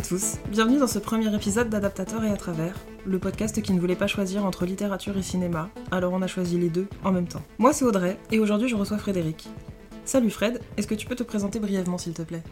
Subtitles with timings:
[0.00, 2.74] tous, bienvenue dans ce premier épisode d'Adaptateur et à travers,
[3.06, 6.58] le podcast qui ne voulait pas choisir entre littérature et cinéma, alors on a choisi
[6.58, 7.42] les deux en même temps.
[7.58, 9.48] Moi c'est Audrey, et aujourd'hui je reçois Frédéric.
[10.04, 12.42] Salut Fred, est-ce que tu peux te présenter brièvement s'il te plaît?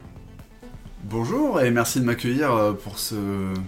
[1.04, 3.16] Bonjour et merci de m'accueillir euh, pour ce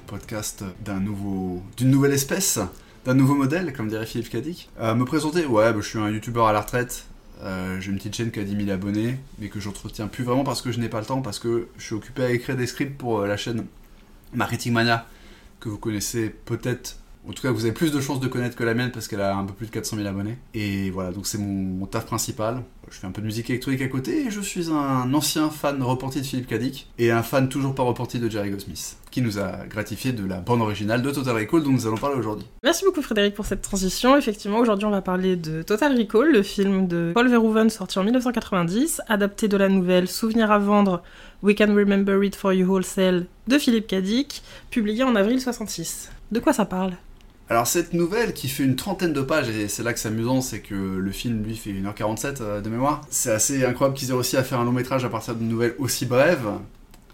[0.07, 2.59] podcast d'un nouveau, d'une nouvelle espèce,
[3.05, 4.71] d'un nouveau modèle, comme dirait Philippe Cadic.
[4.81, 7.05] Euh, me présenter, ouais, bah, je suis un youtubeur à la retraite,
[7.43, 10.45] euh, j'ai une petite chaîne qui a 10 000 abonnés, mais que j'entretiens plus vraiment
[10.45, 12.67] parce que je n'ai pas le temps, parce que je suis occupé à écrire des
[12.67, 13.67] scripts pour euh, la chaîne
[14.33, 15.07] Marketing Mania,
[15.61, 16.99] que vous connaissez peut-être.
[17.29, 19.21] En tout cas, vous avez plus de chances de connaître que la mienne parce qu'elle
[19.21, 20.39] a un peu plus de 400 000 abonnés.
[20.55, 22.63] Et voilà, donc c'est mon, taf principal.
[22.89, 25.83] Je fais un peu de musique électronique à côté et je suis un ancien fan
[25.83, 29.41] repenti de Philippe Cadic et un fan toujours pas repenti de Jerry Goldsmith, qui nous
[29.41, 32.47] a gratifié de la bande originale de Total Recall dont nous allons parler aujourd'hui.
[32.63, 34.17] Merci beaucoup Frédéric pour cette transition.
[34.17, 38.05] Effectivement, aujourd'hui on va parler de Total Recall, le film de Paul Verhoeven sorti en
[38.05, 41.03] 1990, adapté de la nouvelle Souvenir à vendre,
[41.43, 46.13] We Can Remember It For You Wholesale de Philippe Cadic, publié en avril 66.
[46.31, 46.93] De quoi ça parle?
[47.49, 50.41] Alors cette nouvelle qui fait une trentaine de pages, et c'est là que c'est amusant,
[50.41, 54.15] c'est que le film lui fait 1h47 euh, de mémoire, c'est assez incroyable qu'ils aient
[54.15, 56.49] réussi à faire un long métrage à partir d'une nouvelle aussi brève.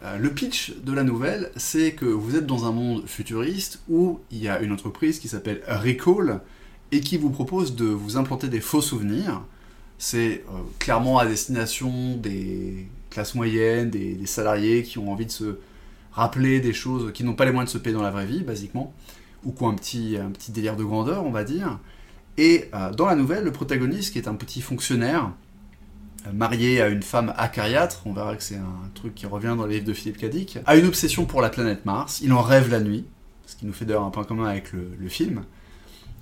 [0.03, 4.21] Euh, le pitch de la nouvelle, c'est que vous êtes dans un monde futuriste où
[4.31, 6.41] il y a une entreprise qui s'appelle Recall
[6.93, 9.43] et qui vous propose de vous implanter des faux souvenirs.
[9.99, 15.31] C'est euh, clairement à destination des classes moyennes, des, des salariés qui ont envie de
[15.31, 15.59] se
[16.13, 18.43] rappeler des choses, qui n'ont pas les moyens de se payer dans la vraie vie,
[18.43, 18.95] basiquement,
[19.45, 21.79] ou qui ont un petit, délire de grandeur, on va dire.
[22.39, 25.33] Et euh, dans la nouvelle, le protagoniste, qui est un petit fonctionnaire,
[26.27, 29.67] euh, marié à une femme acariâtre, on verra que c'est un truc qui revient dans
[29.67, 32.71] les livres de Philippe Cadic, a une obsession pour la planète Mars, il en rêve
[32.71, 33.05] la nuit,
[33.47, 35.45] ce qui nous fait d'ailleurs un point commun avec le, film,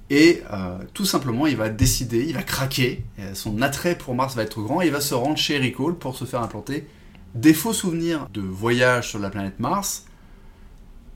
[0.09, 3.05] et euh, tout simplement il va décider, il va craquer,
[3.35, 6.17] son attrait pour Mars va être grand, et il va se rendre chez Recall pour
[6.17, 6.89] se faire implanter
[7.35, 10.07] des faux souvenirs de voyage sur la planète Mars.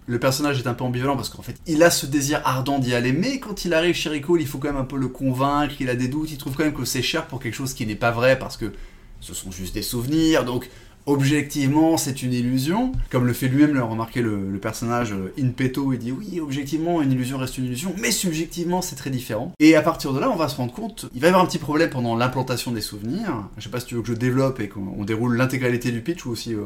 [0.07, 2.95] Le personnage est un peu ambivalent parce qu'en fait, il a ce désir ardent d'y
[2.95, 5.75] aller, mais quand il arrive chez Recall, il faut quand même un peu le convaincre,
[5.81, 7.87] il a des doutes, il trouve quand même que c'est cher pour quelque chose qui
[7.87, 8.73] n'est pas vrai parce que
[9.21, 10.69] ce sont juste des souvenirs, donc
[11.07, 12.93] objectivement c'est une illusion.
[13.11, 16.41] Comme le fait lui-même le remarquer le, le personnage euh, in petto, il dit oui,
[16.41, 19.53] objectivement une illusion reste une illusion, mais subjectivement c'est très différent.
[19.61, 21.47] Et à partir de là, on va se rendre compte, il va y avoir un
[21.47, 23.45] petit problème pendant l'implantation des souvenirs.
[23.59, 26.01] Je sais pas si tu veux que je développe et qu'on on déroule l'intégralité du
[26.01, 26.55] pitch ou aussi.
[26.55, 26.63] euh,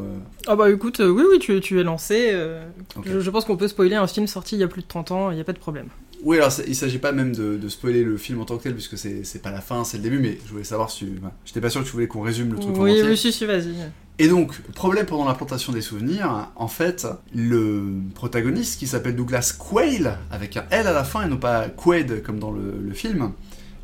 [0.47, 2.29] Ah bah écoute, euh, oui oui, tu, tu es lancé.
[2.33, 2.63] euh,
[3.05, 5.11] je, je pense qu'on peut spoiler un film sorti il y a plus de 30
[5.13, 5.87] ans, il n'y a pas de problème.
[6.25, 8.75] Oui, alors il s'agit pas même de, de spoiler le film en tant que tel,
[8.75, 11.07] puisque c'est pas la fin, c'est le début, mais je voulais savoir si.
[11.21, 11.35] voilà.
[11.45, 13.11] J'étais pas sûr que tu voulais qu'on résume le truc en Oui, entier.
[13.11, 13.75] oui, si, si, vas-y.
[14.21, 17.85] Et donc, problème pendant l'implantation des souvenirs, en fait, le
[18.17, 22.23] protagoniste qui s'appelle Douglas Quayle, avec un L à la fin et non pas Quaid
[22.25, 23.31] comme dans le, le film,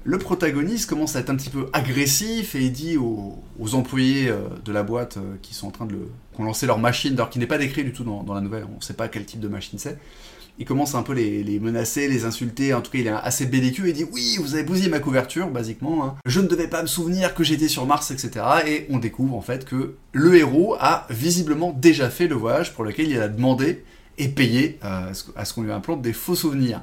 [0.03, 4.28] le protagoniste commence à être un petit peu agressif et il dit aux, aux employés
[4.28, 6.09] euh, de la boîte euh, qui sont en train de le.
[6.34, 8.41] qui ont lancé leur machine, alors qui n'est pas décrit du tout dans, dans la
[8.41, 9.99] nouvelle, on sait pas quel type de machine c'est.
[10.59, 13.88] Il commence un peu les, menacer, les insulter, en tout cas il est assez belliqueux,
[13.88, 16.15] il dit oui, vous avez bousillé ma couverture, basiquement, hein.
[16.26, 18.44] je ne devais pas me souvenir que j'étais sur Mars, etc.
[18.66, 22.84] Et on découvre en fait que le héros a visiblement déjà fait le voyage pour
[22.84, 23.82] lequel il a demandé
[24.16, 26.82] et payé euh, à ce- à ce qu'on lui implante des faux souvenirs.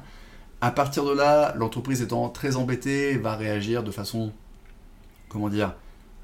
[0.60, 4.32] À partir de là, l'entreprise étant très embêtée, va réagir de façon,
[5.30, 5.74] comment dire,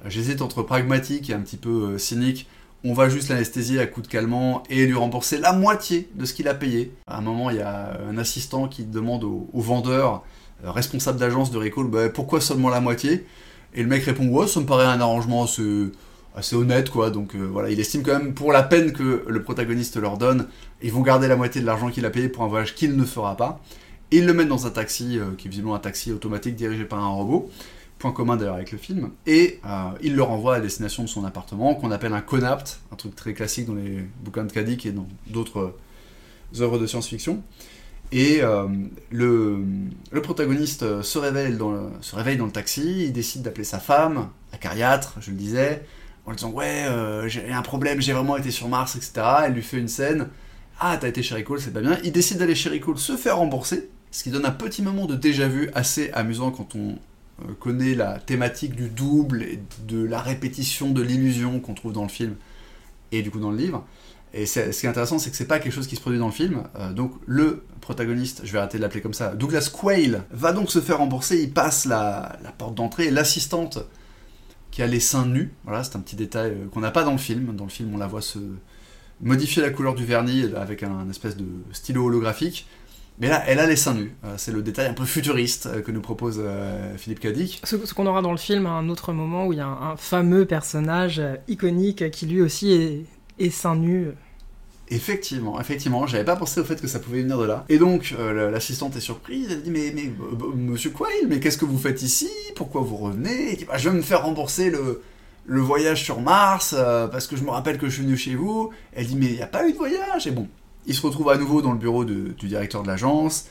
[0.04, 2.47] j'hésite entre pragmatique et un petit peu euh, cynique.
[2.84, 6.33] On va juste l'anesthésier à coup de calmant et lui rembourser la moitié de ce
[6.33, 6.93] qu'il a payé.
[7.09, 10.22] À un moment, il y a un assistant qui demande au, vendeur,
[10.65, 13.27] euh, responsable d'agence de Recall, bah, pourquoi seulement la moitié?
[13.75, 15.91] Et le mec répond, ouais, ça me paraît un arrangement assez,
[16.37, 17.11] assez honnête, quoi.
[17.11, 20.47] Donc euh, voilà, il estime quand même, pour la peine que le protagoniste leur donne,
[20.81, 23.05] ils vont garder la moitié de l'argent qu'il a payé pour un voyage qu'il ne
[23.05, 23.60] fera pas.
[24.12, 26.84] Et ils le mettent dans un taxi, euh, qui est visiblement un taxi automatique dirigé
[26.84, 27.50] par un robot.
[27.98, 29.10] Point commun d'ailleurs avec le film.
[29.26, 32.97] Et euh, il le renvoie à destination de son appartement, qu'on appelle un conapt, un
[32.97, 35.75] truc très classique dans les bouquins de Kadik et dans d'autres
[36.54, 37.42] euh, œuvres de science-fiction.
[38.12, 38.68] Et euh,
[39.10, 39.65] le,
[40.22, 44.28] protagoniste se réveille, dans le, se réveille dans le taxi, il décide d'appeler sa femme,
[44.53, 45.84] acariâtre, je le disais,
[46.24, 46.86] en lui disant Ouais,
[47.27, 49.27] j'ai un problème, j'ai vraiment été sur Mars, etc.
[49.47, 50.28] Elle lui fait une scène
[50.78, 51.98] Ah, t'as été chez Recall, c'est pas bien.
[52.04, 55.16] Il décide d'aller chez Recall, se faire rembourser, ce qui donne un petit moment de
[55.16, 56.97] déjà-vu assez amusant quand on
[57.58, 62.08] connaît la thématique du double et de la répétition de l'illusion qu'on trouve dans le
[62.08, 62.34] film
[63.12, 63.84] et du coup dans le livre.
[64.34, 66.26] Et ce qui est intéressant, c'est que c'est pas quelque chose qui se produit dans
[66.26, 66.64] le film.
[66.76, 70.70] Euh, donc le protagoniste, je vais arrêter de l'appeler comme ça, Douglas Quayle, va donc
[70.70, 71.42] se faire rembourser.
[71.42, 73.10] Il passe la, la porte d'entrée.
[73.10, 73.78] L'assistante
[74.70, 77.12] qui a les seins nus, voilà, c'est un petit détail euh, qu'on n'a pas dans
[77.12, 77.56] le film.
[77.56, 78.38] Dans le film, on la voit se
[79.22, 82.66] modifier la couleur du vernis euh, avec un, un espèce de stylo holographique.
[83.20, 84.12] Mais là, elle a les seins nus.
[84.24, 87.60] Euh, c'est le détail un peu futuriste euh, que nous propose euh, Philippe Cadic.
[87.65, 89.66] Ce, ce qu'on aura dans le film à un autre moment où il y a
[89.66, 93.04] un, un fameux personnage iconique qui lui aussi est,
[93.44, 94.09] est seins nus.
[94.91, 97.65] Effectivement, effectivement, j'avais pas pensé au fait que ça pouvait venir de là.
[97.68, 100.10] Et donc, euh, l'assistante est surprise, elle dit Mais, mais
[100.56, 102.30] monsieur Quail, mais qu'est-ce que vous faites ici?
[102.56, 103.54] Pourquoi vous revenez?
[103.56, 105.03] Dit bah, Je vais me faire rembourser le,
[105.44, 108.34] le voyage sur Mars, euh, parce que je me rappelle que je suis venu chez
[108.34, 108.71] vous.
[108.94, 110.26] Elle dit Mais il n'y a pas eu de voyage?
[110.26, 110.48] Et bon,
[110.88, 113.46] il se retrouve à nouveau dans le bureau du directeur de l'agence.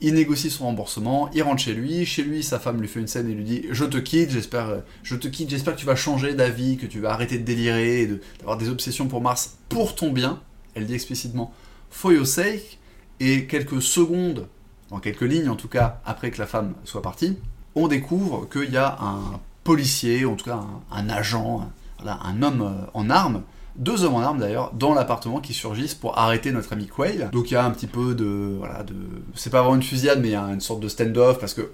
[0.00, 2.06] Il négocie son remboursement, il rentre chez lui.
[2.06, 4.82] Chez lui, sa femme lui fait une scène et lui dit Je te quitte, j'espère,
[5.02, 8.08] je te quitte, j'espère que tu vas changer d'avis, que tu vas arrêter de délirer,
[8.38, 10.40] d'avoir des obsessions pour Mars pour ton bien
[10.78, 11.52] elle dit explicitement
[11.90, 12.78] for your sake,
[13.20, 14.46] et quelques secondes,
[14.90, 17.36] en quelques lignes en tout cas, après que la femme soit partie,
[17.74, 20.60] on découvre qu'il y a un policier, en tout cas
[20.92, 21.70] un, agent,
[22.04, 23.42] un homme euh, en armes,
[23.76, 27.28] deux hommes en armes d'ailleurs, dans l'appartement qui surgissent pour arrêter notre ami Quail.
[27.32, 28.56] Donc il y a un petit peu de.
[28.58, 28.94] Voilà, de.
[29.34, 31.70] C'est pas vraiment une fusillade, mais il y a une sorte de stand-off parce que.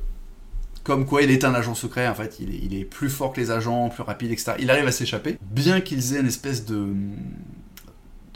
[0.82, 3.88] Comme Quail est un agent secret, en fait, il est, plus fort que les agents,
[3.88, 4.52] plus rapide, etc.
[4.58, 6.88] Il arrive à s'échapper, bien qu'ils aient une espèce de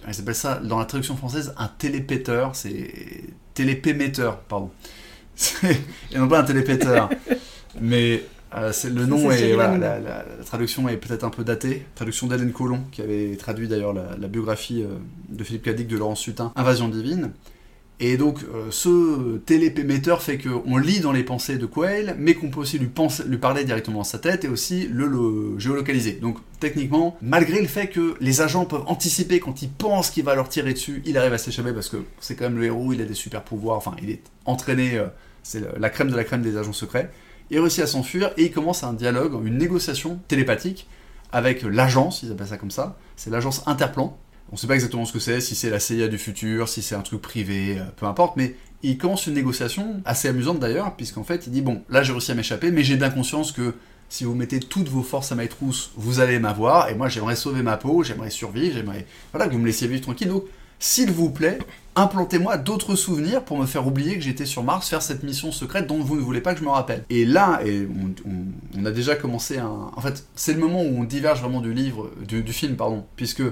[0.08, 2.56] elle s'appelle ça, dans la traduction française, un télépéteur.
[2.56, 4.70] C'est télépémetteur, pardon.
[5.62, 7.10] Et non pas un télépéteur.
[7.78, 8.24] Mais
[8.56, 11.84] euh, le nom est, la, traduction est peut-être un peu datée.
[11.94, 14.96] Traduction d'Hélène Colomb, qui avait traduit d'ailleurs la, biographie euh,
[15.28, 17.32] de Philippe Cadic de Laurence Sutin, Invasion divine.
[18.00, 22.48] Et donc, euh, ce télépémetteur fait qu'on lit dans les pensées de Quail, mais qu'on
[22.48, 22.88] peut aussi lui,
[23.26, 26.12] lui parler directement dans sa tête et aussi le, géolocaliser.
[26.12, 30.36] Donc, techniquement, malgré le fait que les agents peuvent anticiper quand ils pensent qu'il va
[30.36, 33.02] leur tirer dessus, il arrive à s'échapper parce que c'est quand même le héros, il
[33.02, 35.06] a des super pouvoirs, enfin, il est entraîné, euh,
[35.42, 37.10] c'est la crème de la crème des agents secrets.
[37.50, 40.86] Il réussit à s'enfuir et il commence un dialogue, une négociation télépathique
[41.32, 44.16] avec l'agence, ils appellent ça comme ça, c'est l'agence Interplan,
[44.50, 46.94] on sait pas exactement ce que c'est, si c'est la CIA du futur, si c'est
[46.94, 51.24] un truc privé, euh, peu importe, mais il commence une négociation assez amusante d'ailleurs, puisqu'en
[51.24, 53.74] fait il dit bon, là j'ai réussi à m'échapper, mais j'ai bien conscience que
[54.08, 57.36] si vous mettez toutes vos forces à ma trousse, vous allez m'avoir, et moi j'aimerais
[57.36, 60.28] sauver ma peau, j'aimerais survivre, j'aimerais voilà, que vous me laissiez vivre tranquille.
[60.28, 60.44] Donc,
[60.78, 61.58] s'il vous plaît,
[61.96, 65.86] implantez-moi d'autres souvenirs pour me faire oublier que j'étais sur Mars, faire cette mission secrète
[65.86, 67.04] dont vous ne voulez pas que je me rappelle.
[67.10, 67.60] Et là,
[68.76, 69.90] on, a déjà commencé un...
[69.94, 73.04] En fait, c'est le moment où on diverge vraiment du livre, du, du film, pardon,
[73.16, 73.42] puisque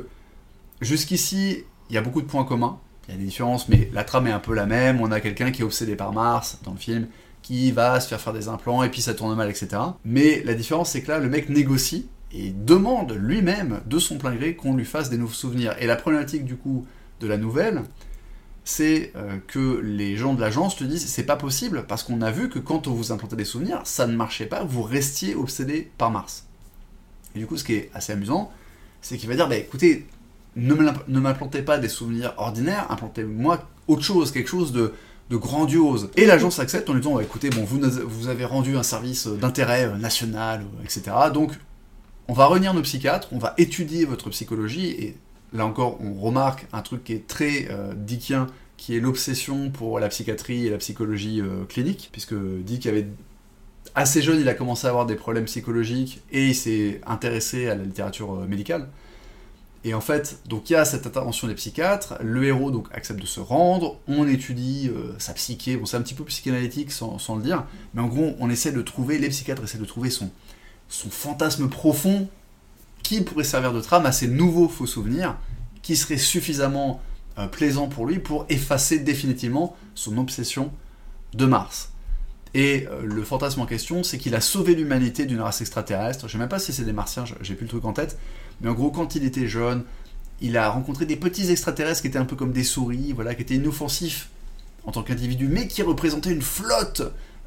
[0.80, 2.78] Jusqu'ici, il y a beaucoup de points communs.
[3.08, 5.00] Il y a des différences, mais la trame est un peu la même.
[5.00, 7.06] On a quelqu'un qui est obsédé par Mars dans le film,
[7.42, 9.68] qui va se faire faire des implants, et puis ça tourne mal, etc.
[10.04, 14.34] Mais la différence, c'est que là, le mec négocie et demande lui-même, de son plein
[14.34, 15.74] gré, qu'on lui fasse des nouveaux souvenirs.
[15.78, 16.86] Et la problématique, du coup,
[17.20, 17.82] de la nouvelle,
[18.64, 22.30] c'est euh, que les gens de l'agence te disent c'est pas possible parce qu'on a
[22.30, 25.90] vu que quand on vous implantait des souvenirs, ça ne marchait pas, vous restiez obsédé
[25.98, 26.46] par Mars.
[27.34, 28.50] Et du coup, ce qui est assez amusant,
[29.02, 30.06] c'est qu'il va dire bah écoutez,
[30.56, 34.92] ne m'implantez pas des souvenirs ordinaires, implantez-moi autre chose, quelque chose de,
[35.30, 36.10] grandiose.
[36.16, 39.26] Et l'agence accepte en lui disant, bah, écoutez, bon, vous, vous avez rendu un service
[39.26, 41.02] d'intérêt national, euh, etc.
[41.34, 41.52] Donc,
[42.28, 45.16] on va réunir nos psychiatres, on va étudier votre psychologie, et
[45.52, 48.46] là encore, on remarque un truc qui est très euh, dickien,
[48.76, 53.06] qui est l'obsession pour la psychiatrie et la psychologie clinique, puisque Dick avait
[53.94, 57.74] assez jeune, il a commencé à avoir des problèmes psychologiques et il s'est intéressé à
[57.74, 58.88] la littérature médicale.
[59.86, 63.20] Et en fait, donc il y a cette intervention des psychiatres, le héros donc accepte
[63.20, 67.36] de se rendre, on étudie euh, sa psyché, bon c'est un petit peu psychanalytique sans,
[67.36, 70.28] le dire, mais en gros on essaie de trouver, les psychiatres essaient de trouver son
[70.88, 72.28] fantasme profond
[73.06, 75.36] qui pourrait servir de trame à ces nouveaux faux souvenirs,
[75.82, 77.00] qui seraient suffisamment
[77.38, 80.72] euh, plaisants pour lui pour effacer définitivement son obsession
[81.32, 81.92] de Mars.
[82.54, 86.26] Et euh, le fantasme en question, c'est qu'il a sauvé l'humanité d'une race extraterrestre.
[86.26, 88.18] Je sais même pas si c'est des martiens, j'ai plus le truc en tête.
[88.60, 89.84] Mais en gros, quand il était jeune,
[90.40, 93.42] il a rencontré des petits extraterrestres qui étaient un peu comme des souris, voilà, qui
[93.42, 94.30] étaient inoffensifs
[94.84, 97.02] en tant qu'individus, mais qui représentaient une flotte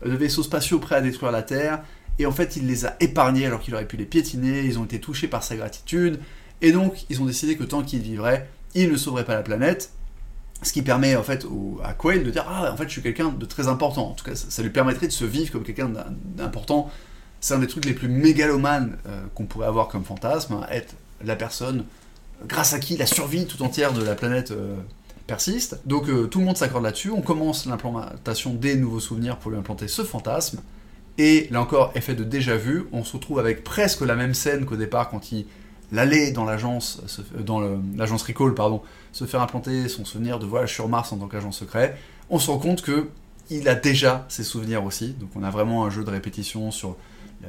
[0.05, 1.83] de vaisseaux spatiaux prêts à détruire la Terre.
[2.19, 4.63] Et en fait, il les a épargnés alors qu'il aurait pu les piétiner.
[4.65, 6.19] Ils ont été touchés par sa gratitude.
[6.61, 9.91] Et donc, ils ont décidé que tant qu'il vivrait, il ne sauverait pas la planète.
[10.61, 11.47] Ce qui permet en fait
[11.83, 14.09] à Quail de dire Ah, en fait, je suis quelqu'un de très important.
[14.09, 15.89] En tout cas, ça, lui permettrait de se vivre comme quelqu'un
[16.35, 16.91] d'important.
[17.39, 20.95] C'est un des trucs les plus mégalomanes euh, qu'on pourrait avoir comme fantasme, hein, être
[21.23, 21.85] la personne
[22.45, 24.75] grâce à qui la survie tout entière de la planète euh,
[25.27, 25.79] persiste.
[25.85, 27.11] Donc euh, tout le monde s'accorde là-dessus.
[27.11, 30.59] On commence l'implantation des nouveaux souvenirs pour lui implanter ce fantasme.
[31.19, 34.65] Et là encore, effet de déjà vu, on se retrouve avec presque la même scène
[34.65, 35.45] qu'au départ quand il
[35.95, 37.01] allait dans l'agence,
[37.45, 37.59] dans
[37.97, 41.51] l'agence Recall, pardon, se faire implanter son souvenir de voyage sur Mars en tant qu'agent
[41.51, 41.97] secret,
[42.29, 43.09] on se rend compte que
[43.49, 45.09] il a déjà ses souvenirs aussi.
[45.19, 46.95] Donc on a vraiment un jeu de répétition sur
[47.43, 47.47] euh,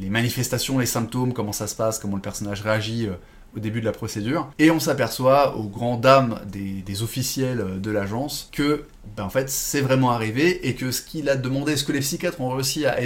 [0.00, 3.12] les, manifestations, les symptômes, comment ça se passe, comment le personnage réagit euh,
[3.56, 4.50] au début de la procédure.
[4.58, 8.84] Et on s'aperçoit, aux grandes dames des, officiels euh, de l'agence, que
[9.16, 12.00] ben, en fait c'est vraiment arrivé et que ce qu'il a demandé, ce que les
[12.00, 12.96] psychiatres ont réussi à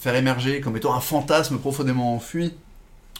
[0.00, 2.54] faire émerger comme étant un fantasme profondément enfoui,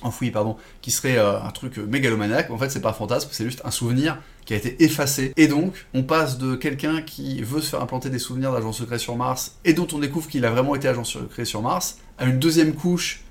[0.02, 3.60] enfoui pardon, qui serait un truc mégalomaniaque, en fait c'est pas un fantasme, c'est juste
[3.64, 5.32] un souvenir qui a été effacé.
[5.36, 8.98] Et donc, on passe de quelqu'un qui veut se faire implanter des souvenirs d'agent secret
[8.98, 12.24] sur Mars et dont on découvre qu'il a vraiment été agent secret sur Mars à
[12.24, 13.22] une deuxième couche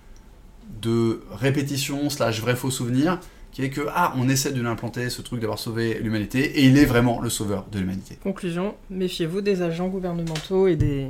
[0.81, 3.19] de répétition slash vrai faux souvenir
[3.51, 6.77] qui est que ah on essaie de l'implanter ce truc d'avoir sauvé l'humanité et il
[6.77, 8.17] est vraiment le sauveur de l'humanité.
[8.23, 11.07] Conclusion, méfiez-vous des agents gouvernementaux et des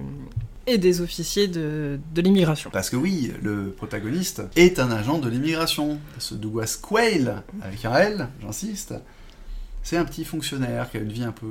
[0.68, 2.70] et des officiers de, de l'immigration.
[2.72, 6.00] Parce que oui, le protagoniste est un agent de l'immigration.
[6.20, 8.94] Ce Douglas Quayle, avec un L, j'insiste,
[9.82, 11.48] c'est un petit fonctionnaire qui a une vie un peu,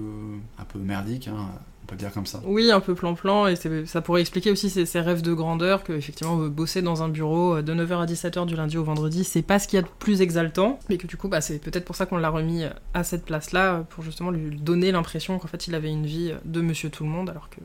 [0.58, 1.48] un peu merdique, hein,
[1.90, 2.40] peut dire comme ça.
[2.46, 5.92] Oui, un peu plan-plan, et ça pourrait expliquer aussi ses, ses rêves de grandeur, que
[5.92, 9.42] effectivement bosser dans un bureau euh, de 9h à 17h du lundi au vendredi, c'est
[9.42, 11.84] pas ce qu'il y a de plus exaltant, mais que du coup, bah, c'est peut-être
[11.84, 12.62] pour ça qu'on l'a remis
[12.94, 16.60] à cette place-là, pour justement lui donner l'impression qu'en fait il avait une vie de
[16.60, 17.60] monsieur tout le monde, alors que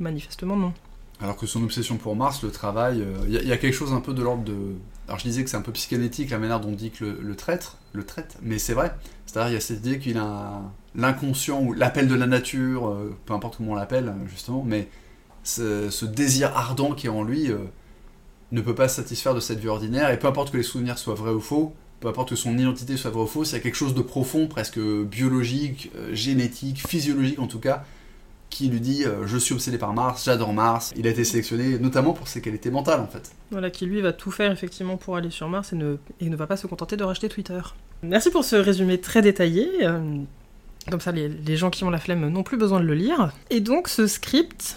[0.00, 0.72] manifestement non.
[1.20, 3.92] Alors que son obsession pour Mars, le travail, il y, a- y a quelque chose
[3.94, 4.54] un peu de l'ordre de...
[5.08, 7.18] Alors je disais que c'est un peu psychanalytique la manière dont on dit que le,
[7.22, 8.94] le traître, le traite, mais c'est vrai.
[9.24, 12.88] C'est-à-dire il y a cette idée qu'il a un- l'inconscient ou l'appel de la nature,
[12.88, 14.88] euh, peu importe comment on l'appelle justement, mais
[15.44, 17.58] ce, désir ardent qui est en lui euh,
[18.50, 20.98] ne peut pas se satisfaire de cette vie ordinaire, et peu importe que les souvenirs
[20.98, 23.58] soient vrais ou faux, peu importe que son identité soit vraie ou fausse, il y
[23.58, 27.84] a quelque chose de profond, presque biologique, euh, génétique, physiologique en tout cas,
[28.48, 30.94] qui lui dit je suis obsédé par Mars, j'adore Mars.
[30.96, 33.32] Il a été sélectionné notamment pour ses qualités mentales en fait.
[33.50, 36.36] Voilà, qui lui va tout faire effectivement pour aller sur Mars et ne, et ne
[36.36, 37.60] va pas se contenter de racheter Twitter.
[38.02, 39.84] Merci pour ce résumé très détaillé.
[40.90, 43.32] Comme ça, les, gens qui ont la flemme n'ont plus besoin de le lire.
[43.50, 44.76] Et donc, ce script,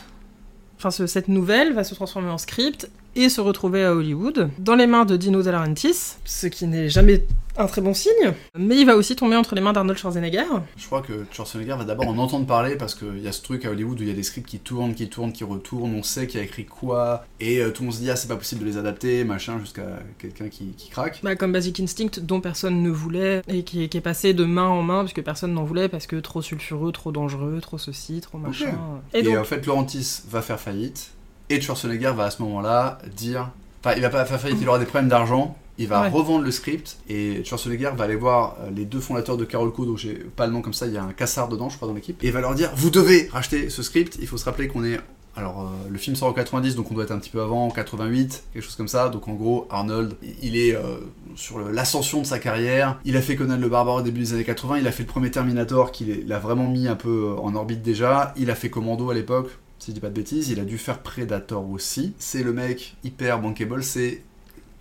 [0.78, 2.90] enfin, ce- cette nouvelle va se transformer en script
[3.24, 6.90] et se retrouver à Hollywood, dans les mains de Dino De Laurentiis, ce qui n'est
[6.90, 7.26] jamais
[7.58, 8.34] un très bon signe.
[8.58, 10.46] Mais il va aussi tomber entre les mains d'Arnold Schwarzenegger.
[10.78, 13.66] Je crois que Schwarzenegger va d'abord en entendre parler parce qu'il y a ce truc
[13.66, 16.04] à Hollywood où il y a des scripts qui tournent, qui tournent, qui retournent, on
[16.04, 18.38] sait qui a écrit quoi, et euh, tout le monde se dit ah c'est pas
[18.38, 21.20] possible de les adapter, machin, jusqu'à quelqu'un qui, qui craque.
[21.22, 24.46] Bah, comme Basic Instinct, dont personne ne voulait, et qui, est- qui est passé de
[24.46, 28.22] main en main, puisque personne n'en voulait, parce que trop sulfureux, trop dangereux, trop ceci,
[28.22, 28.74] trop machin.
[29.14, 31.12] Et, Et donc, en fait Laurentis va faire faillite,
[31.50, 33.50] et Schwarzenegger va à ce moment-là dire...
[33.84, 36.10] Enfin il va pas faire faillite, il aura des problèmes d'argent, il va Ouais.
[36.10, 39.86] revendre le script, et Schwarzenegger va aller voir euh, les deux fondateurs de Carol Co,
[39.86, 41.88] dont j'ai pas le nom comme ça, il y a un cassard dedans je crois
[41.88, 44.44] dans l'équipe, et il va leur dire vous devez racheter ce script, il faut se
[44.46, 45.00] rappeler qu'on est...
[45.38, 47.68] Alors euh, le film sort en 90, donc on doit être un petit peu avant,
[47.68, 50.98] en 88, quelque chose comme ça, donc en gros Arnold, il est euh,
[51.36, 54.44] sur l'ascension de sa carrière, il a fait Conan le Barbare au début des années
[54.44, 57.82] 80, il a fait le premier Terminator qui l'a vraiment mis un peu en orbite
[57.82, 60.66] déjà, il a fait Commando à l'époque, si je dis pas de bêtises, il a
[60.66, 62.14] dû faire Predator aussi.
[62.20, 64.22] C'est le mec hyper bankable, c'est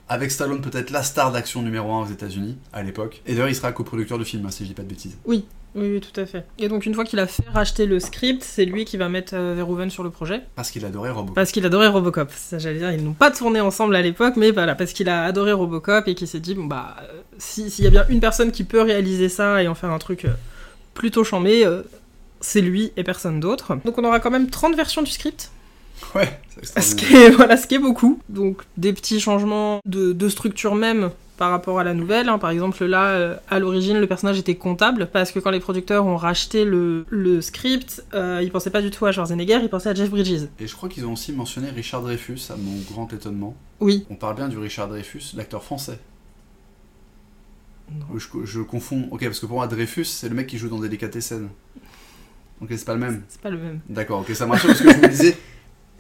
[0.09, 3.21] avec Stallone peut-être la star d'action numéro 1 aux États-Unis à l'époque.
[3.27, 5.17] Et d'ailleurs, il sera coproducteur du film, hein, si je dis pas de bêtises.
[5.27, 6.47] oui, oui, tout à fait.
[6.59, 9.35] Et donc, une fois qu'il a fait racheter le script, c'est lui qui va mettre
[9.37, 10.41] euh, Verhoeven sur le projet.
[10.57, 11.35] Parce qu'il adorait Robocop.
[11.35, 12.31] Parce qu'il adorait Robocop.
[12.35, 15.25] Ça, j'allais dire, ils n'ont pas tourné ensemble à l'époque, mais voilà, parce qu'il a
[15.25, 18.19] adoré Robocop et qu'il s'est dit, bon bah, euh, si- s'il y a bien une
[18.19, 20.31] personne qui peut réaliser ça et en faire un truc euh,
[20.95, 21.83] plutôt chambé, euh,
[22.41, 23.77] c'est lui et personne d'autre.
[23.85, 25.51] Donc, on aura quand même 30 versions du script.
[26.15, 28.21] Ouais, c'est Ce qui est, voilà, ce qui est beaucoup.
[28.29, 32.29] Donc des petits changements de, de structure même par rapport à la nouvelle.
[32.29, 32.39] hein.
[32.39, 36.07] Par exemple, là, euh, à l'origine, le personnage était comptable parce que quand les producteurs
[36.07, 39.89] ont racheté le, le script, euh, ils pensaient pas du tout à Schwarzenegger, ils pensaient
[39.91, 40.47] à Jeff Bridges.
[40.61, 43.57] Et je crois qu'ils ont aussi mentionné Richard Dreyfus, à mon grand étonnement.
[43.81, 44.05] Oui.
[44.11, 45.99] On parle bien du Richard Dreyfus, l'acteur français.
[47.91, 48.19] Non.
[48.19, 49.09] Je, je confonds.
[49.11, 51.49] Ok, parce que pour moi, Dreyfus, c'est le mec qui joue dans Delicatessen.
[52.61, 53.23] Ok, c'est pas le même.
[53.29, 53.81] C'est pas le même.
[53.89, 55.37] D'accord, ok, ça rassure parce que je me disais,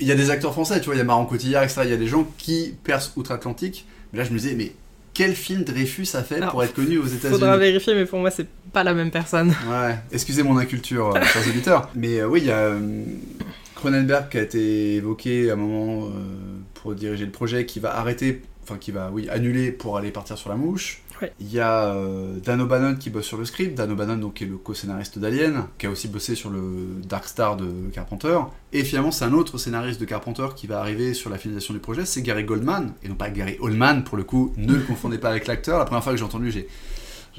[0.00, 1.82] il y a des acteurs français, tu vois, il y a Marion Cotillard, etc.
[1.84, 3.86] Il y a des gens qui percent outre-Atlantique.
[4.12, 4.72] Mais là, je me disais, mais
[5.14, 7.40] quel film Dreyfus a fait Alors, pour être connu aux États-Unis?
[7.40, 9.48] Faudra vérifier, mais pour moi, c'est pas la même personne.
[9.68, 11.90] Ouais, excusez mon inculture, euh, chers auditeurs.
[11.94, 13.02] Mais euh, oui, il y a euh,
[13.74, 16.10] Cronenberg qui a été évoqué à un moment
[16.74, 20.38] pour diriger le projet, qui va arrêter, enfin qui va, oui, annuler pour aller partir
[20.38, 21.02] sur la mouche.
[21.20, 21.32] Ouais.
[21.40, 24.44] Il y a euh, Dan O'Bannon qui bosse sur le script, Dan O'Bannon donc qui
[24.44, 26.60] est le co-scénariste d'Alien, qui a aussi bossé sur le
[27.08, 28.38] Dark Star de Carpenter.
[28.72, 31.80] Et finalement, c'est un autre scénariste de Carpenter qui va arriver sur la finalisation du
[31.80, 35.18] projet, c'est Gary Goldman, et non pas Gary Oldman pour le coup, ne le confondez
[35.18, 35.78] pas avec l'acteur.
[35.78, 36.68] La première fois que j'ai entendu, j'ai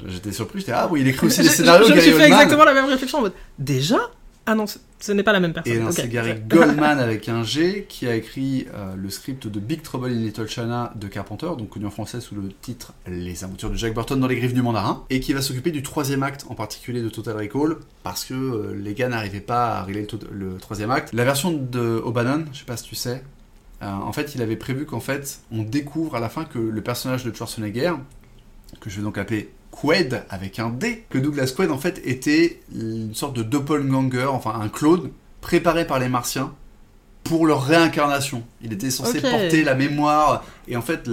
[0.06, 2.22] J'étais surpris, j'étais ah oui, il écrit aussi des je- scénarios, je, me suis fait
[2.22, 2.32] Oldman.
[2.40, 3.98] exactement la même réflexion en mode déjà?
[4.46, 5.72] Ah non, ce, n'est pas la même personne.
[5.72, 5.94] Et non, Ok.
[5.94, 10.06] c'est Gary Goldman avec un G qui a écrit euh, le script de Big Trouble
[10.10, 13.76] in Little China de Carpenter, donc connu en français sous le titre Les aventures de
[13.76, 16.54] Jack Burton dans les griffes du mandarin, et qui va s'occuper du troisième acte en
[16.54, 20.90] particulier de Total Recall parce que euh, les gars n'arrivaient pas à régler le, troisième
[20.90, 21.12] acte.
[21.12, 23.22] La version de O'Bannon, je sais pas si tu sais,
[23.82, 26.80] euh, en fait, il avait prévu qu'en fait, on découvre à la fin que le
[26.82, 27.94] personnage de Schwarzenegger,
[28.80, 29.50] que je vais donc appeler
[29.80, 34.58] Quaid avec un D, que Douglas Quaid en fait était une sorte de doppelganger, enfin
[34.60, 35.10] un clone
[35.40, 36.52] préparé par les Martiens
[37.24, 38.42] pour leur réincarnation.
[38.62, 41.08] Il était censé porter la mémoire et en fait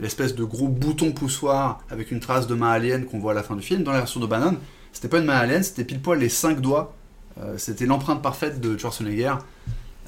[0.00, 3.42] l'espèce de gros bouton poussoir avec une trace de main alien qu'on voit à la
[3.42, 4.56] fin du film dans la version de Bannon.
[4.92, 6.94] C'était pas une main alien, c'était pile poil les cinq doigts.
[7.40, 9.34] Euh, c'était l'empreinte parfaite de Schwarzenegger.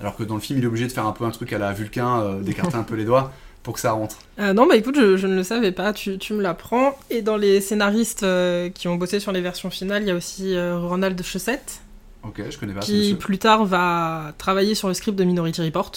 [0.01, 1.59] Alors que dans le film, il est obligé de faire un peu un truc à
[1.59, 4.17] la Vulcain, euh, d'écarter un peu les doigts pour que ça rentre.
[4.38, 6.99] Euh, non, bah écoute, je, je ne le savais pas, tu, tu me l'apprends.
[7.11, 10.14] Et dans les scénaristes euh, qui ont bossé sur les versions finales, il y a
[10.14, 11.81] aussi euh, Ronald Chaussette,
[12.23, 15.93] Ok, je connais pas qui plus tard va travailler sur le script de Minority Report,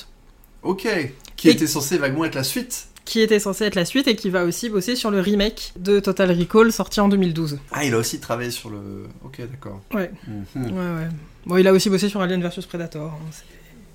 [0.61, 0.87] Ok,
[1.35, 2.87] qui Et- était censé vaguement être la suite.
[3.05, 5.99] qui était censé être la suite et qui va aussi bosser sur le remake de
[5.99, 7.59] Total Recall sorti en 2012.
[7.73, 9.07] Ah, il a aussi travaillé sur le.
[9.25, 9.81] Ok, d'accord.
[9.93, 10.09] Ouais.
[10.55, 10.65] Mhm.
[10.67, 11.09] Ouais, ouais.
[11.45, 13.11] Bon, il a aussi bossé sur Alien vs Predator.
[13.11, 13.31] hein,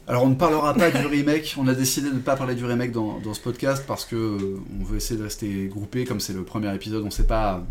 [0.08, 2.64] Alors on ne parlera pas du remake, on a décidé de ne pas parler du
[2.64, 6.18] remake dans, dans ce podcast parce que euh, on veut essayer de rester groupé, comme
[6.18, 7.62] c'est le premier épisode, on ne sait pas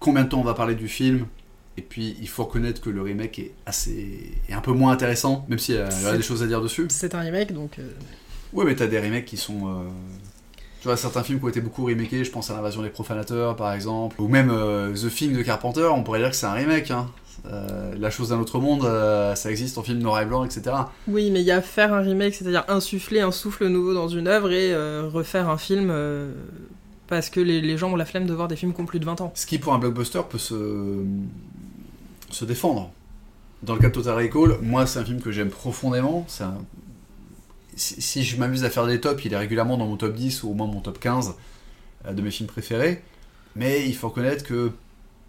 [0.00, 1.26] combien de temps on va parler du film.
[1.76, 5.46] Et puis il faut reconnaître que le remake est assez est un peu moins intéressant,
[5.48, 6.86] même s'il y y a des choses à dire dessus.
[6.90, 7.78] C'est un remake, donc...
[7.78, 7.88] euh,
[8.52, 9.68] Ouais, mais t'as des remakes qui sont.
[9.68, 9.84] euh,
[10.80, 13.54] Tu vois, certains films qui ont été beaucoup remakés, je pense à l'invasion des profanateurs
[13.54, 16.52] par exemple, ou même euh, The Thing de Carpenter, on pourrait dire que c'est un
[16.54, 16.90] remake.
[16.90, 17.08] Hein.
[17.46, 20.62] Euh, La chose d'un autre monde, euh, ça existe en film noir et blanc, etc.
[21.08, 24.28] Oui, mais il y a faire un remake, c'est-à-dire insuffler un souffle nouveau dans une
[24.28, 25.92] œuvre et euh, refaire un film
[27.06, 29.00] parce que les, les gens ont la flemme de voir des films qui ont plus
[29.00, 29.32] de 20 ans.
[29.34, 31.02] Ce qui, pour un blockbuster, peut se,
[32.30, 32.90] se défendre.
[33.62, 36.26] Dans le cas de Total Recall, moi, c'est un film que j'aime profondément.
[36.40, 36.54] Un-
[37.76, 40.42] Si, si je m'amuse à faire des tops, il est régulièrement dans mon top 10
[40.42, 41.34] ou au moins mon top 15
[42.06, 43.02] euh, de mes films préférés.
[43.56, 44.70] Mais il faut reconnaître que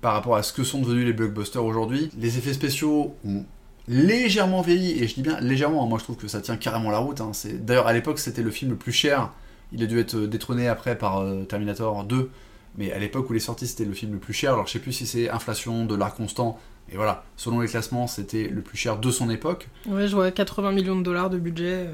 [0.01, 3.45] par rapport à ce que sont devenus les blockbusters aujourd'hui, les effets spéciaux ont
[3.87, 5.01] légèrement vieilli.
[5.03, 5.87] Et je dis bien légèrement, hein.
[5.87, 7.21] moi je trouve que ça tient carrément la route.
[7.21, 7.31] hein.
[7.33, 9.31] C'est- D'ailleurs, à l'époque, c'était le film le plus cher.
[9.73, 12.29] Il a dû être détrôné après par euh, Terminator 2.
[12.77, 14.53] Mais à l'époque où il est sorti, c'était le film le plus cher.
[14.53, 16.57] Alors je sais plus si c'est inflation, dollar constant.
[16.91, 19.67] Et voilà, selon les classements, c'était le plus cher de son époque.
[19.87, 21.87] Ouais, je vois 80 millions de dollars de budget.
[21.87, 21.93] euh.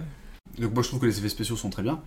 [0.59, 1.99] Donc moi je trouve que les effets spéciaux sont très bien.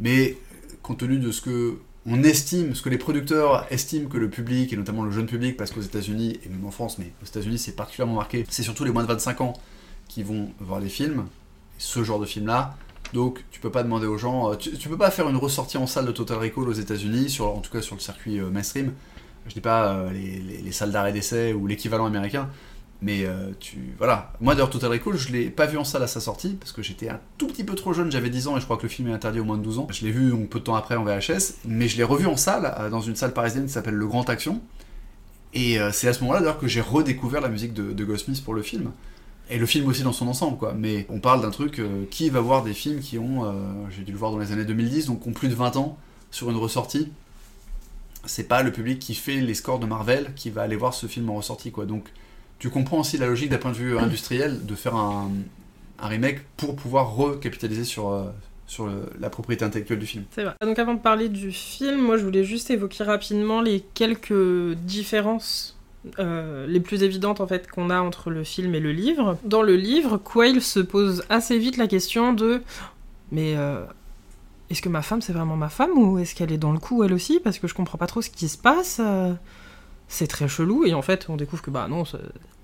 [0.00, 4.18] Mais euh, compte tenu de ce que on estime, ce que les producteurs estiment que
[4.18, 7.12] le public, et notamment le jeune public, parce qu'aux États-Unis, et même en France, mais
[7.22, 9.54] aux États-Unis c'est particulièrement marqué, c'est surtout les moins de 25 ans
[10.08, 11.26] qui vont voir les films,
[11.78, 12.76] ce genre de film-là.
[13.12, 15.78] Donc tu peux pas demander aux gens, euh, tu, tu peux pas faire une ressortie
[15.78, 18.92] en salle de Total Recall aux États-Unis, en tout cas sur le circuit euh, mainstream.
[19.46, 22.48] Je dis pas euh, les salles d'arrêt d'essai ou l'équivalent américain,
[23.04, 24.32] mais euh, tu voilà.
[24.40, 26.82] Moi d'ailleurs Total Recall, je l'ai pas vu en salle à sa sortie parce que
[26.82, 28.88] j'étais un tout petit peu trop jeune, j'avais 10 ans et je crois que le
[28.88, 29.86] film est interdit au moins de 12 ans.
[29.90, 32.38] Je l'ai vu donc, peu de temps après en VHS, mais je l'ai revu en
[32.38, 34.62] salle euh, dans une salle parisienne qui s'appelle Le Grand Action.
[35.52, 38.54] Et euh, c'est à ce moment-là d'ailleurs que j'ai redécouvert la musique de, de pour
[38.54, 38.90] le film.
[39.50, 40.72] Et le film aussi dans son ensemble, quoi.
[40.72, 43.54] Mais on parle d'un truc, qui va voir des films qui ont,
[43.94, 45.98] j'ai dû le voir dans les années 2010, donc ont plus de 20 ans
[46.30, 47.12] sur une ressortie.
[48.24, 51.06] C'est pas le public qui fait les scores de Marvel qui va aller voir ce
[51.06, 51.84] film en ressortie, quoi.
[51.84, 52.10] Donc
[52.64, 55.30] tu comprends aussi la logique d'un point de vue industriel de faire un,
[55.98, 58.24] remake pour pouvoir recapitaliser sur, euh,
[58.66, 58.88] sur
[59.20, 60.24] la propriété intellectuelle du film.
[60.30, 60.54] C'est vrai.
[60.62, 65.78] Donc avant de parler du film, moi je voulais juste évoquer rapidement les quelques différences
[66.18, 69.36] euh, les plus évidentes en fait qu'on a entre le film et le livre.
[69.44, 72.62] Dans le livre, Quayle se pose assez vite la question de
[73.30, 73.84] mais euh,
[74.70, 77.04] est-ce que ma femme c'est vraiment ma femme ou est-ce qu'elle est dans le coup
[77.04, 77.40] elle aussi?
[77.40, 79.02] Parce que je comprends pas trop ce qui se passe.
[80.08, 82.04] c'est très chelou et en fait on découvre que bah non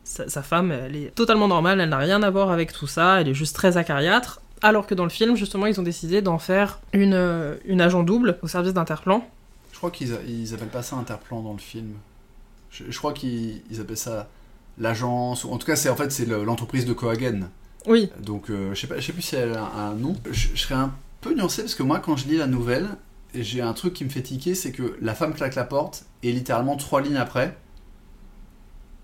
[0.04, 3.20] sa, sa femme elle est totalement normale, elle n'a rien à voir avec tout ça,
[3.20, 4.40] elle est juste très acariâtre.
[4.62, 8.02] Alors que dans le film, justement, ils ont décidé d'en faire une, euh, une agent
[8.02, 9.26] double au service d'Interplan.
[9.72, 11.92] Je crois qu'ils ils appellent pas ça interplan dans le film.
[12.70, 14.28] Je, je crois qu'ils ils appellent ça
[14.78, 17.48] l'agence, ou en tout cas c'est en fait c'est le- l'entreprise de Cohagen.
[17.86, 20.14] Oui, Donc euh, je sais pas, je sais plus si elle a un, un nom.
[20.30, 22.86] Je, je serais un peu nuancé parce que moi quand je lis la nouvelle,
[23.34, 26.32] j'ai un truc qui me fait tiquer, c'est que la femme claque la porte et
[26.32, 27.56] littéralement trois lignes après,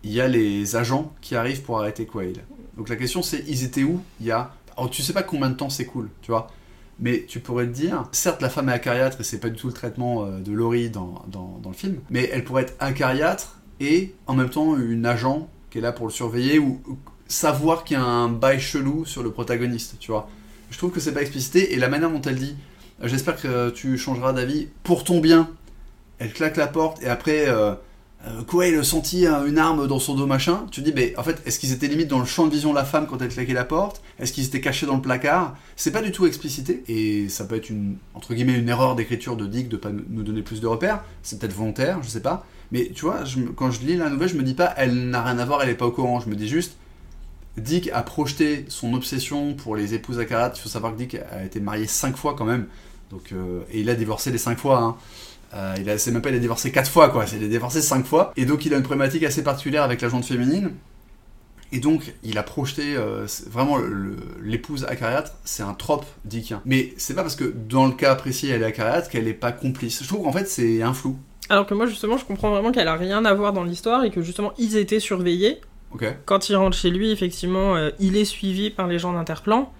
[0.07, 2.45] il y a les agents qui arrivent pour arrêter Quayle.
[2.77, 4.53] Donc la question c'est ils étaient où Il y a,
[4.93, 6.49] tu sais pas combien de temps c'est cool, tu vois.
[7.01, 9.67] Mais tu pourrais te dire, certes la femme est acariâtre et c'est pas du tout
[9.67, 14.15] le traitement euh, de Laurie dans, dans, le film, mais elle pourrait être acariâtre et
[14.29, 16.81] en même temps une agent qui est là pour le surveiller ou
[17.27, 20.31] savoir qu'il y a un bail chelou sur le protagoniste, tu vois.
[20.71, 22.55] Je trouve que c'est pas explicité et la manière dont elle dit,
[23.03, 25.51] j'espère que tu changeras d'avis pour ton bien.
[26.19, 27.75] Elle claque la porte et après, euh,
[28.27, 30.67] euh, Quayle sentit euh, une arme dans son dos machin.
[30.71, 32.71] Tu te dis, mais en fait, est-ce qu'ils étaient limite dans le champ de vision
[32.71, 34.03] de la femme quand elle claquait la porte?
[34.19, 35.57] Est-ce qu'ils étaient cachés dans le placard?
[35.77, 39.37] C'est pas du tout explicité et ça peut être une entre guillemets une erreur d'écriture
[39.37, 41.05] de Dick de pas nous donner plus de repères.
[41.23, 42.47] C'est peut-être volontaire, je sais pas.
[42.73, 43.21] Mais tu vois,
[43.55, 45.69] quand je lis la nouvelle, je me dis pas, elle n'a rien à voir, elle
[45.69, 46.19] est pas au courant.
[46.21, 46.77] Je me dis juste,
[47.57, 50.53] Dick a projeté son obsession pour les épouses Akarat.
[50.57, 52.67] Il faut savoir que Dick a été marié cinq fois quand même.
[53.11, 54.81] Donc, euh, et il a divorcé les cinq fois.
[54.81, 54.97] Hein.
[55.55, 57.27] Euh, il a, c'est même pas il a divorcé quatre fois quoi.
[57.27, 58.33] C'est il a divorcé cinq fois.
[58.37, 60.73] Et donc il a une problématique assez particulière avec la jante féminine.
[61.73, 66.63] Et donc il a projeté euh, vraiment le- le- l'épouse acariâtre, c'est un trope dickien.
[66.65, 69.53] Mais c'est pas parce que dans le cas précis elle est acariâtre qu'elle est pas
[69.53, 70.03] complice.
[70.03, 71.17] Je trouve qu'en fait c'est un flou.
[71.49, 74.11] Alors que moi, justement, je comprends vraiment qu'elle a rien à voir dans l'histoire et
[74.11, 75.61] que justement, ils étaient surveillés.
[76.25, 79.73] Quand il rentre chez lui, effectivement, euh, il est suivi par les gens d'Interplan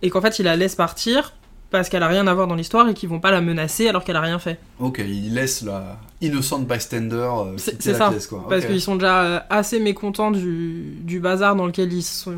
[0.00, 1.34] et qu'en fait, il la laisse partir
[1.70, 4.04] parce qu'elle a rien à voir dans l'histoire et qu'ils vont pas la menacer alors
[4.04, 4.58] qu'elle a rien fait.
[4.78, 8.44] Ok, il laisse la innocent bystander euh, C'est- quitter la ça, pièce, quoi.
[8.48, 12.36] Parce qu'ils sont déjà euh, assez mécontents du, du bazar dans lequel ils sont.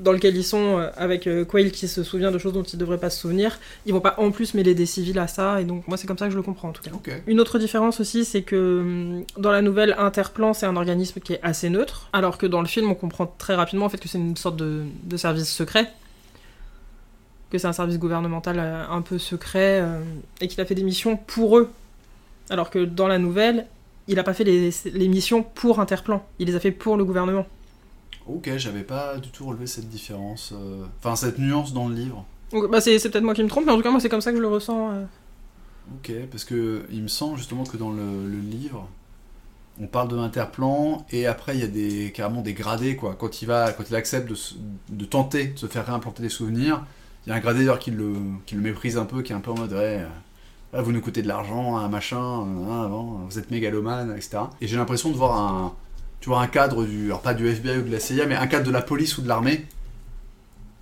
[0.00, 2.76] Dans lequel ils sont, euh, avec euh, Quail qui se souvient de choses dont il
[2.78, 5.64] devrait pas se souvenir, ils vont pas en plus mêler des civils à ça, et
[5.64, 6.90] donc moi c'est comme ça que je le comprends en tout cas.
[7.28, 11.34] Une autre différence aussi, c'est que hum, dans la nouvelle, Interplan, c'est un organisme qui
[11.34, 14.08] est assez neutre, alors que dans le film, on comprend très rapidement en fait que
[14.08, 15.86] c'est une sorte de, de service secret,
[17.50, 20.00] que c'est un service gouvernemental euh, un peu secret, euh,
[20.40, 21.70] et qu'il a fait des missions pour eux.
[22.50, 23.66] Alors que dans la nouvelle,
[24.08, 27.04] il a pas fait les, les missions pour Interplan, il les a fait pour le
[27.04, 27.46] gouvernement.
[28.26, 30.52] Ok, j'avais pas du tout relevé cette différence.
[30.52, 32.24] euh, Enfin, cette nuance dans le livre.
[32.52, 34.20] Donc, bah, c'est peut-être moi qui me trompe, mais en tout cas, moi c'est comme
[34.20, 34.90] ça que je le ressens.
[35.94, 38.88] Ok, parce que il me semble justement que dans le, le livre,
[39.80, 43.14] on parle de l'interplan et après il y a des carrément des gradés quoi.
[43.18, 44.36] Quand il va, quand il accepte de,
[44.90, 46.84] de tenter de se faire réimplanter des souvenirs,
[47.26, 48.12] il y a un gradé d'ailleurs qui le,
[48.46, 50.06] qui le méprise un peu, qui est un peu en mode ouais, euh,
[50.72, 54.38] ah, vous nous coûtez de l'argent, un machin, ah, bon, vous êtes mégalomane, etc.
[54.60, 55.74] Et j'ai l'impression de voir un,
[56.20, 58.46] tu vois un cadre du, alors pas du FBI ou de la CIA, mais un
[58.46, 59.64] cadre de la police ou de l'armée.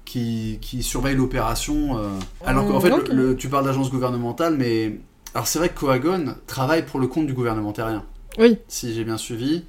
[0.05, 1.99] Qui, qui surveille l'opération.
[1.99, 2.11] euh,
[2.45, 5.01] Alors qu'en fait, le- le- tu parles d'agence gouvernementale, mais
[5.35, 8.05] alors c'est vrai que Coagon travaille pour le compte du gouvernement terrien,
[8.39, 9.65] Oui, si j'ai bien suivi.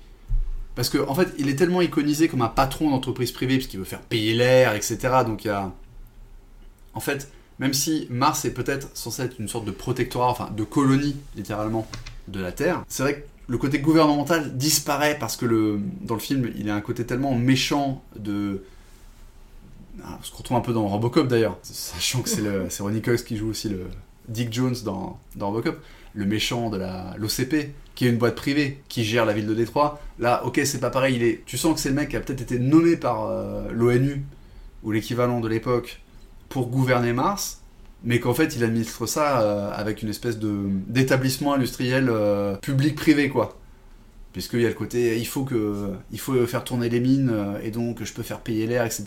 [0.75, 3.79] Parce que en fait, il est tellement iconisé comme un patron d'entreprise privée, parce qu'il
[3.79, 4.97] veut faire payer l'air, etc.
[5.25, 5.71] Donc il y a...
[6.95, 7.29] En fait,
[7.59, 11.87] même si Mars est peut-être censé être une sorte de protectorat, enfin de colonie, littéralement,
[12.27, 16.51] de la Terre, c'est vrai que le côté gouvernemental disparaît parce que dans le film,
[16.57, 18.63] il a un côté tellement méchant de...
[20.03, 23.37] Ah, ce qu'on retrouve un peu dans Robocop d'ailleurs, sachant que c'est Ronnie Cox qui
[23.37, 23.85] joue aussi le
[24.27, 25.79] Dick Jones dans, Robocop,
[26.13, 26.77] le méchant de
[27.17, 30.01] l'OCP, qui est une boîte privée qui gère la ville de Détroit.
[30.19, 32.19] Là, ok, c'est pas pareil, il est, tu sens que c'est le mec qui a
[32.19, 34.25] peut-être été nommé par euh, l'ONU
[34.83, 36.01] ou l'équivalent de l'époque
[36.55, 37.59] pour gouverner Mars,
[38.05, 43.27] mais qu'en fait il administre ça euh, avec une espèce de d'établissement industriel euh, public-privé
[43.27, 43.57] quoi.
[44.31, 47.59] Puisqu'il y a le côté, il faut que, il faut faire tourner les mines euh,
[47.61, 49.03] et donc je peux faire payer l'air, etc.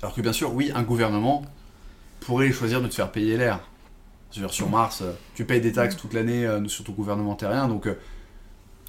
[0.00, 1.42] Alors que bien sûr, oui, un gouvernement
[2.20, 3.58] pourrait choisir de te faire payer l'air.
[4.30, 5.02] Sur Mars,
[5.34, 7.88] tu payes des taxes toute l'année sur ton gouvernement terrien, donc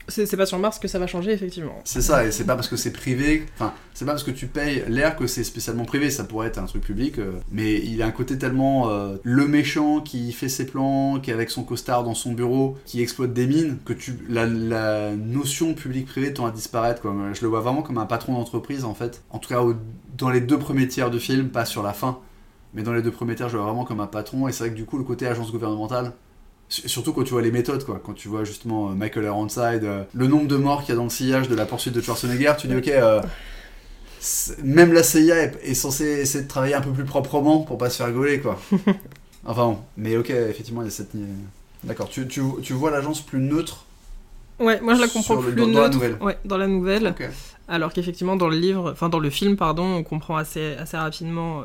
[0.08, 1.80] c'est pas sur Mars que ça va changer, effectivement.
[1.86, 4.48] c'est ça, et c'est pas parce que c'est privé, enfin, c'est pas parce que tu
[4.48, 8.02] payes l'air que c'est spécialement privé, ça pourrait être un truc public, euh, mais il
[8.02, 11.64] a un côté tellement euh, le méchant qui fait ses plans, qui est avec son
[11.64, 14.46] costard dans son bureau, qui exploite des mines, que tu, la,
[15.16, 17.14] notion public-privé tend à disparaître, quoi.
[17.34, 19.24] Je le vois vraiment comme un patron d'entreprise, en fait.
[19.30, 19.62] En tout cas,
[20.18, 22.20] dans les deux premiers tiers du film, pas sur la fin,
[22.74, 24.66] mais dans les deux premiers tiers, je le vois vraiment comme un patron, et c'est
[24.66, 26.14] vrai que du coup, le côté agence gouvernementale,
[26.74, 28.02] Surtout quand tu vois les méthodes, quoi.
[28.04, 30.96] Quand tu vois justement euh, Michael Ironside, euh, le nombre de morts qu'il y a
[30.96, 33.22] dans le sillage de la poursuite de Schwarzenegger, tu dis ok, euh,
[34.64, 37.98] même la CIA est, censée essayer de travailler un peu plus proprement pour pas se
[37.98, 38.60] faire gauler, quoi.
[39.46, 41.12] enfin bon, mais ok, effectivement, il y a cette.
[41.84, 43.86] D'accord, tu, tu, tu vois l'agence plus neutre
[44.60, 45.94] Ouais, moi je la comprends le- plus dans- dans la neutre.
[45.96, 46.18] nouvelle.
[46.22, 47.14] Ouais, dans la nouvelle.
[47.68, 51.64] Alors qu'effectivement, dans le livre, enfin dans le film, pardon, on comprend assez, assez rapidement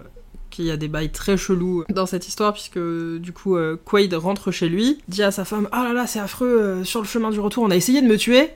[0.50, 4.14] qu'il y a des bails très chelous dans cette histoire, puisque du coup, euh, Quaid
[4.14, 7.06] rentre chez lui, dit à sa femme Ah là là, c'est affreux, euh, sur le
[7.06, 8.50] chemin du retour, on a essayé de me tuer.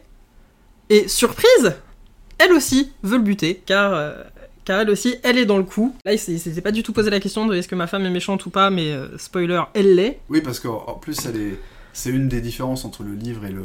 [0.90, 1.74] Et surprise
[2.38, 3.92] Elle aussi veut le buter, car.
[3.94, 4.22] euh,
[4.64, 5.94] car elle aussi, elle est dans le coup.
[6.04, 8.10] Là, il s'était pas du tout posé la question de est-ce que ma femme est
[8.10, 10.20] méchante ou pas, mais spoiler, elle l'est.
[10.28, 11.16] Oui, parce qu'en en plus,
[11.92, 13.64] c'est une des différences entre le livre et le,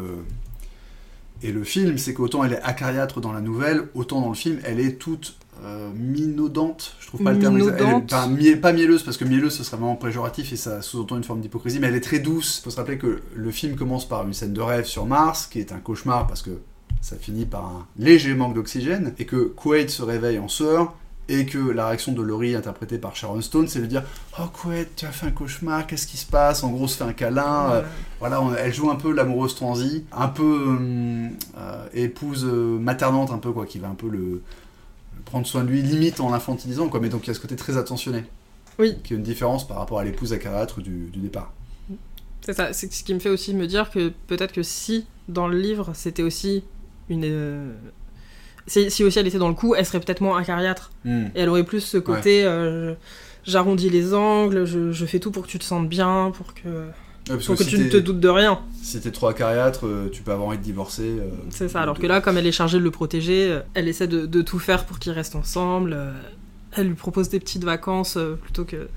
[1.44, 4.60] et le film, c'est qu'autant elle est acariâtre dans la nouvelle, autant dans le film,
[4.64, 6.96] elle est toute euh, minaudante.
[7.00, 7.82] Je trouve pas le terme exact.
[8.14, 8.28] Enfin,
[8.62, 11.80] pas mielleuse, parce que mielleuse, ce serait vraiment péjoratif et ça sous-entend une forme d'hypocrisie,
[11.80, 12.62] mais elle est très douce.
[12.64, 15.60] faut se rappeler que le film commence par une scène de rêve sur Mars, qui
[15.60, 16.52] est un cauchemar parce que
[17.02, 20.94] ça finit par un léger manque d'oxygène, et que Quaid se réveille en sueur,
[21.30, 24.04] et que la réaction de Laurie, interprétée par Sharon Stone, c'est de dire
[24.40, 26.64] Oh Quaid, tu as fait un cauchemar, qu'est-ce qui se passe?
[26.64, 27.70] En gros, se fait un câlin.
[27.72, 27.82] euh,
[28.20, 33.32] voilà, on- elle joue un peu l'amoureuse transie, un peu euh, euh, épouse euh, maternante,
[33.32, 34.42] un peu quoi, qui va un peu le
[35.28, 37.00] prendre soin de lui, limite en l'infantilisant, quoi.
[37.00, 38.24] Mais donc il y a ce côté très attentionné.
[38.80, 38.98] Oui.
[39.04, 41.54] Qui est une différence par rapport à l'épouse acariâtre du, du départ.
[42.42, 45.48] C'est ça, c'est ce qui me fait aussi me dire que peut-être que si dans
[45.48, 46.64] le livre c'était aussi
[47.10, 47.24] une.
[47.26, 47.74] euh,
[48.68, 50.92] Si, si aussi elle était dans le coup, elle serait peut-être moins acariâtre.
[51.06, 51.26] Hmm.
[51.36, 52.44] Et elle aurait plus ce côté.
[52.46, 52.94] euh,
[53.44, 56.90] J'arrondis les angles, je, je fais tout pour que tu te sentes bien, pour que,
[57.36, 58.60] parce pour que, si tu ne te doutes de rien.
[58.82, 61.04] Si t'es trop acariâtre, euh, tu peux avoir envie de divorcer.
[61.20, 63.60] euh, C'est ça, alors de- que là, comme elle est chargée de le protéger, euh,
[63.74, 65.98] elle essaie de, de tout faire pour qu'ils restent ensemble.
[66.74, 68.88] Elle lui propose des petites vacances plutôt que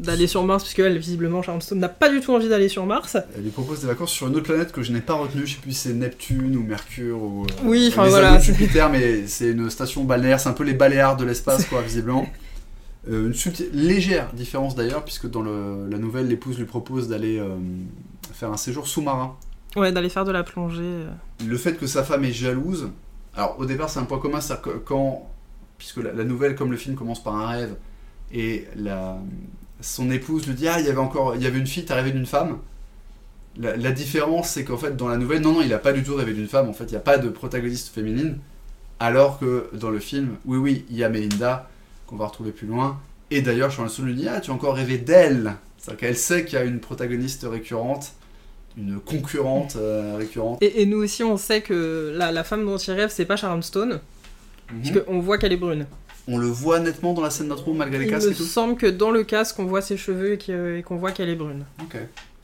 [0.00, 2.86] d'aller sur Mars, puisque elle, visiblement, Sharon Stone n'a pas du tout envie d'aller sur
[2.86, 3.16] Mars.
[3.36, 5.54] Elle lui propose des vacances sur une autre planète que je n'ai pas retenue, je
[5.54, 7.46] sais plus si c'est Neptune ou Mercure ou.
[7.64, 11.24] Oui, enfin, voilà, Jupiter, mais c'est une station balnéaire, c'est un peu les Baléares de
[11.24, 12.26] l'espace, quoi, visiblement.
[13.10, 17.56] Euh, une légère différence d'ailleurs, puisque dans le- la nouvelle, l'épouse lui propose d'aller euh,
[18.32, 19.36] faire un séjour sous-marin.
[19.74, 20.82] Ouais, d'aller faire de la plongée.
[20.82, 21.10] euh.
[21.46, 22.90] Le fait que sa femme est jalouse,
[23.34, 25.28] alors au départ c'est un point commun, c'est-à-dire que quand,
[25.78, 27.74] puisque la, la nouvelle comme le film commence par un rêve,
[28.32, 29.18] et la,
[29.80, 31.96] son épouse lui dit ah il y avait encore, il y avait une fille, t'as
[31.96, 32.58] rêvé d'une femme.
[33.58, 36.04] La, la différence c'est qu'en fait dans la nouvelle, non non il a pas du
[36.04, 38.38] tout rêvé d'une femme, en fait il n'y a pas de protagoniste féminine,
[39.00, 41.68] alors que dans le film, oui oui il y a Melinda
[42.12, 44.74] qu'on va retrouver plus loin, et d'ailleurs Sharon Stone lui dit ah tu as encore
[44.74, 48.12] rêvé d'elle, c'est-à-dire qu'elle sait qu'il y a une protagoniste récurrente,
[48.76, 50.62] une concurrente euh, récurrente.
[50.62, 53.36] Et, et nous aussi, on sait que la, la femme dont il rêve, c'est pas
[53.36, 54.00] Sharon Stone,
[54.72, 54.80] Mhm.
[54.80, 55.86] puisqu'on voit qu'elle est brune.
[56.28, 58.44] On le voit nettement dans la scène d'intro malgré les Il casques me et tout.
[58.44, 61.34] semble que dans le casque, on voit ses cheveux et que- qu'on voit qu'elle est
[61.34, 61.64] brune.
[61.82, 61.96] Ok.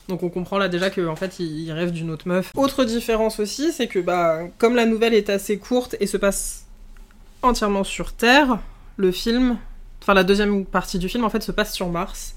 [0.09, 2.51] Donc on comprend là déjà qu'en fait il, il rêve d'une autre meuf.
[2.55, 6.65] Autre différence aussi, c'est que bah comme la nouvelle est assez courte et se passe
[7.41, 8.59] entièrement sur Terre,
[8.99, 9.57] le film,
[10.01, 12.35] enfin la deuxième partie du film en fait se passe sur Mars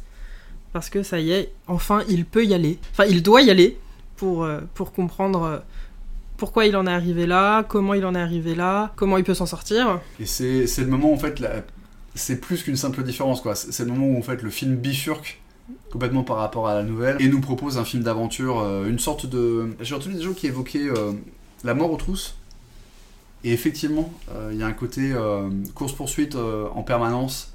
[0.72, 2.78] parce que ça y est, enfin il peut y aller.
[2.92, 3.78] Enfin il doit y aller
[4.16, 5.58] pour euh, pour comprendre euh,
[6.36, 9.34] pourquoi il en est arrivé là, comment il en est arrivé là, comment il peut
[9.34, 10.00] s'en sortir.
[10.20, 11.42] Et c'est le moment en fait,
[12.14, 13.56] c'est plus qu'une simple différence quoi.
[13.56, 15.40] C'est le moment où en fait le film bifurque
[15.90, 19.26] complètement par rapport à la nouvelle et nous propose un film d'aventure, euh, une sorte
[19.26, 19.74] de.
[19.80, 20.90] J'ai entendu des gens qui évoquaient
[21.64, 22.36] la mort aux trousses.
[23.44, 27.52] Et effectivement, euh, il y a un côté euh, course-poursuite euh, en permanence.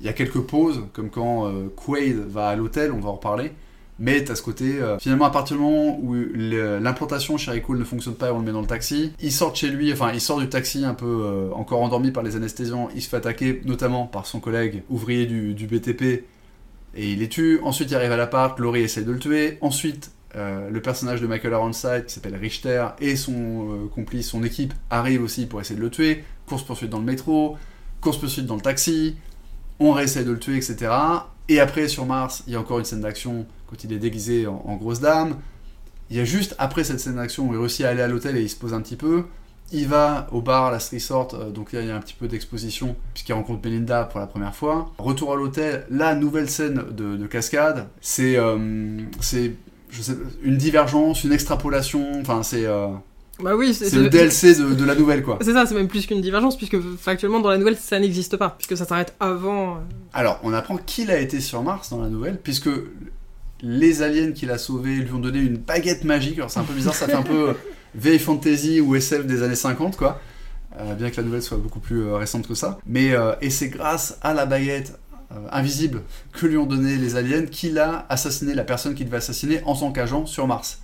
[0.00, 3.52] Il y a quelques pauses, comme quand Quaid va à l'hôtel, on va en reparler.
[3.98, 8.14] Mais t'as ce côté, finalement, à partir du moment où l'implantation chez Rico ne fonctionne
[8.14, 10.20] pas et on le met dans le taxi, il sort de chez lui, enfin, il
[10.20, 14.04] sort du taxi un peu encore endormi par les anesthésiants, il se fait attaquer notamment
[14.04, 16.24] par son collègue ouvrier du, BTP et
[17.12, 17.58] il les tue.
[17.62, 19.56] Ensuite, il arrive à l'appart, Laurie essaie de le tuer.
[19.62, 24.42] Ensuite, euh, le personnage de Michael Ironside, qui s'appelle Richter, et son euh, complice, son
[24.42, 26.24] équipe, arrivent aussi pour essayer de le tuer.
[26.46, 27.56] Course-poursuite dans le métro,
[28.00, 29.16] course-poursuite dans le taxi,
[29.78, 30.90] on réessaye de le tuer, etc.
[31.48, 34.46] Et après, sur Mars, il y a encore une scène d'action quand il est déguisé
[34.46, 35.36] en, grosse dame.
[36.10, 38.36] Il y a juste après cette scène d'action où il réussit à aller à l'hôtel
[38.36, 39.24] et il se pose un petit peu.
[39.72, 42.28] Il va au bar, la resort, euh, donc là il y a un petit peu
[42.28, 44.92] d'exposition puisqu'il rencontre Melinda pour la première fois.
[44.98, 48.36] Retour à l'hôtel, la nouvelle scène de, de cascade, c'est
[49.90, 52.88] je sais, une divergence, une extrapolation, enfin c'est euh,
[53.42, 55.38] Bah oui, c'est le DLC de, de la nouvelle quoi.
[55.42, 58.50] C'est ça, c'est même plus qu'une divergence puisque factuellement dans la nouvelle ça n'existe pas
[58.58, 59.76] puisque ça s'arrête avant.
[59.76, 59.78] euh,
[60.12, 62.70] Alors, on apprend qu'il a été sur Mars dans la nouvelle, puisque
[63.62, 66.38] les aliens qu'il a sauvés lui ont donné une baguette magique.
[66.38, 67.54] Alors, c'est un peu bizarre, ça fait un peu euh,
[67.94, 70.20] vieille fantasy ou SF des années 50, quoi.
[70.78, 72.78] Euh, bien que la nouvelle soit beaucoup plus euh, récente que ça.
[72.86, 74.98] Mais, euh, et c'est grâce à la baguette
[75.50, 79.62] invisible que lui ont donné les aliens qu'il a assassiné la personne qu'il devait assassiner
[79.64, 80.80] en tant qu'agent sur Mars.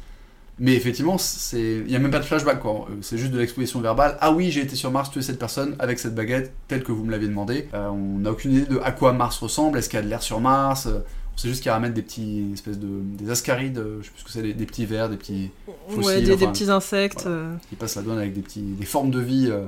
[0.59, 1.79] Mais effectivement, c'est...
[1.79, 2.87] il n'y a même pas de flashback, quoi.
[2.91, 4.19] Euh, C'est juste de l'exposition verbale.
[4.21, 7.05] Ah oui, j'ai été sur Mars, tuer cette personne avec cette baguette, telle que vous
[7.05, 7.69] me l'aviez demandé.
[7.73, 9.79] Euh, on n'a aucune idée de à quoi Mars ressemble.
[9.79, 10.87] Est-ce qu'il y a de l'air sur Mars?
[10.87, 10.99] Euh,
[11.35, 14.21] On sait juste qu'il ramène des petits espèces de des ascarides, euh, je sais plus
[14.21, 16.71] ce que c'est, des, des petits vers, des petits ouais, Fossiles, des, des enfin, petits
[16.71, 17.23] insectes.
[17.23, 17.37] voilà.
[17.39, 17.55] euh.
[17.71, 19.65] qui passent la douane avec des petits des formes de vie euh,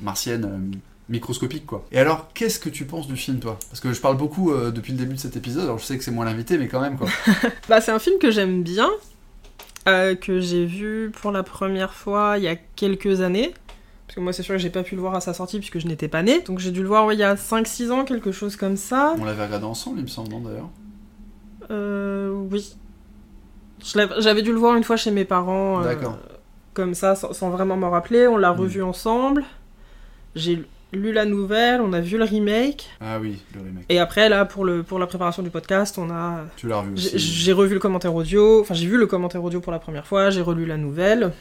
[0.00, 0.76] martiennes euh,
[1.08, 1.84] microscopiques quoi.
[1.92, 3.58] Et alors, qu'est-ce que tu penses du film toi?
[3.70, 5.64] Parce que je parle beaucoup euh, depuis le début de cet épisode.
[5.64, 7.08] Alors je sais que c'est moi l'invité, mais quand même quoi.
[7.68, 8.90] Bah, c'est un film que j'aime bien,
[9.88, 13.54] euh, que j'ai vu pour la première fois il y a quelques années.
[14.06, 15.78] Parce que moi, c'est sûr que j'ai pas pu le voir à sa sortie puisque
[15.80, 16.40] je n'étais pas née.
[16.42, 19.14] Donc j'ai dû le voir ouais, il y a 5-6 ans, quelque chose comme ça.
[19.18, 20.68] On l'avait regardé ensemble, il me semble, non d'ailleurs?
[21.70, 22.76] Euh, oui.
[24.18, 25.80] J'avais dû le voir une fois chez mes parents.
[25.80, 26.18] euh, D'accord.
[26.74, 28.26] comme ça, sans, sans vraiment m'en rappeler.
[28.28, 28.60] On l'a Mm.
[28.60, 29.44] revu ensemble.
[30.34, 30.64] J'ai
[30.96, 32.88] lu la nouvelle, on a vu le remake.
[33.00, 33.84] Ah oui, le remake.
[33.88, 36.92] Et après, là, pour, le, pour la préparation du podcast, on a Tu l'as revu
[36.96, 37.18] J'ai aussi.
[37.18, 40.30] j'ai revu le commentaire audio, enfin j'ai vu le commentaire audio pour la première fois,
[40.30, 41.32] j'ai relu la nouvelle.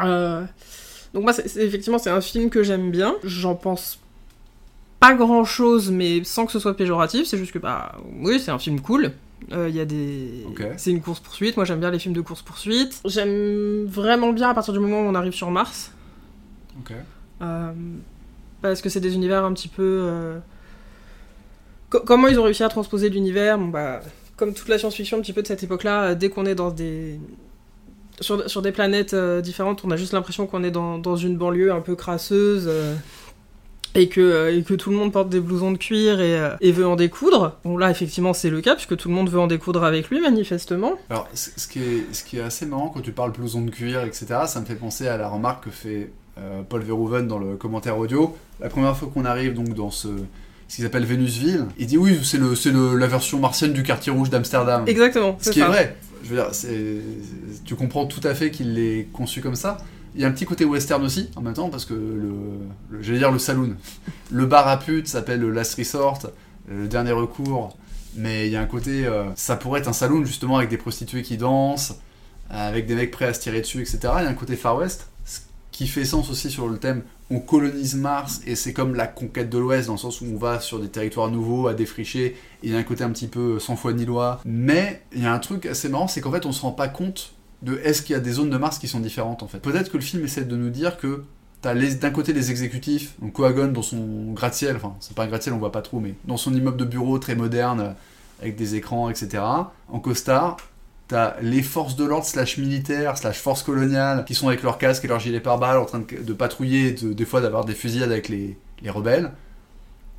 [0.00, 0.44] Euh,
[1.12, 3.14] donc moi, c'est- effectivement, c'est un film que j'aime bien.
[3.24, 3.98] J'en pense
[5.00, 7.26] pas grand chose, mais sans que ce soit péjoratif.
[7.26, 9.12] C'est juste que bah oui, c'est un film cool.
[9.52, 10.62] Euh, Il y a des, Ok.
[10.76, 11.56] c'est une course poursuite.
[11.56, 13.00] Moi, j'aime bien les films de course poursuite.
[13.06, 15.92] J'aime vraiment bien à partir du moment où on arrive sur Mars.
[16.78, 16.92] Ok.
[17.42, 17.72] Euh,
[18.62, 19.82] parce que c'est des univers un petit peu.
[19.82, 20.38] euh,
[21.88, 24.00] co- comment ils ont réussi à transposer l'univers Bon, bah,
[24.36, 26.70] Comme toute la science-fiction, un petit peu de cette époque-là, euh, dès qu'on est dans
[26.70, 27.18] des.
[28.20, 31.38] Sur, sur des planètes euh, différentes, on a juste l'impression qu'on est dans, dans une
[31.38, 32.70] banlieue un peu crasseuse.
[33.96, 36.86] et que, et que tout le monde porte des blousons de cuir et, et veut
[36.86, 37.56] en découdre.
[37.64, 40.20] Bon, là, effectivement, c'est le cas, puisque tout le monde veut en découdre avec lui,
[40.20, 40.92] manifestement.
[41.08, 44.04] Alors, ce qui, est, ce qui est assez marrant quand tu parles blouson de cuir,
[44.04, 46.12] etc., ça me fait penser à la remarque que fait
[46.68, 48.36] Paul Verhoeven dans le commentaire audio.
[48.60, 50.08] La première fois qu'on arrive donc dans ce,
[50.68, 51.66] ce qu'ils appellent Vénusville.
[51.78, 54.84] Il dit oui, c'est le, c'est le- la version martienne du quartier rouge d'Amsterdam.
[54.86, 55.96] Exactement, Ce qui est vrai.
[56.22, 56.50] Je veux dire,
[57.64, 59.78] tu comprends tout à fait qu'il l'ait conçu comme ça.
[60.14, 62.32] Il y a un petit côté western aussi, en même temps, parce que le,
[62.90, 63.76] le- j'allais dire le saloon.
[64.30, 66.30] Le bar à pute s'appelle le Last Resort,
[66.68, 67.76] le dernier recours.
[68.16, 70.76] Mais il y a un côté, euh, ça pourrait être un saloon justement avec des
[70.78, 71.94] prostituées qui dansent,
[72.50, 73.98] avec des mecs prêts à se tirer dessus, etc.
[74.18, 75.06] Il y a un côté Far West,
[75.80, 79.48] qui fait sens aussi sur le thème on colonise Mars et c'est comme la conquête
[79.48, 82.36] de l'Ouest dans le sens où on va sur des territoires nouveaux à défricher.
[82.62, 84.42] Il y a un côté un petit peu sans foi ni loi.
[84.44, 86.88] Mais il y a un truc assez marrant, c'est qu'en fait on se rend pas
[86.88, 89.60] compte de est-ce qu'il y a des zones de Mars qui sont différentes en fait.
[89.60, 91.24] Peut-être que le film essaie de nous dire que
[91.62, 95.54] T'as d'un côté les exécutifs, donc Coagon dans son gratte-ciel, enfin c'est pas un gratte-ciel,
[95.54, 97.94] on voit pas trop, mais dans son immeuble de bureau très moderne,
[98.40, 99.42] avec des écrans, etc.
[99.88, 100.56] En costard,
[101.10, 105.04] t'as les forces de l'ordre slash militaires slash forces coloniales qui sont avec leur casque
[105.04, 107.74] et leur gilet pare-balles en train de, de patrouiller et de- des fois d'avoir des
[107.74, 109.32] fusillades avec les, les rebelles.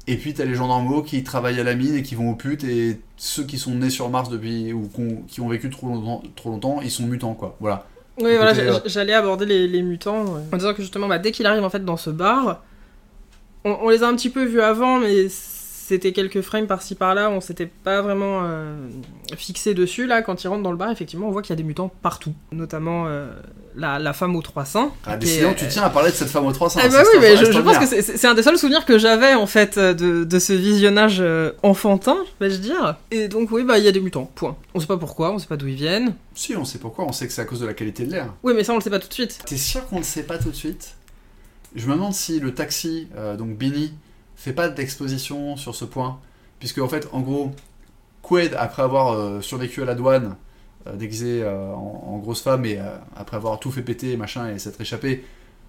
[0.08, 2.63] Et puis t'as les gendarmes qui travaillent à la mine et qui vont aux putes
[2.63, 4.89] et ceux qui sont nés sur Mars depuis ou
[5.27, 7.56] qui ont vécu trop longtemps, trop longtemps, ils sont mutants quoi.
[7.60, 7.86] Voilà.
[8.17, 11.45] Oui, voilà, euh, j'allais aborder les, les mutants en disant que justement, bah, dès qu'il
[11.45, 12.62] arrive en fait dans ce bar,
[13.63, 15.27] on, on les a un petit peu vus avant, mais
[15.91, 18.75] c'était quelques frames par-ci par-là, on s'était pas vraiment euh,
[19.36, 20.08] fixé dessus.
[20.08, 21.91] Là, quand ils rentrent dans le bar, effectivement, on voit qu'il y a des mutants
[22.01, 23.30] partout, notamment euh,
[23.75, 24.91] la, la femme aux trois seins.
[25.06, 26.80] Ah, qui décidément, tu tiens à parler de cette femme aux 300.
[26.82, 29.34] Ah bah oui, mais je, je pense que c'est- un des seuls souvenirs que j'avais
[29.34, 32.95] en fait euh, de, de ce visionnage euh, enfantin, vais-je dire.
[33.12, 34.56] Et donc oui, bah il y a des mutants, point.
[34.73, 36.15] On sait pas pourquoi, on sait pas d'où ils viennent.
[36.36, 38.34] Si, on sait pourquoi, on sait que c'est à cause de la qualité de l'air.
[38.43, 39.39] Oui, mais ça on le sait pas tout de suite.
[39.45, 40.95] T'es sûr qu'on ne sait pas tout de suite?
[41.75, 43.93] Je me demande si le taxi, donc Binny,
[44.41, 46.19] fait pas d'exposition sur ce point.
[46.60, 47.51] Puisque, en fait, en gros,
[48.21, 50.36] Quaid, après avoir euh, survécu à la douane,
[50.88, 52.80] euh, déguisé euh, en, en grosse femme, et
[53.15, 55.23] après avoir tout fait péter, machin, et s'être échappé,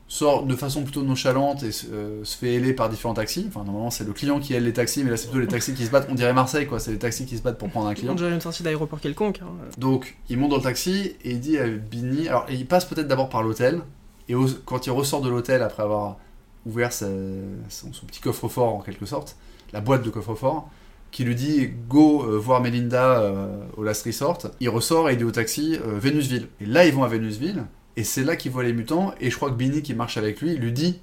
[0.09, 1.87] sort de façon plutôt nonchalante et se-
[2.25, 3.47] fait héler par différents taxis.
[3.49, 5.73] Enfin, normalement, c'est le client qui aile les taxis, mais là, c'est plutôt les taxis
[5.73, 6.09] qui se battent.
[6.11, 6.79] On dirait Marseille, quoi.
[6.79, 8.13] C'est les taxis qui se battent pour prendre un client.
[8.13, 9.41] On dirait une sortie d'aéroport quelconque.
[9.43, 9.49] hein.
[9.79, 12.29] Donc, il monte dans le taxi et il dit à Binny.
[12.29, 13.81] Alors, il passe peut-être d'abord par l'hôtel.
[14.29, 14.35] Et
[14.67, 16.19] quand il ressort de l'hôtel après avoir
[16.66, 17.07] ouvert sa-
[17.68, 19.37] son, son petit coffre-fort en quelque sorte,
[19.72, 20.68] la boîte de coffre-fort,
[21.11, 24.38] qui lui dit Go euh, voir Melinda euh, au Last Resort.
[24.61, 26.48] Il ressort et il dit au taxi euh, Vénusville.
[26.61, 27.64] Et là, ils vont à Vénusville.
[27.96, 29.12] Et c'est là qu'il voit les mutants.
[29.20, 31.01] Et je crois que Binny, qui marche avec lui, lui dit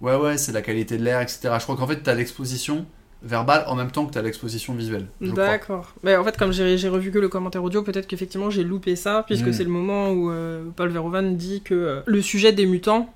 [0.00, 1.50] Ouais, ouais, c'est la qualité de l'air, etc.
[1.58, 2.86] Je crois qu'en fait, t'as l'exposition
[3.22, 5.06] verbale en même temps que t'as l'exposition visuelle.
[5.20, 5.94] D'accord.
[6.04, 9.24] Mais en fait, comme j'ai revu que le commentaire audio, peut-être qu'effectivement j'ai loupé ça,
[9.26, 9.52] puisque Mm.
[9.52, 13.12] c'est le moment où euh, Paul Verhoeven dit que euh, le sujet des mutants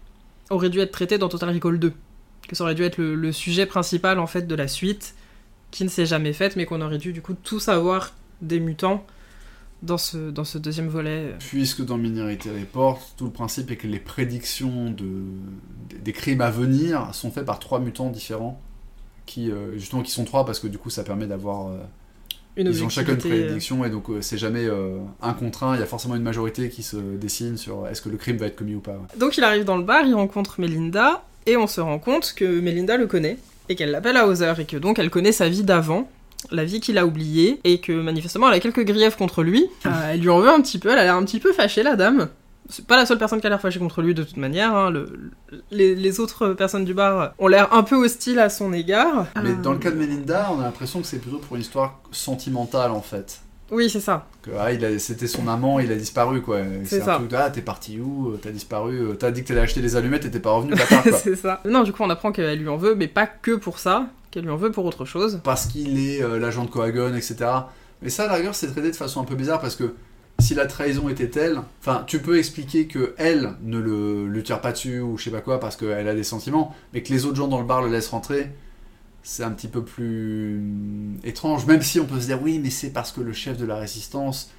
[0.50, 1.92] aurait dû être traité dans Total Recall 2.
[2.48, 5.14] Que ça aurait dû être le, sujet principal en fait de la suite,
[5.70, 9.06] qui ne s'est jamais faite, mais qu'on aurait dû du coup tout savoir des mutants
[9.82, 11.34] dans ce, dans ce deuxième volet.
[11.38, 15.24] Puisque dans Minority Report, tout le principe est que les prédictions de,
[16.00, 18.60] des crimes à venir sont faites par trois mutants différents,
[19.26, 21.78] qui euh, justement qui sont trois parce que du coup ça permet d'avoir euh,
[22.56, 25.62] Une ils ont chacun une euh, prédiction et donc euh, c'est jamais euh, un contre
[25.62, 28.36] un, il y a forcément une majorité qui se dessine sur est-ce que le crime
[28.36, 28.92] va être commis ou pas.
[28.92, 29.18] ouais.
[29.18, 32.60] Donc il arrive dans le bar, il rencontre Melinda, et on se rend compte que
[32.60, 33.38] Melinda le connaît,
[33.68, 36.10] et qu'elle l'appelle Hauser, et que donc elle connaît sa vie d'avant,
[36.50, 39.66] la vie qu'il a oubliée, et que manifestement elle a quelques griefs contre lui.
[39.86, 41.82] Euh, elle lui en veut un petit peu, elle a l'air un petit peu fâchée
[41.82, 42.28] la dame.
[42.72, 44.90] C'est pas la seule personne qui a l'air fâchée contre lui de toute manière, hein,
[44.90, 45.30] le-
[45.70, 49.26] les, les autres personnes du bar ont l'air un peu hostiles à son égard.
[49.42, 51.62] Mais Euh, dans le cas de Melinda, on a l'impression que c'est plutôt pour une
[51.62, 53.40] histoire sentimentale en fait.
[53.70, 54.26] Oui, c'est ça.
[54.42, 56.58] Que ah, il a- c'était son amant, il a disparu quoi.
[56.84, 57.14] C'est un ça.
[57.16, 59.96] truc de ah t'es parti où, t'as disparu, euh, t'as dit que t'allais acheter des
[59.96, 61.12] allumettes et t'es pas revenu bâtard quoi.
[61.18, 61.60] c'est ça.
[61.64, 64.44] Non, du coup on apprend qu'elle lui en veut, mais pas que pour ça, qu'elle
[64.44, 65.40] lui en veut pour autre chose.
[65.44, 67.36] parce qu'il est euh, l'agent de Coagon, etc.
[68.02, 69.94] Mais ça, à la rigueur, c'est traité de façon un peu bizarre parce que
[70.42, 74.72] si la trahison était telle, enfin, tu peux expliquer que elle ne le, tire pas
[74.72, 77.36] dessus ou je sais pas quoi parce qu'elle a des sentiments, mais que les autres
[77.36, 78.50] gens dans le bar le laissent rentrer,
[79.22, 80.60] c'est un petit peu plus
[81.24, 81.64] étrange.
[81.66, 83.76] Même si on peut se dire oui, mais c'est parce que le chef de la
[83.76, 84.50] résistance,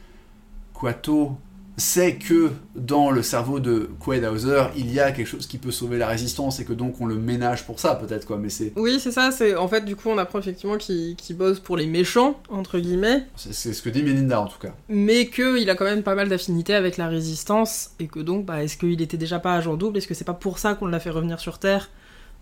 [0.74, 1.38] Quato,
[1.78, 5.72] sait que dans le cerveau de Quaid Hauser, il y a quelque chose qui peut
[5.72, 8.38] sauver la résistance et que donc on le ménage pour ça, peut-être quoi.
[8.38, 11.60] Mais c'est Oui, c'est ça, c'est en fait du coup on apprend effectivement qu'il bosse
[11.60, 14.74] pour les méchants, entre guillemets, c'est c'est ce que dit Melinda en tout cas.
[14.90, 18.64] mais qu'il a quand même pas mal d'affinités avec la résistance, et que donc, bah,
[18.64, 19.98] est-ce qu'il était déjà pas agent double?
[19.98, 21.90] Est-ce que c'est pas pour ça qu'on l'a fait revenir sur Terre?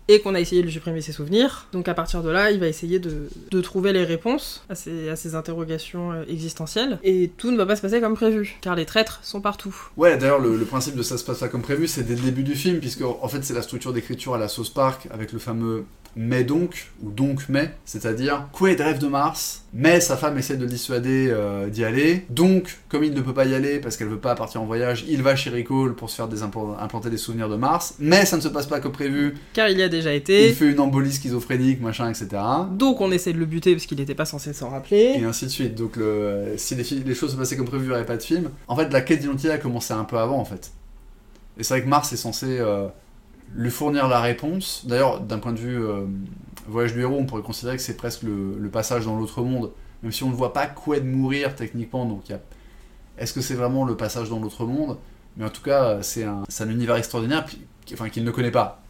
[0.08, 2.66] Et qu'on a essayé de supprimer ses souvenirs Donc à partir de là, il va
[2.66, 3.28] essayer de,
[3.60, 8.00] trouver les réponses à ces interrogations euh, existentielles, et tout ne va pas se passer
[8.00, 9.74] comme prévu, car les traîtres sont partout.
[9.96, 12.22] Ouais, d'ailleurs, le, le principe de ça se passe pas comme prévu, c'est dès le
[12.22, 15.32] début du film, puisque en fait, c'est la structure d'écriture à la sauce park, avec
[15.32, 15.84] le fameux
[16.16, 20.62] mais donc, ou donc mais, c'est-à-dire Quaid rêve de Mars, mais sa femme essaie de
[20.62, 24.08] le dissuader euh, d'y aller, donc comme il ne peut pas y aller parce qu'elle
[24.08, 27.16] veut pas partir en voyage, il va chez Ricole pour se faire des implanter des
[27.16, 29.34] souvenirs de Mars, mais ça ne se passe pas comme prévu.
[29.52, 30.48] Car il y a déjà été.
[30.48, 32.42] Il fait une embolie schizophrénique, machin, etc.
[32.72, 35.14] Donc on essaie de le buter parce qu'il n'était pas censé s'en rappeler.
[35.18, 35.74] Et ainsi de suite.
[35.74, 38.22] Donc le, si les, les, choses se passaient comme prévu, il n'y aurait pas de
[38.22, 38.50] film.
[38.68, 40.72] En fait, la quête d'identité a commencé un peu avant, en fait.
[41.58, 42.88] Et c'est vrai que Mars est censé euh,
[43.54, 44.84] lui fournir la réponse.
[44.86, 46.06] D'ailleurs, d'un point de vue euh,
[46.66, 49.72] voyage du héros, on pourrait considérer que c'est presque le, passage dans l'autre monde.
[50.02, 52.24] Même si on ne voit pas de mourir techniquement, donc
[53.18, 54.98] est-ce que c'est vraiment le passage dans l'autre monde?
[55.36, 57.46] Mais en tout cas, c'est un, un, univers extraordinaire,
[57.92, 58.82] enfin qu'il ne connaît pas.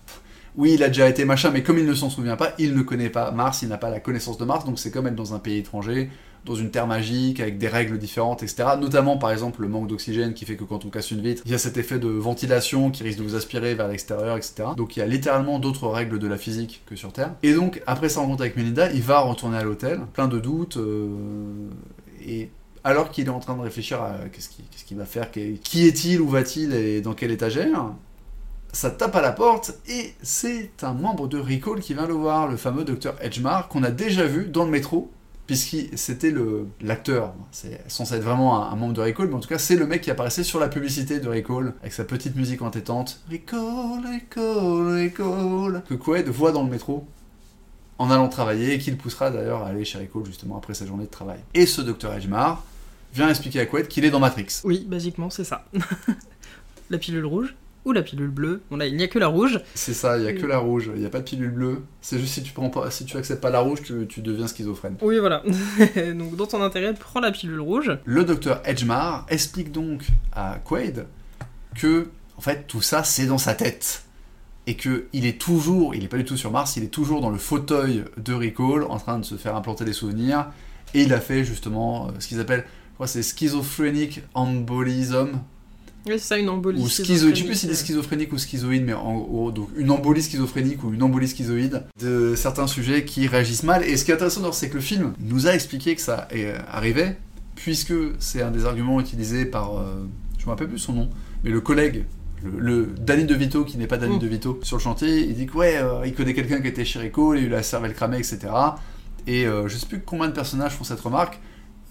[0.57, 2.83] Oui, il a déjà été machin, mais comme il ne s'en souvient pas, il ne
[2.83, 5.35] connaît pas Mars, il n'a pas la connaissance de Mars, donc c'est comme être dans
[5.35, 6.11] un pays étranger,
[6.45, 8.71] dans une terre magique, avec des règles différentes, etc.
[8.81, 11.53] Notamment, par exemple, le manque d'oxygène qui fait que quand on casse une vitre, il
[11.53, 14.71] y a cet effet de ventilation qui risque de vous aspirer vers l'extérieur, etc.
[14.77, 17.35] Donc il y a littéralement d'autres règles de la physique que sur Terre.
[17.43, 20.77] Et donc, après sa rencontre avec Melinda, il va retourner à l'hôtel, plein de doutes,
[20.77, 21.09] euh,
[22.27, 22.51] et
[22.85, 24.49] alors qu'il est en train de réfléchir à qu'est-ce
[24.85, 27.93] qu'il va faire, qui est-il, où va-t-il et dans quelle étagère,
[28.73, 32.49] ça tape à la porte et c'est un membre de Recall qui vient le voir,
[32.49, 35.11] le fameux docteur Edgemar qu'on a déjà vu dans le métro
[35.47, 36.33] puisque c'était
[36.81, 37.35] l'acteur.
[37.51, 40.03] C'est censé être vraiment un, membre de Recall, mais en tout cas, c'est le mec
[40.03, 43.21] qui apparaissait sur la publicité de Recall, avec sa petite musique entêtante.
[43.31, 45.83] Recall, Recall, Recall.
[45.89, 47.07] Que Quaid voit dans le métro
[47.99, 51.05] en allant travailler, et qu'il poussera d'ailleurs à aller chez Recall justement après sa journée
[51.05, 51.39] de travail.
[51.55, 52.65] Et ce docteur Edgemar
[53.15, 54.61] vient expliquer à Quaid qu'il est dans Matrix.
[54.65, 55.67] Oui, basiquement, c'est ça.
[56.91, 57.55] la pilule rouge
[57.85, 58.63] ou la pilule bleue.
[58.71, 59.61] Bon là, il n'y a que la rouge.
[59.75, 60.91] C'est ça, il n'y a que la rouge.
[60.95, 61.83] Il n'y a pas de pilule bleue.
[62.01, 64.47] C'est juste si tu prends pas, si tu acceptes pas la rouge, tu, tu deviens
[64.47, 64.97] schizophrène.
[65.03, 65.43] Oui, voilà.
[66.15, 67.99] donc dans ton intérêt, prends la pilule rouge.
[68.05, 71.07] Le docteur Edgemar explique donc à Quaid
[71.75, 74.05] que, en fait, tout ça, c'est dans sa tête.
[74.69, 77.21] Et que il est toujours, il n'est pas du tout sur Mars, il est toujours
[77.21, 80.47] dans le fauteuil de Recall, en train de se faire implanter des souvenirs.
[80.95, 82.65] Et il a fait justement euh, ce qu'ils appellent,
[83.07, 85.41] c'est schizophrenic embolism
[86.07, 86.81] oui, c'est ça, une embolie.
[86.81, 87.31] Ou schizo...
[87.31, 90.83] Je sais plus si c'est schizophrénique ou schizoïde, mais en gros, donc une embolie schizophrénique
[90.83, 93.85] ou une embolie schizoïde de certains sujets qui réagissent mal.
[93.85, 96.59] Et ce qui est intéressant, c'est que le film nous a expliqué que ça euh,
[96.69, 97.19] arrivait,
[97.55, 100.05] puisque c'est un des arguments utilisés par, euh,
[100.39, 101.11] je me rappelle plus son nom,
[101.45, 102.05] mais le collègue
[102.45, 104.19] le, Danny DeVito, qui n'est pas Danny mm.
[104.19, 106.99] DeVito, sur le chantier, il dit que ouais, euh, il connaît quelqu'un qui était chez
[106.99, 108.41] Rico, il a eu la cervelle cramée, etc.
[109.29, 111.39] Et je sais plus combien de personnages font cette remarque,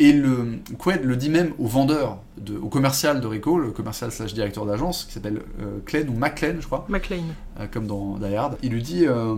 [0.02, 4.12] et le Quaid le dit même au vendeur, de, au commercial de Rico, le commercial
[4.12, 6.88] slash directeur d'agence, qui s'appelle euh, ou McLean, je crois.
[6.90, 7.22] McLean.
[7.60, 8.58] Euh, comme dans Die Hard.
[8.64, 9.36] Il lui dit euh,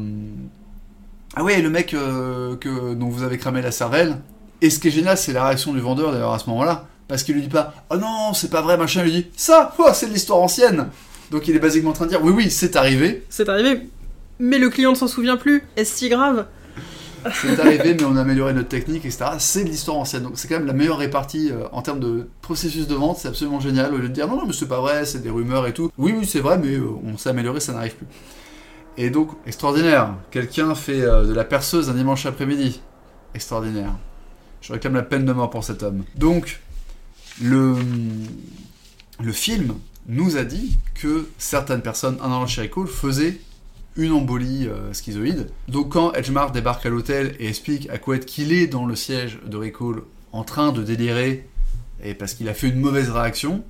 [1.36, 4.20] Ah ouais, le mec euh, que, dont vous avez cramé la cervelle.
[4.62, 6.88] Et ce qui est génial, c'est la réaction du vendeur d'ailleurs à ce moment-là.
[7.10, 9.02] Parce qu'il lui dit pas Oh non, c'est pas vrai, machin.
[9.02, 10.88] Il lui dit Ça, oh, c'est de l'histoire ancienne.
[11.30, 13.26] Donc il est basiquement en train de dire Oui, oui, c'est arrivé.
[13.30, 13.90] C'est arrivé.
[14.40, 15.64] Mais le client ne s'en souvient plus.
[15.76, 16.46] Est-ce si grave?
[17.34, 19.26] C'est arrivé, mais on a amélioré notre technique, etc.
[19.40, 20.24] C'est de l'histoire ancienne.
[20.24, 23.18] Donc c'est quand même la meilleure répartie euh, en termes de processus de vente.
[23.18, 23.94] C'est absolument génial.
[23.94, 25.92] Au lieu de dire non, non, mais c'est pas vrai, c'est des rumeurs et tout.
[25.98, 28.08] Oui, oui, c'est vrai, mais euh, on s'est amélioré, ça n'arrive plus.
[28.98, 30.16] Et donc, extraordinaire.
[30.32, 32.82] Quelqu'un fait euh, de la perceuse un dimanche après-midi.
[33.34, 33.94] Extraordinaire.
[34.62, 36.04] Je réclame la peine de mort pour cet homme.
[36.16, 36.62] Donc,
[37.42, 37.76] le,
[39.22, 39.74] le film
[40.08, 43.40] nous a dit que certaines personnes, en allant chez Recall, faisaient
[43.96, 45.50] une embolie euh, schizoïde.
[45.68, 49.40] Donc quand Edgemar débarque à l'hôtel et explique à Quaid qu'il est dans le siège
[49.46, 51.48] de Recall en train de délirer
[52.04, 53.64] et parce qu'il a fait une mauvaise réaction,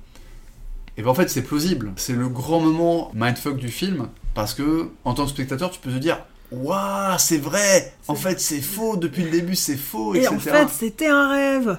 [0.96, 1.92] et ben en fait c'est plausible.
[1.96, 5.90] C'est le grand moment mindfuck du film parce que en tant que spectateur tu peux
[5.90, 6.18] te dire
[6.52, 10.68] Waouh, c'est vrai En fait, c'est faux, depuis le début, c'est faux, et en fait,
[10.68, 11.78] c'était un rêve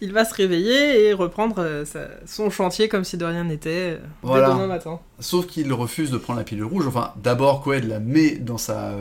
[0.00, 1.84] il va se réveiller et reprendre euh,
[2.26, 5.00] son chantier comme si de rien n'était euh, dès demain matin.
[5.20, 6.86] Sauf qu'il refuse de prendre la pilule rouge.
[6.86, 8.96] Enfin, d'abord, Quaid la met dans sa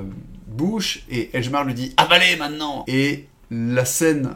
[0.47, 4.35] bouche et Edgemar lui dit avalez maintenant Et la scène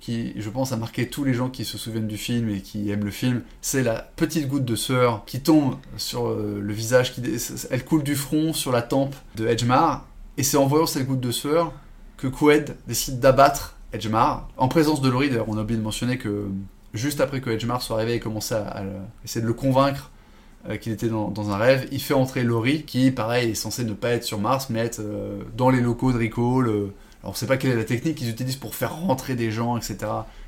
[0.00, 2.90] qui, je pense, a marqué tous les gens qui se souviennent du film et qui
[2.90, 7.12] aiment le film, c'est la petite goutte de sueur qui tombe sur euh, le visage,
[7.12, 7.22] qui,
[7.70, 10.06] elle coule du front sur la tempe de Edgemar.
[10.36, 11.72] Et c'est en voyant cette goutte de sueur
[12.16, 16.18] que Quaid décide d'abattre Edgemar, en présence de Laurie, d'ailleurs, on a oublié de mentionner
[16.18, 16.48] que
[16.94, 18.82] juste après que Edgemar soit arrivé et commençait à,
[19.24, 20.10] essayer de le convaincre
[20.68, 23.94] euh, qu'il était dans, un rêve, il fait entrer Laurie, qui, pareil, est censé ne
[23.94, 26.60] pas être sur Mars, mais être euh, dans les locaux de Rico.
[26.60, 26.90] alors,
[27.24, 29.76] on ne sait pas quelle est la technique qu'ils utilisent pour faire rentrer des gens,
[29.76, 29.98] etc.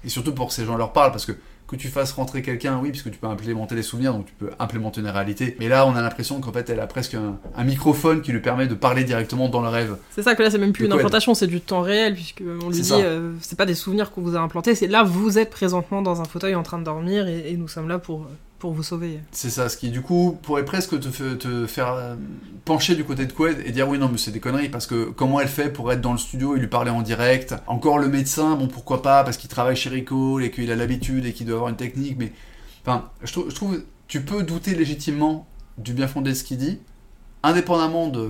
[0.04, 1.32] Et surtout pour que ces gens leur parlent, parce que
[1.70, 4.50] que tu fasses rentrer quelqu'un, oui, puisque tu peux implémenter les souvenirs, donc tu peux
[4.58, 5.56] implémenter une réalité.
[5.60, 8.66] Mais là, on a l'impression qu'en fait, elle a presque un, microphone qui lui permet
[8.66, 9.96] de parler directement dans le rêve.
[10.10, 12.70] C'est ça que là, c'est même plus une implantation, c'est du temps réel, puisque on
[12.70, 15.50] lui dit, euh, c'est pas des souvenirs qu'on vous a implantés, c'est là, vous êtes
[15.50, 18.26] présentement dans un fauteuil en train de dormir, et, nous sommes là pour,
[18.60, 19.18] pour vous sauver.
[19.32, 22.14] C'est ça, ce qui du coup pourrait presque te, te faire euh,
[22.64, 25.06] pencher du côté de Quaid et dire oui non mais c'est des conneries parce que
[25.06, 27.56] comment elle fait pour être dans le studio et lui parler en direct?
[27.66, 31.26] Encore le médecin, bon pourquoi pas parce qu'il travaille chez Rico et qu'il a l'habitude
[31.26, 32.32] et qu'il doit avoir une technique mais
[32.82, 35.46] enfin je, trou- je trouve tu peux douter légitimement
[35.78, 36.78] du bien fondé de ce qu'il dit
[37.42, 38.28] indépendamment de,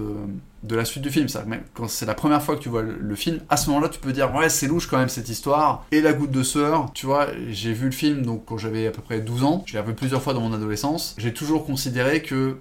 [0.63, 1.29] de la suite du film.
[1.29, 3.57] C'est-à-dire que même quand c'est la première fois que tu vois le, le film, à
[3.57, 5.87] ce moment-là, tu peux dire ouais, c'est louche quand même cette histoire.
[5.93, 8.91] Et la goutte de sueur, tu vois, j'ai vu le film donc quand j'avais à
[8.91, 9.63] peu près 12 ans.
[9.67, 11.15] Je l'ai revu plusieurs fois dans mon adolescence.
[11.19, 12.57] J'ai toujours considéré que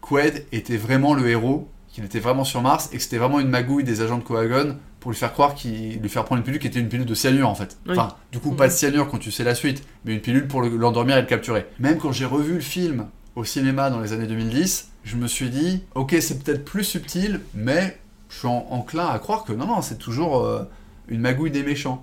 [0.00, 3.48] Quaid était vraiment le héros, qu'il était vraiment sur Mars et que c'était vraiment une
[3.48, 6.58] magouille des agents de Coagon pour lui faire croire qu'il lui faire prendre une pilule
[6.58, 7.76] qui était une pilule de cyanure en fait.
[7.86, 7.92] Oui.
[7.96, 10.62] Enfin, du coup, pas de cyanure quand tu sais la suite, mais une pilule pour
[10.62, 11.66] le- l'endormir et le capturer.
[11.78, 13.06] Même quand j'ai revu le film
[13.36, 17.40] au cinéma dans les années 2010, je me suis dit, ok, c'est peut-être plus subtil,
[17.54, 20.64] mais je suis en- enclin à croire que non, non, c'est toujours euh,
[21.08, 22.02] une magouille des méchants.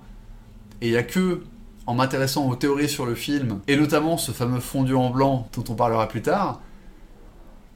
[0.81, 1.43] Et il y a que
[1.87, 5.63] en m'intéressant aux théories sur le film, et notamment ce fameux fondu en blanc dont
[5.69, 6.61] on parlera plus tard,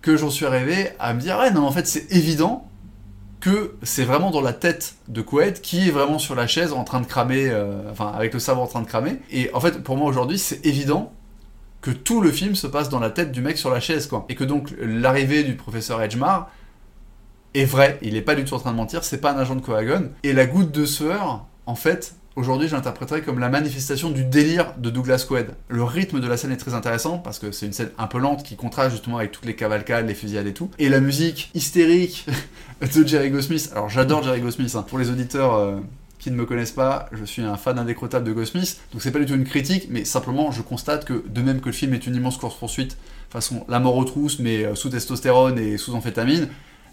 [0.01, 2.70] que j'en suis arrivé à me dire, ouais, non, en fait, c'est évident
[3.39, 6.84] que c'est vraiment dans la tête de Quaid qui est vraiment sur la chaise en
[6.84, 9.20] train de cramer, euh, enfin, avec le sabre en train de cramer.
[9.32, 11.12] Et en fait, pour moi aujourd'hui, c'est évident
[11.86, 14.26] que tout le film se passe dans la tête du mec sur la chaise, quoi.
[14.28, 16.50] Et que donc, l'arrivée du professeur Edgemar
[17.54, 19.56] est vrai, il est pas du tout en train de mentir, c'est pas un agent
[19.56, 20.10] de Coagon.
[20.24, 24.74] Et la goutte de sueur, en fait, aujourd'hui, je l'interpréterais comme la manifestation du délire
[24.80, 25.52] de Douglas Quaid.
[25.68, 28.18] Le rythme de la scène est très intéressant parce que c'est une scène un peu
[28.18, 30.72] lente qui contraste justement avec toutes les cavalcades, les fusillades et tout.
[30.80, 32.26] Et la musique hystérique
[32.82, 33.70] de Jerry Goldsmith.
[33.74, 34.74] Alors, j'adore Jerry Goldsmith.
[34.76, 34.84] hein.
[34.90, 35.54] Pour les auditeurs.
[35.54, 35.80] euh,
[36.26, 39.20] qui ne me connaissent pas, je suis un fan indécrottable de Goldsmith, donc c'est pas
[39.20, 42.08] du tout une critique, mais simplement je constate que de même que le film est
[42.08, 42.98] une immense course-poursuite,
[43.30, 46.48] façon la mort aux trousses, mais euh, sous testostérone et sous amphétamine,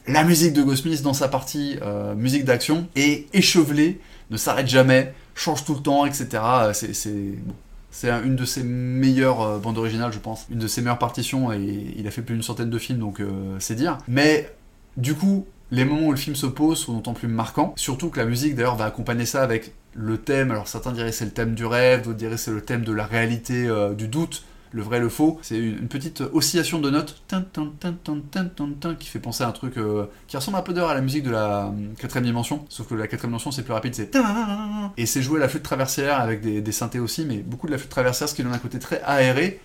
[0.07, 5.15] la musique de Goldsmith dans sa partie euh, musique d'action est échevelée, ne s'arrête jamais,
[5.35, 6.27] change tout le temps, etc.
[6.35, 10.47] Euh, C'est une de ses meilleures bandes originales, je pense.
[10.51, 13.23] Une de ses meilleures partitions, et il a fait plus d'une centaine de films, donc
[13.59, 13.97] c'est dire.
[14.09, 14.51] Mais
[14.97, 17.73] du coup, les moments où le film se pose sont d'autant plus marquants.
[17.77, 20.51] Surtout que la musique, d'ailleurs, va accompagner ça avec le thème.
[20.51, 23.07] Alors certains diraient c'est le thème du rêve, d'autres diraient c'est le thème de la
[23.07, 25.39] réalité, euh, du doute, le vrai, le faux.
[25.41, 29.79] C'est une, petite oscillation de notes tin, tin, tin, qui fait penser à un truc
[29.79, 32.67] euh, qui ressemble un peu d'ailleurs à la musique de la euh, quatrième dimension.
[32.69, 34.15] Sauf que la quatrième dimension c'est plus rapide, c'est
[34.99, 37.73] et c'est joué à la flûte traversière avec des, des synthés aussi, mais beaucoup de
[37.73, 39.59] la flûte traversière, ce qui donne un côté très aéré.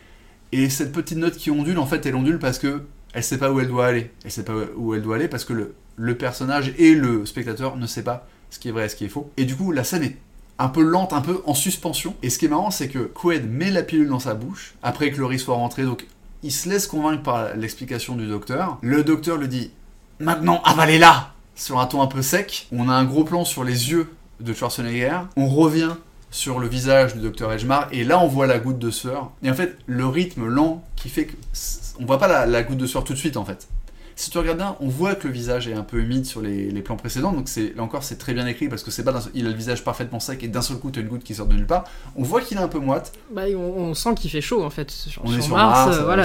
[0.53, 2.83] Et cette petite note qui ondule, en fait, elle ondule parce que
[3.13, 4.11] elle sait pas où elle doit aller.
[4.23, 7.75] Elle sait pas où elle doit aller parce que le, le personnage et le spectateur
[7.75, 9.29] ne sait pas ce qui est vrai et ce qui est faux.
[9.35, 10.17] Et du coup, la scène est
[10.59, 12.15] un peu lente, un peu en suspension.
[12.23, 15.11] Et ce qui est marrant, c'est que Quaid met la pilule dans sa bouche après
[15.11, 15.83] que Laurie soit rentrée.
[15.83, 16.07] Donc,
[16.43, 18.77] il se laisse convaincre par l'explication du docteur.
[18.81, 19.71] Le docteur lui dit
[20.19, 22.67] Maintenant, avalez-la Sur un ton un peu sec.
[22.71, 25.19] On a un gros plan sur les yeux de Schwarzenegger.
[25.35, 25.95] On revient
[26.29, 29.49] sur le visage du docteur Edgemar et là on voit la goutte de sueur et
[29.49, 31.35] en fait le rythme lent qui fait que
[31.99, 33.69] on voit pas la, la goutte de sueur tout de suite en fait
[34.20, 36.70] si tu regardes bien on voit que le visage est un peu humide sur les,
[36.72, 39.22] les plans précédents donc c'est là encore c'est très bien écrit parce que c'est pas
[39.22, 41.36] seul- il a le visage parfaitement sec et d'un seul coup t'as une goutte qui
[41.36, 41.84] sort de nulle part
[42.15, 44.70] on voit qu'il est un peu moite Bah, on, on sent qu'il fait chaud en
[44.70, 45.86] fait sur, On est sur sur Mars.
[45.88, 46.24] Mars, euh, voilà,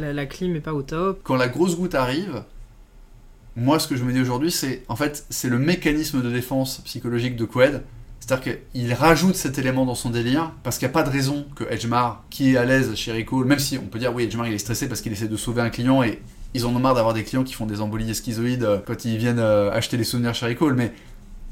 [0.00, 1.20] la, la clim est pas au top.
[1.22, 2.42] quand la grosse goutte arrive
[3.56, 6.78] moi ce que je me dis aujourd'hui c'est en fait c'est le mécanisme de défense
[6.84, 7.82] psychologique de Quaid
[8.20, 11.44] c'est-à-dire qu'il rajoute cet élément dans son délire, parce qu'il n'y a pas de raison
[11.56, 14.46] que Edgemar, qui est à l'aise chez Rico, même si on peut dire oui, Edgemar
[14.48, 16.22] il est stressé parce qu'il essaie de sauver un client et
[16.54, 19.16] ils en ont marre d'avoir des clients qui font des embolies schizoïdes euh, quand ils
[19.16, 20.92] viennent euh, acheter des souvenirs chez Rico, mais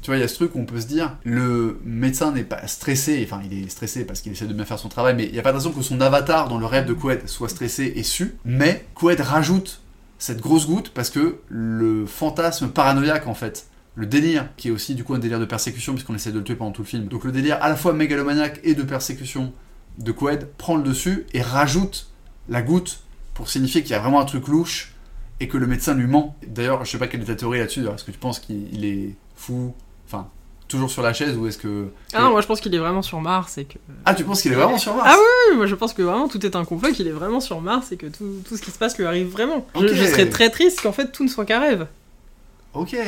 [0.01, 2.43] tu vois, il y a ce truc où on peut se dire, le médecin n'est
[2.43, 5.25] pas stressé, enfin il est stressé parce qu'il essaie de bien faire son travail, mais
[5.25, 7.49] il n'y a pas de raison que son avatar dans le rêve de Quaid soit
[7.49, 9.81] stressé et su, mais Quaid rajoute
[10.17, 14.95] cette grosse goutte parce que le fantasme paranoïaque en fait le délire, qui est aussi
[14.95, 17.05] du coup un délire de persécution, puisqu'on essaie de le tuer pendant tout le film.
[17.05, 19.53] Donc le délire à la fois mégalomaniaque et de persécution
[19.99, 22.09] de Quaid prend le dessus et rajoute
[22.49, 23.01] la goutte
[23.33, 24.92] pour signifier qu'il y a vraiment un truc louche
[25.43, 26.37] et que le médecin lui ment.
[26.47, 29.09] D'ailleurs, je sais pas quelle est ta théorie là-dessus, est-ce que tu penses qu'il est
[29.35, 29.73] fou,
[30.07, 30.29] enfin,
[30.69, 31.89] toujours sur la chaise ou est-ce que...
[32.13, 33.77] Ah non, moi je pense qu'il est vraiment sur Mars et que.
[34.05, 35.17] Ah, tu penses qu'il est vraiment sur Mars Ah
[35.51, 37.91] oui, moi je pense que vraiment tout est un complot, qu'il est vraiment sur Mars
[37.91, 39.67] et que tout, tout ce qui se passe lui arrive vraiment.
[39.75, 39.87] Je- Ok.
[39.93, 41.87] Je, serais très triste qu'en fait tout ne soit qu'un rêve.
[42.73, 42.95] Ok.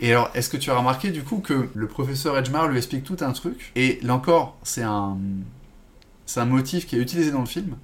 [0.00, 3.04] Et alors, est-ce que tu as remarqué du coup que le professeur Edgemar lui explique
[3.04, 5.16] tout un truc Et là encore, c'est un,
[6.26, 7.76] c'est un motif qui est utilisé dans le film.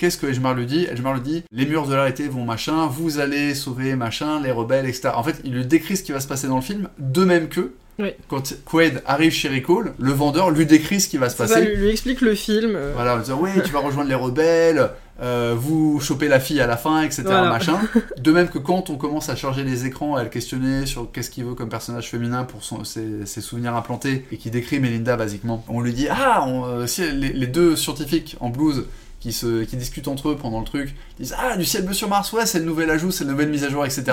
[0.00, 0.86] Qu'est-ce que Edgemar lui dit?
[0.90, 4.86] Edgemar lui dit les murs de l'arrêté vont machin, vous allez sauver machin, les rebelles,
[4.86, 5.10] etc.
[5.14, 7.48] En fait, il lui décrit ce qui va se passer dans le film, de même
[7.48, 8.12] que Oui.
[8.28, 11.54] quand Quaid arrive chez Recall, le vendeur lui décrit ce qui va se C'est ça,
[11.56, 11.66] passer.
[11.66, 12.72] lui, lui explique le film.
[12.76, 14.88] euh, Voilà, en disant oui, tu vas rejoindre les rebelles,
[15.22, 17.24] euh, vous chopez la fille à la fin, etc.
[17.26, 17.50] Voilà.
[17.50, 17.78] Machin.
[18.18, 21.28] De même que quand on commence à charger les écrans, à le questionner sur qu'est-ce
[21.28, 25.16] qu'il veut comme personnage féminin pour son- ses, ses souvenirs implantés, et qui décrit Melinda
[25.16, 28.84] basiquement, on lui dit Ah, on, euh, si les, les deux scientifiques en blues
[29.20, 32.46] qui, discutent entre eux pendant le truc disent Ah, du ciel bleu sur Mars, ouais,
[32.46, 34.04] c'est le nouvel ajout, c'est la nouvelle mise à jour, etc.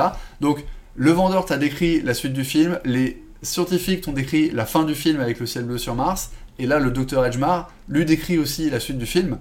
[0.42, 0.64] Donc,
[0.96, 4.96] le vendeur t'a décrit la suite du film, les scientifiques t'ont décrit la fin du
[4.96, 8.70] film avec le ciel bleu sur Mars, et là, le docteur Edgemar lui décrit aussi
[8.70, 9.38] la suite du film.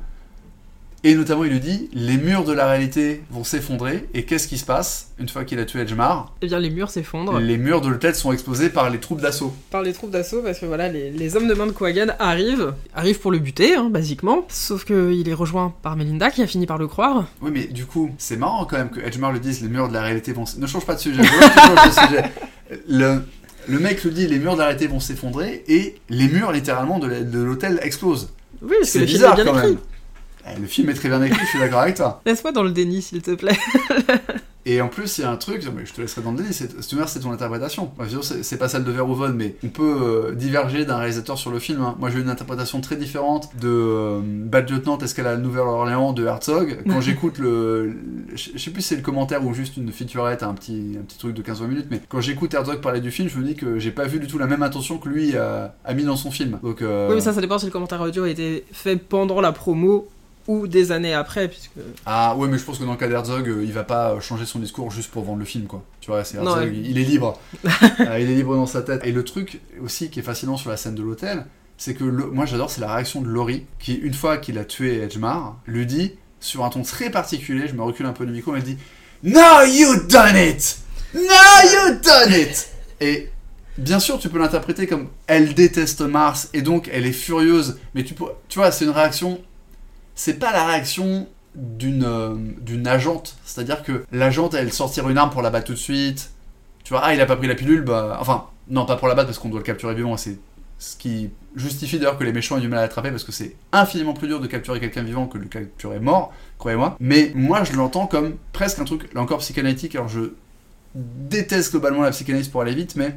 [1.09, 4.09] Et notamment, il lui dit les murs de la réalité vont s'effondrer.
[4.13, 6.35] Et qu'est-ce qui se passe une fois qu'il a tué Edgemar?
[6.43, 9.55] Eh bien, les murs s'effondrent Les murs de l'hôtel sont explosés par les troupes d'assaut.
[9.71, 12.75] par les troupes d'assaut parce que voilà, les, les hommes de main de Quagan arrivent,
[12.93, 14.47] arrivent pour le buter, hein, basiquement.
[14.49, 17.27] Sauf qu'il est rejoint par Melinda qui a fini par le croire.
[17.41, 19.95] Oui, mais du coup, c'est marrant quand même que Edgemar le dise les murs de
[19.95, 20.43] la réalité vont.
[20.59, 21.23] Ne change pas de sujet.
[21.23, 22.77] de.
[22.89, 23.23] Le,
[23.69, 26.99] le mec le dit les murs de la réalité vont s'effondrer et les murs littéralement
[26.99, 28.31] de l'hôtel explosent.
[28.61, 29.71] Oui, parce que C'est film bizarre est bien quand écrit.
[29.73, 29.79] même.
[30.47, 32.21] Eh, Le film est très bien écrit, je suis d'accord avec toi.
[32.27, 33.57] Laisse-moi dans le déni, s'il te plaît.
[34.69, 37.21] Et en plus, il y a un truc, je te laisserai dans le déni, c'est
[37.21, 37.93] ton interprétation.
[38.43, 41.83] C'est pas celle de Verhoeven, mais on peut euh, diverger d'un réalisateur sur le film.
[41.83, 41.95] hein.
[42.01, 45.39] Moi, j'ai eu une interprétation très différente de euh, Bad Lieutenant, Est-ce qu'elle a la
[45.39, 46.79] Nouvelle-Orléans de Herzog.
[46.89, 47.95] Quand j'écoute le.
[48.35, 51.19] je sais plus si c'est le commentaire ou juste une featurette, un petit, un petit
[51.19, 53.79] truc de 15-20 minutes, mais quand j'écoute Herzog parler du film, je me dis que
[53.79, 56.33] j'ai pas vu du tout la même intention que lui a, a mis dans son
[56.33, 56.59] film.
[56.65, 59.41] Donc, euh, Oui, mais ça, ça dépend si le commentaire audio a été fait pendant
[59.41, 60.09] la promo
[60.49, 61.71] ou des années après, puisque...
[62.07, 64.21] Ah ouais, mais je pense que dans le cas d'Herzog, euh, il va pas euh,
[64.21, 65.83] changer son discours juste pour vendre le film, quoi.
[66.01, 67.39] Tu vois, c'est Herzog, il, il est libre.
[68.01, 69.01] Euh, il est libre dans sa tête.
[69.05, 71.47] Et le truc aussi qui est fascinant sur la scène de l'hôtel,
[71.79, 74.65] c'est que le- moi j'adore, c'est la réaction de Laurie, qui une fois qu'il a
[74.65, 78.33] tué Edgemar, lui dit, sur un ton très particulier, je me recule un peu du
[78.33, 78.77] micro, elle dit
[79.25, 80.79] No, you done it!
[81.15, 82.69] No, you done it!
[83.01, 83.31] Et
[83.79, 88.05] bien sûr, tu peux l'interpréter comme elle déteste Mars et donc elle est furieuse, mais
[88.05, 89.41] tu, peux- tu vois, c'est une réaction
[90.17, 93.37] c'est pas la réaction d'une euh, d'une agente.
[93.45, 96.31] C'est-à-dire que l'agente, elle sortir une arme pour la battre tout de suite.
[96.83, 98.17] Tu vois, ah, il a pas pris la pilule, bah.
[98.21, 100.15] Enfin, non, pas pour la battre parce qu'on doit le capturer vivant.
[100.15, 100.39] et C'est
[100.79, 103.57] ce qui justifie d'ailleurs que les méchants aient du mal à l'attraper parce que c'est
[103.73, 106.97] infiniment plus dur de capturer quelqu'un vivant que de le capturer mort, croyez-moi.
[107.01, 109.95] Mais moi, je l'entends comme presque un truc, là encore, psychanalytique.
[109.95, 110.33] Alors, je
[110.95, 113.17] déteste globalement la psychanalyse pour aller vite, mais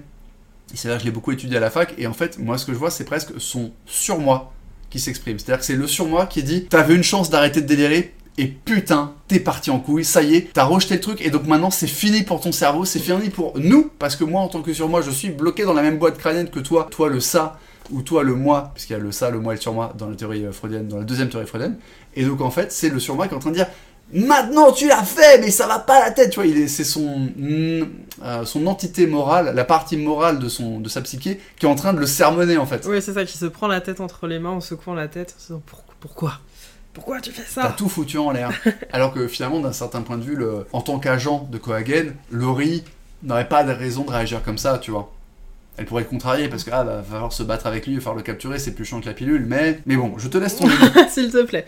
[0.72, 2.66] il s'avère que je l'ai beaucoup étudié à la fac, et en fait, moi, ce
[2.66, 4.54] que je vois, c'est presque son surmoi
[4.90, 5.40] qui s'exprime.
[5.40, 9.14] C'est-à-dire que c'est le surmoi qui dit T'avais une chance d'arrêter de délirer, et putain,
[9.28, 11.88] t'es parti en couille, ça y est, t'as rejeté le truc, et donc maintenant c'est
[11.88, 15.02] fini pour ton cerveau, c'est fini pour nous, parce que moi, en tant que surmoi,
[15.02, 17.60] je suis bloqué dans la même boîte crânienne que toi, toi le ça,
[17.92, 20.10] ou toi le moi, puisqu'il y a le ça, le moi et le surmoi dans
[20.10, 21.78] la théorie freudienne, dans la deuxième théorie freudienne,
[22.16, 23.68] et donc en fait, c'est le surmoi qui est en train de dire
[24.12, 26.68] Maintenant tu l'as fait, mais ça va pas la tête, tu vois.
[26.68, 27.86] C'est son, euh,
[28.46, 31.94] son entité morale, la partie morale de son, de sa psyché, qui est en train
[31.94, 32.86] de le sermonner en fait.
[32.88, 35.36] Oui, c'est ça, qui se prend la tête entre les mains en secouant la tête,
[35.38, 36.34] en se disant Pour- pourquoi?
[36.94, 38.50] Pourquoi tu fais T'as ça tout foutu en l'air.
[38.92, 42.84] Alors que finalement, d'un certain point de vue, le- en tant qu'agent de Cohagen, Laurie
[43.22, 45.12] n'aurait pas de raison de réagir comme ça, tu vois.
[45.78, 48.02] Elle pourrait être contrariée parce que ah, bah, va falloir se battre avec lui, va
[48.02, 50.58] falloir le capturer, c'est plus chiant que la pilule, mais mais bon, je te laisse
[50.58, 50.68] ton.
[51.10, 51.66] S'il te plaît.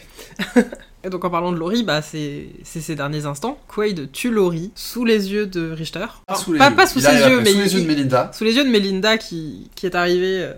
[1.04, 3.58] Et donc en parlant de Laurie, bah c'est ces derniers instants.
[3.68, 6.06] Quaid tue Laurie sous les yeux de Richter.
[6.28, 6.76] Pas sous les pas, yeux.
[6.76, 8.32] pas sous Il ses yeux, mais sous les yeux de Melinda.
[8.34, 10.54] sous les yeux de Melinda qui, qui est arrivée euh,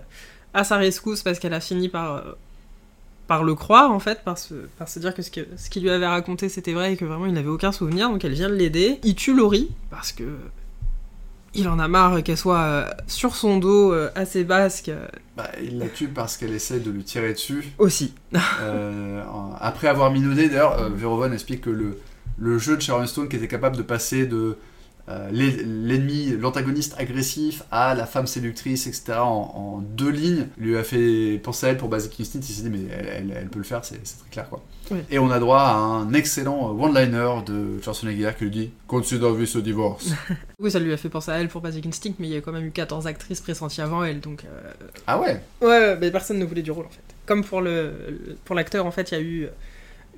[0.52, 2.20] à sa rescousse parce qu'elle a fini par, euh,
[3.26, 6.06] par le croire en fait, par se, par se dire que ce qu'il lui avait
[6.06, 9.00] raconté c'était vrai et que vraiment il n'avait aucun souvenir, donc elle vient de l'aider.
[9.02, 10.24] Il tue Laurie parce que
[11.54, 15.06] il en a marre qu'elle soit euh, sur son dos euh, à ses basques euh,
[15.36, 17.64] Bah, il la tue parce qu'elle essaie de lui tirer dessus.
[17.78, 18.14] aussi.
[18.60, 19.22] Euh,
[19.60, 21.98] après avoir minaudé, d'ailleurs, euh, explique que le,
[22.38, 24.56] le jeu de Sharon Stone qui était capable de passer de
[25.08, 29.24] euh, l'e- l'ennemi, l'antagoniste agressif à la femme séductrice, etc., en,
[29.54, 32.40] en deux lignes, lui a fait penser à elle pour Basic Instinct.
[32.42, 34.62] Il s'est dit, mais elle, elle- elle peut le faire, c'est très clair, quoi.
[35.10, 39.30] Et on a droit à un excellent euh, one-liner de Schwarzenegger qui lui dit Consider
[39.38, 40.10] this a divorce.
[40.60, 42.40] Oui, ça lui a fait penser à elle pour Basic Instinct, mais il y a
[42.40, 44.44] quand même eu 14 actrices pressenties avant elle, donc...
[44.44, 44.70] euh,
[45.06, 45.40] ah ouais?
[45.62, 47.00] Ouais, mais personne ne voulait du rôle en fait.
[47.26, 49.48] Comme pour le le- pour l'acteur, en fait, il y a eu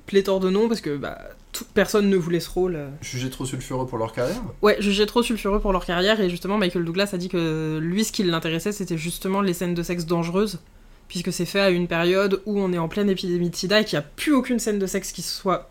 [0.07, 1.19] pléthore de noms parce que bah,
[1.51, 2.75] toute personne ne voulait ce rôle.
[2.75, 2.87] euh.
[3.01, 4.41] Jugé trop sulfureux pour leur carrière?
[4.63, 8.03] Ouais, jugé trop sulfureux pour leur carrière et justement Michael Douglas a dit que lui,
[8.03, 10.59] ce qui l'intéressait, c'était justement les scènes de sexe dangereuses,
[11.07, 13.85] puisque c'est fait à une période où on est en pleine épidémie de sida et
[13.85, 15.69] qu'il n'y a plus aucune scène de sexe qui soit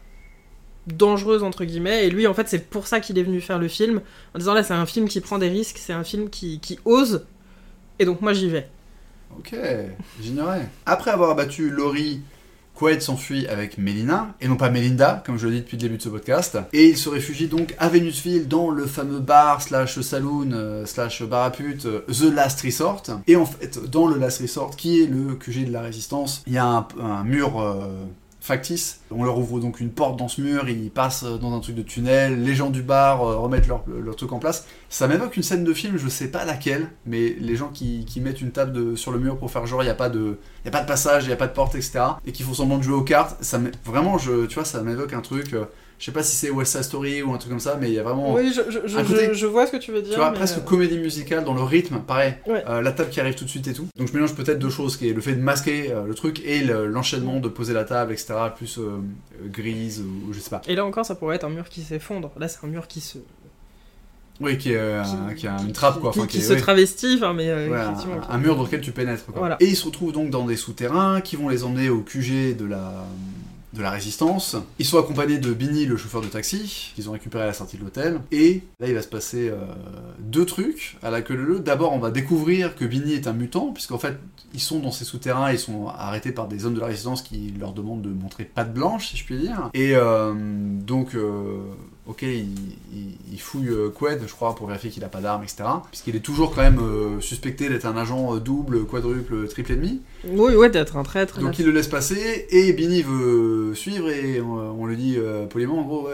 [0.86, 3.66] dangereuse entre guillemets et lui en fait c'est pour ça qu'il est venu faire le
[3.66, 4.02] film
[4.34, 6.78] en disant là c'est un film qui prend des risques c'est un film qui, qui
[6.84, 7.26] ose
[7.98, 8.68] et donc moi j'y vais
[9.36, 9.54] Ok,
[10.22, 10.68] j'ignorais.
[10.86, 12.20] Après avoir abattu Laurie,
[12.76, 15.96] Quaid s'enfuit avec Melina, et non pas Melinda, comme je le dis depuis le début
[15.96, 20.00] de ce podcast, et il se réfugie donc à Venusville dans le fameux bar slash
[20.00, 23.02] saloon euh, slash bar à pute euh, The Last Resort.
[23.26, 26.52] Et en fait, dans le Last Resort, qui est le QG de la Résistance, il
[26.52, 28.04] y a un, mur euh,
[28.46, 29.00] factice.
[29.10, 31.82] On leur ouvre donc une porte dans ce mur, ils passent dans un truc de
[31.82, 34.66] tunnel, les gens du bar euh, remettent leur, leur truc en place.
[34.88, 38.40] Ça m'évoque une scène de film, je sais pas laquelle, mais les gens qui, mettent
[38.40, 40.38] une table sur le mur pour faire genre il n'y a, pas de-
[40.72, 42.00] pas de passage, il n'y a pas de porte, etc.
[42.24, 45.12] Et qui font semblant de jouer aux cartes, ça vraiment, je, tu vois, ça m'évoque
[45.12, 45.52] un truc.
[45.52, 45.64] euh,
[45.98, 47.94] je sais pas si c'est West Side Story ou un truc comme ça, mais il
[47.94, 48.34] y a vraiment.
[48.34, 48.60] Oui, je,
[48.98, 50.12] Un côté- je- je vois ce que tu veux dire.
[50.12, 52.34] Tu vois, mais, presque euh, comédie musicale dans le rythme, pareil.
[52.46, 52.62] Ouais.
[52.68, 53.86] Euh, la table qui arrive tout de suite et tout.
[53.98, 56.42] Donc je mélange peut-être deux choses, qui est le fait de masquer euh, le truc
[56.44, 58.34] et le- l'enchaînement de poser la table, etc.
[58.56, 58.98] Plus euh,
[59.46, 60.60] grise ou, je sais pas.
[60.68, 62.30] Et là encore, ça pourrait être un mur qui s'effondre.
[62.38, 63.18] Là, c'est un mur qui se.
[64.38, 66.12] Oui, qui, est, un- qui, qui a une trappe quoi.
[66.12, 66.60] Qui, Enfin, qui est- se ouais.
[66.60, 67.78] travestit, enfin, mais Ouais,
[68.28, 69.24] un mur dans lequel tu pénètres.
[69.24, 69.34] Quoi.
[69.38, 69.56] Voilà.
[69.60, 72.66] Et ils se retrouvent donc dans des souterrains qui vont les emmener au QG de
[72.66, 72.92] la,
[73.76, 74.56] de la résistance.
[74.78, 77.76] Ils sont accompagnés de Binny, le chauffeur de taxi, qu'ils ont récupéré à la sortie
[77.76, 78.20] de l'hôtel.
[78.32, 79.56] Et là, il va se passer euh,
[80.18, 81.60] deux trucs à la queue leu.
[81.60, 84.18] D'abord, on va découvrir que Binny est un mutant, puisqu'en fait,
[84.54, 87.52] ils sont dans ces souterrains, ils sont arrêtés par des hommes de la résistance qui
[87.58, 89.70] leur demandent de montrer patte blanche, si je puis dire.
[89.74, 91.58] Et euh, donc, euh,
[92.06, 92.46] ok, il,
[93.32, 95.64] il fouillent euh, Qued, je crois, pour vérifier qu'il n'a pas d'armes, etc.
[95.90, 100.00] Puisqu'il est toujours quand même euh, suspecté d'être un agent euh, double, quadruple, triple ennemi.
[100.26, 101.40] Oui, ouais, d'être un traître.
[101.40, 105.46] Donc il le laisse passer, et Binny veut suivre, et on, on lui dit euh,
[105.46, 106.08] poliment, en gros,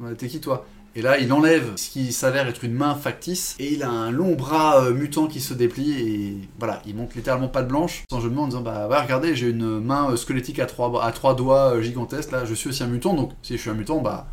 [0.00, 0.66] ouais, t'es qui toi?
[0.96, 4.12] Et là, il enlève ce qui s'avère être une main factice, et il a un
[4.12, 8.30] long bras mutant qui se déplie, et voilà, il monte littéralement patte blanche, sans jeu
[8.30, 11.80] de mots, en disant, bah regardez, j'ai une main squelettique à trois, à trois doigts
[11.82, 14.28] gigantesques, là, je suis aussi un mutant, donc si je suis un mutant, bah...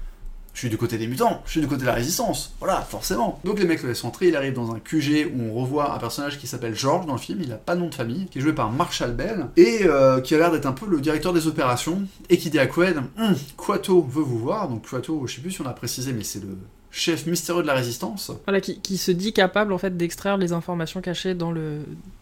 [0.53, 3.39] Je suis du côté des mutants, je suis du côté de la résistance, voilà, forcément.
[3.45, 5.97] Donc les mecs le laissent entrer, il arrive dans un QG où on revoit un
[5.97, 8.39] personnage qui s'appelle George dans le film, il a pas de nom de famille, qui
[8.39, 11.31] est joué par Marshall Bell, et euh, qui a l'air d'être un peu le directeur
[11.31, 15.35] des opérations, et qui dit à Qued, Hum, Quato veut vous voir, donc Quato, je
[15.35, 16.57] sais plus si on a précisé, mais c'est le
[16.91, 18.31] chef mystérieux de la résistance.
[18.45, 21.79] Voilà, qui, qui se dit capable en fait d'extraire les informations cachées dans le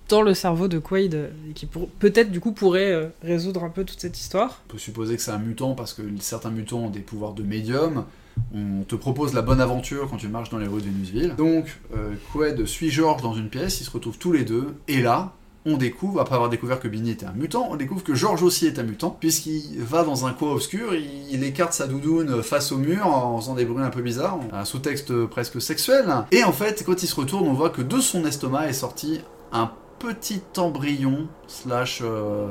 [0.09, 1.13] dans le cerveau de Quaid
[1.49, 4.61] et qui pour- peut-être du coup pourrait euh, résoudre un peu toute cette histoire.
[4.69, 7.43] On peut supposer que c'est un mutant parce que certains mutants ont des pouvoirs de
[7.43, 8.05] médium.
[8.53, 11.35] On te propose la bonne aventure quand tu marches dans les rues de Venusville.
[11.35, 15.01] Donc, euh, Qued suit George dans une pièce, ils se retrouvent tous les deux, et
[15.01, 15.33] là,
[15.65, 18.65] on découvre, après avoir découvert que Binny était un mutant, on découvre que George aussi
[18.65, 22.71] est un mutant, puisqu'il va dans un coin obscur, il, il écarte sa doudoune face
[22.71, 26.05] au mur en faisant des bruits un peu bizarres, un sous-texte presque sexuel.
[26.31, 29.19] Et en fait, quand il se retourne, on voit que de son estomac est sorti
[29.51, 29.69] un
[29.99, 32.01] petit embryon, slash...
[32.03, 32.47] euh,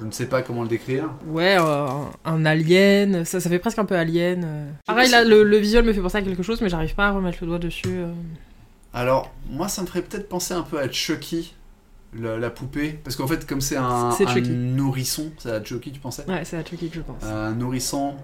[0.00, 1.10] je ne sais pas comment le décrire.
[1.26, 1.86] Ouais, euh,
[2.24, 4.42] un, alien, ça, ça fait presque un peu alien.
[4.44, 4.70] euh.
[4.86, 7.12] Pareil, là, le, le visuel me fait penser à quelque chose, mais j'arrive pas à
[7.12, 7.88] remettre le doigt dessus.
[7.88, 8.12] euh.
[8.94, 11.54] Alors, moi, ça me ferait peut-être penser un peu à Chucky,
[12.18, 12.98] la, la poupée.
[13.04, 14.50] Parce qu'en fait, comme c'est un, C'est un Chucky.
[14.50, 16.24] nourrisson, c'est à Chucky, tu pensais?
[16.28, 17.22] Ouais, c'est à Chucky que je pense.
[17.22, 18.14] Un nourrisson,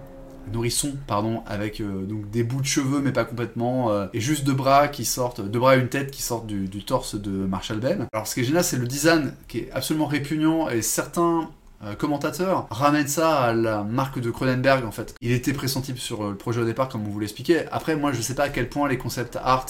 [0.53, 4.45] nourrisson, pardon, avec euh, donc des bouts de cheveux, mais pas complètement, euh, et juste
[4.45, 7.31] deux bras qui sortent, deux bras et une tête qui sortent du, du torse de
[7.31, 8.07] Marshall Bell.
[8.13, 11.51] Alors, ce qui est génial, c'est le design qui est absolument répugnant, et certains
[11.85, 15.15] euh, commentateurs ramènent ça à la marque de Cronenberg en fait.
[15.21, 17.67] Il était pressenti sur euh, le projet au départ comme on vous l'expliquait.
[17.73, 19.67] Après moi je sais pas à quel point les concepts art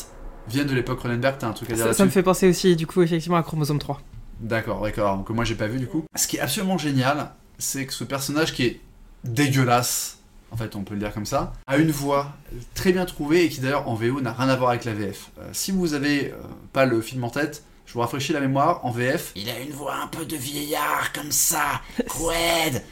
[0.49, 2.49] viennent de l'époque Cronenberg, t'as un truc à dire Ça, là-dessus ça me fait penser
[2.49, 4.01] aussi, du coup, effectivement, à Chromosome 3.
[4.41, 6.05] D'accord, d'accord, que moi j'ai pas vu du coup.
[6.15, 8.81] Ce qui est absolument génial, c'est que ce personnage qui est
[9.23, 10.19] dégueulasse,
[10.51, 12.33] en fait on peut le dire comme ça, a une voix
[12.75, 15.31] très bien trouvée et qui d'ailleurs en VO n'a rien à voir avec la VF.
[15.39, 16.37] Euh, si vous avez euh,
[16.73, 19.73] pas le film en tête, je vous rafraîchis la mémoire, en VF, il a une
[19.73, 22.83] voix un peu de vieillard comme ça, Qued,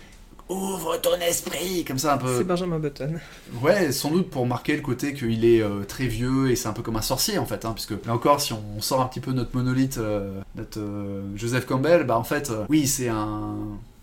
[0.49, 2.39] ouvre ton esprit, comme ça un peu.
[2.39, 3.15] C'est Benjamin Button.
[3.63, 6.73] Ouais, sans doute pour marquer le côté qu'il est euh, très vieux et c'est un
[6.73, 9.21] peu comme un sorcier en fait, hein, puisque là encore, si on sort un petit
[9.21, 13.57] peu notre monolithe, euh, notre euh, Joseph Campbell, bah en fait, euh, oui, c'est un,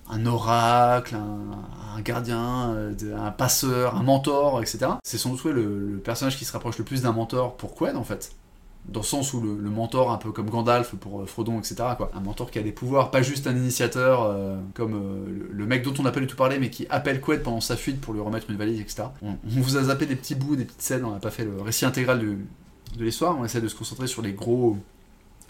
[0.09, 4.79] un oracle, un, un gardien, euh, un passeur, un mentor, etc.
[5.03, 7.75] C'est sans doute ouais, le, le personnage qui se rapproche le plus d'un mentor pour
[7.75, 8.31] Quen en fait.
[8.91, 11.75] Dans le sens où le, mentor, un peu comme Gandalf pour euh, Frodon, etc.
[12.13, 15.83] Un mentor qui a des pouvoirs, pas juste un initiateur, euh, comme euh, le, mec
[15.83, 18.13] dont on n'a pas du tout parlé, mais qui appelle Qued pendant sa fuite pour
[18.13, 19.03] lui remettre une valise, etc.
[19.21, 21.61] On, vous a zappé des petits bouts, des petites scènes, on n'a pas fait le
[21.61, 24.77] récit intégral de l'histoire, on essaie de se concentrer sur les gros,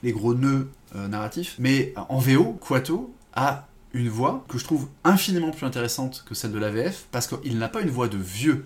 [0.03, 1.55] les gros nœuds narratifs.
[1.59, 6.51] Mais en VO, Quato a une voix que je trouve infiniment plus intéressante que celle
[6.51, 8.65] de la VF, parce qu'il n'a pas une voix de vieux,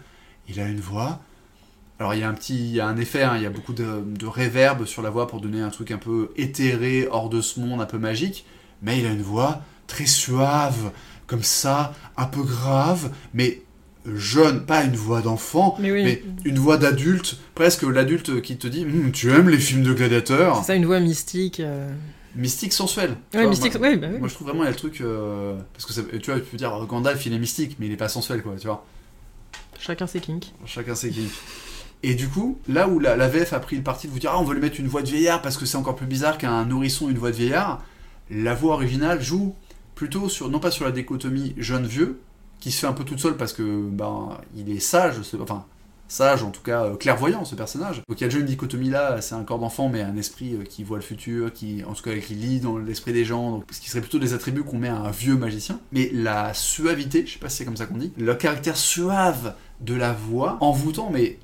[0.49, 1.19] il a une voix
[2.03, 3.49] alors il y a un petit, il y a un effet, hein, il y a
[3.49, 7.29] beaucoup de, de réverb sur la voix pour donner un truc un peu éthéré, hors
[7.29, 8.45] de ce monde, un peu magique,
[8.81, 10.91] mais il a une voix très suave,
[11.27, 13.61] comme ça, un peu grave, mais
[14.05, 18.67] jeune, pas une voix d'enfant, Mais oui, mais une voix d'adulte, presque l'adulte qui te
[18.67, 20.57] dit Hum, tu aimes les films de gladiateurs?
[20.57, 21.61] C'est ça, une voix mystique.
[21.61, 21.89] euh.
[22.35, 23.15] Mystique sensuel.
[23.31, 24.19] Tu Ouais, vois, mystique, moi, ouais, bah oui.
[24.19, 26.39] moi, je trouve vraiment il y a le truc euh, parce que ça- tu vois
[26.41, 28.85] tu peux dire Gandalf il est mystique mais il est pas sensuel quoi tu vois
[29.79, 30.51] Chacun ses kinks.
[30.65, 31.31] Chacun ses kinks.
[32.05, 34.31] Et du coup, là où la, la VF a pris le parti de vous dire
[34.33, 36.37] ah on veut lui mettre une voix de vieillard parce que c'est encore plus bizarre
[36.37, 37.81] qu'un nourrisson une voix de vieillard,
[38.29, 39.55] la voix originale joue
[39.95, 42.19] plutôt sur non pas sur la dichotomie jeune vieux
[42.59, 45.65] qui se fait un peu toute seule parce que ben il est sage, ce- enfin
[46.09, 48.03] sage en tout cas euh, clairvoyant ce personnage.
[48.09, 50.55] Donc il y a déjà une dichotomie là, c'est un corps d'enfant mais un esprit
[50.55, 53.51] euh, qui voit le futur, qui en tout cas qui lit dans l'esprit des gens,
[53.51, 55.79] donc ce qui serait plutôt des attributs qu'on met à un vieux magicien.
[55.93, 59.55] Mais la suavité, je sais pas si c'est comme ça qu'on dit, le caractère suave
[59.81, 61.39] de la voix, envoûtant mais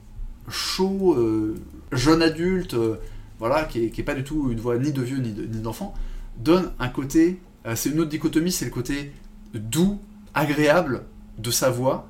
[0.50, 1.56] chaud, euh,
[1.92, 2.96] jeune adulte, euh,
[3.40, 5.46] voilà, qui est, qui est pas du tout une voix ni de vieux ni de-
[5.46, 5.94] ni d'enfant,
[6.38, 9.12] donne un côté, euh, c'est une autre dichotomie, c'est le côté
[9.54, 10.00] doux,
[10.34, 11.04] agréable
[11.38, 12.08] de sa voix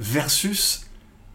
[0.00, 0.86] versus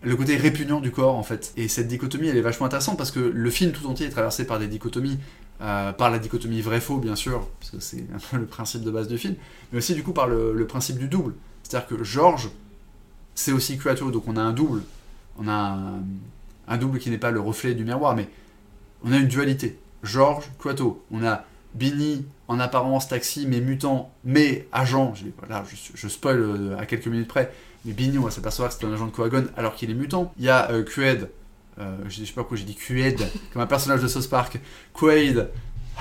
[0.01, 1.53] le côté répugnant du corps en fait.
[1.57, 4.45] Et cette dichotomie elle est vachement intéressante parce que le film tout entier est traversé
[4.45, 5.17] par des dichotomies,
[5.59, 9.07] par la dichotomie vrai-faux bien sûr, parce que c'est un peu le principe de base
[9.07, 9.35] du film,
[9.71, 11.33] mais aussi du coup par le, principe du double.
[11.63, 12.49] C'est-à-dire que George,
[13.35, 14.81] c'est aussi Kuato, donc on a un double,
[15.39, 15.79] on a
[16.67, 18.27] un, double qui n'est pas le reflet du miroir, mais
[19.03, 19.79] on a une dualité.
[20.03, 25.13] George, Kuato, on a Binny en apparence taxi, mais mutant, mais agent.
[25.15, 27.51] Je, là, je, je spoil euh, à quelques minutes près.
[27.85, 30.33] Mais Binny, on va s'apercevoir que c'est un agent de Coagon alors qu'il est mutant.
[30.37, 31.29] Il y a euh, Quaid,
[31.79, 33.19] euh, je sais pas pourquoi j'ai dit Quaid,
[33.53, 34.59] comme un personnage de South Park.
[34.93, 35.49] Quaid,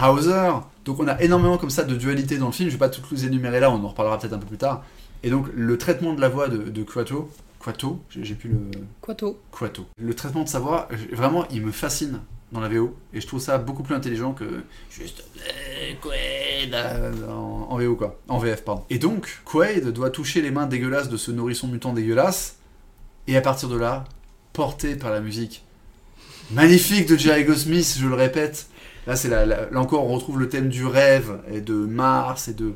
[0.00, 0.52] Hauser.
[0.84, 2.68] Donc on a énormément comme ça de dualité dans le film.
[2.68, 4.84] Je vais pas toutes les énumérer là, on en reparlera peut-être un peu plus tard.
[5.22, 8.58] Et donc le traitement de la voix de, de Quato, Quato, j'ai plus le.
[9.00, 9.40] Quato.
[9.50, 9.86] Quato.
[10.00, 12.20] Le traitement de sa voix, vraiment, il me fascine
[12.52, 12.96] dans la VO.
[13.12, 17.96] Et je trouve ça beaucoup plus intelligent que juste euh, Quaid euh, en, en VO,
[17.96, 18.18] quoi.
[18.28, 18.84] En VF, pardon.
[18.90, 22.56] Et donc, Quaid doit toucher les mains dégueulasses de ce nourrisson mutant dégueulasse.
[23.26, 24.04] Et à partir de là,
[24.52, 25.64] porté par la musique
[26.50, 28.68] magnifique de Jerry Goldsmith, je le répète.
[29.06, 32.48] Là, c'est la- la- là encore, on retrouve le thème du rêve et de Mars
[32.48, 32.66] et de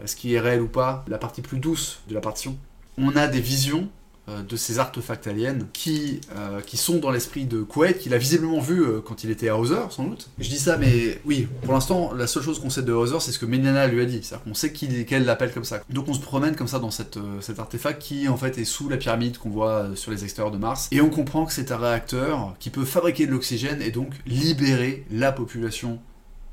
[0.00, 2.56] euh, ce qui est réel ou pas, la partie plus douce de la partition.
[2.98, 3.88] On a des visions
[4.28, 8.60] de ces artefacts aliens qui, euh, qui sont dans l'esprit de Quaid, qu'il a visiblement
[8.60, 10.28] vu euh, quand il était à Hauser, sans doute.
[10.38, 13.32] Je dis ça, mais oui, pour l'instant, la seule chose qu'on sait de Hauser, c'est
[13.32, 14.20] ce que Melina lui a dit.
[14.22, 15.80] C'est-à-dire qu'on sait qu'elle l'appelle comme ça.
[15.90, 18.64] Donc on se promène comme ça dans cette, euh, cet artefact qui, en fait, est
[18.64, 20.88] sous la pyramide qu'on voit euh, sur les extérieurs de Mars.
[20.92, 25.04] Et on comprend que c'est un réacteur qui peut fabriquer de l'oxygène et donc libérer
[25.10, 25.98] la population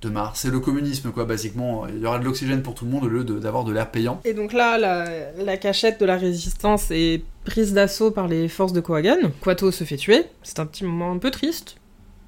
[0.02, 0.39] de Mars.
[0.41, 1.86] C'est le communisme, quoi, basiquement.
[1.88, 4.22] Il y aura de l'oxygène pour tout le monde au lieu d'avoir de, l'air payant.
[4.26, 8.74] Et donc là, la, la cachette de la résistance est prise d'assaut par les forces
[8.74, 9.18] de Kohagan.
[9.41, 10.26] Quato se fait tuer.
[10.43, 11.76] C'est un petit moment un peu triste.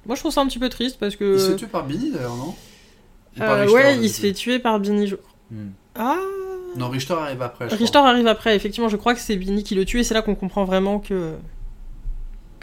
[0.06, 1.34] Moi, je trouve ça un petit peu triste parce que.
[1.34, 2.54] Il se fait tuer par Billy, d'ailleurs, non?
[3.40, 5.16] Euh, ouais, il se fait tuer par je-
[5.50, 5.70] Hmm.
[5.94, 6.16] Ah
[6.76, 7.68] Non, Richter arrive après.
[7.68, 10.14] je Richter arrive après, effectivement, je crois que c'est Binny qui le tue et c'est
[10.14, 11.34] là qu'on comprend vraiment que.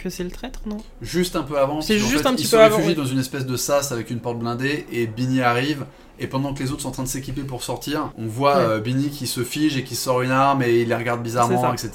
[0.02, 0.78] Que c'est le traître, non?
[1.02, 1.82] Juste un peu avant.
[1.82, 3.04] C'est juste fait, un petit il peu se avant, réfugie oui.
[3.04, 5.86] dans une espèce de sas avec une porte blindée et Binny arrive.
[6.22, 8.64] Et pendant que les autres sont en train de s'équiper pour sortir, on voit Ouais.
[8.64, 11.74] euh, Binny qui se fige et qui sort une arme et il les regarde bizarrement,
[11.74, 11.92] etc.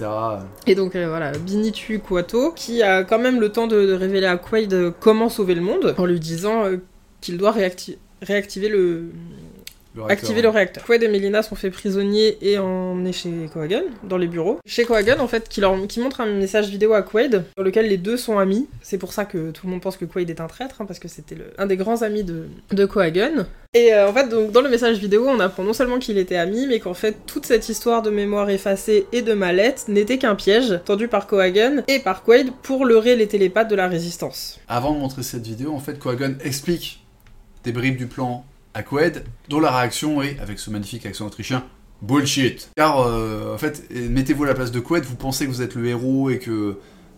[0.67, 3.93] Et donc euh, voilà, Binny tue Quato, qui a quand même le temps de, de
[3.93, 6.79] révéler à Quaid comment sauver le monde, en lui disant euh,
[7.21, 9.11] qu'il doit réacti- réactiver le,
[9.95, 10.85] Le activer le réacteur.
[10.85, 14.59] Quaid et Melina sont faits prisonniers et emmenés chez Cohagen, dans les bureaux.
[14.67, 17.89] Chez Cohagen, en fait, qui, leur, qui montre un message vidéo à Quaid, dans lequel
[17.89, 18.69] les deux sont amis.
[18.83, 20.99] C'est pour ça que tout le monde pense que Quaid est un traître, hein, parce
[20.99, 23.47] que c'était un des grands amis de, de Cohagen.
[23.73, 26.37] Et euh, en fait, donc, dans le message vidéo, on apprend non seulement qu'il était
[26.37, 30.35] ami, mais qu'en fait, toute cette histoire de mémoire effacée et de mallette n'était qu'un
[30.35, 34.59] piège tendu par Cohagen et par Quaid pour leurrer les télépathes de la résistance.
[34.69, 37.05] Avant de montrer cette vidéo, en fait, Quagon explique
[37.63, 38.45] des bribes du plan
[38.75, 41.65] à Quaid, dont la réaction est, avec ce magnifique accent autrichien,
[42.03, 42.71] bullshit.
[42.77, 45.63] Car, euh, en fait, et mettez-vous à la place de Quaid, vous pensez que vous
[45.63, 46.77] êtes le héros et que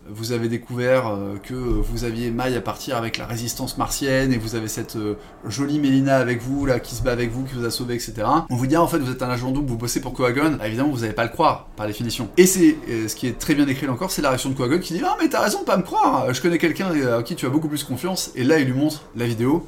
[0.09, 4.39] vous avez découvert euh, que vous aviez maille à partir avec la résistance martienne et
[4.39, 5.15] vous avez cette euh,
[5.49, 8.15] jolie Mélina avec vous, là, qui se bat avec vous, qui vous a sauvé, etc.
[8.49, 10.59] On vous dit, ah, en fait, vous êtes un agent double, vous bossez pour Coagon.
[10.63, 12.29] Évidemment, vous n'allez pas le croire, par définition.
[12.37, 12.77] Et c'est
[13.09, 15.03] ce qui est très bien écrit là encore, c'est la réaction de Coagon qui dit,
[15.05, 17.51] ah, mais t'as raison de pas me croire, je connais quelqu'un à qui tu as
[17.51, 18.31] beaucoup plus confiance.
[18.37, 19.67] Et là, il lui montre la vidéo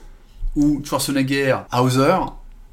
[0.58, 2.16] où Schwarzenegger, Hauser,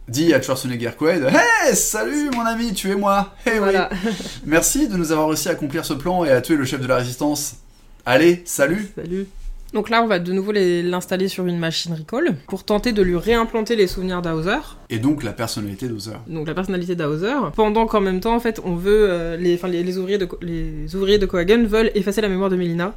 [0.08, 3.34] dit à Schwarzenegger Quaid, Hey, salut mon ami, tu es moi.
[3.46, 3.90] Hey, Voilà.
[3.92, 4.12] oui.
[4.46, 6.88] Merci de nous avoir réussi à accomplir ce plan et à tuer le chef de
[6.88, 7.58] la résistance.
[8.06, 8.88] Allez, salut.
[8.96, 9.28] Salut.
[9.74, 13.18] Donc là, on va de nouveau l'installer sur une machine Recall pour tenter de lui
[13.18, 14.58] réimplanter les souvenirs d'Hauser,
[14.90, 16.12] Et donc la personnalité d'Hauser.
[16.28, 19.68] donc la personnalité d'Hauser, pendant qu'en même temps, en fait, on veut euh, les, enfin,
[19.68, 22.94] les, les ouvriers de les ouvriers de Cohagen veulent effacer la mémoire de Melina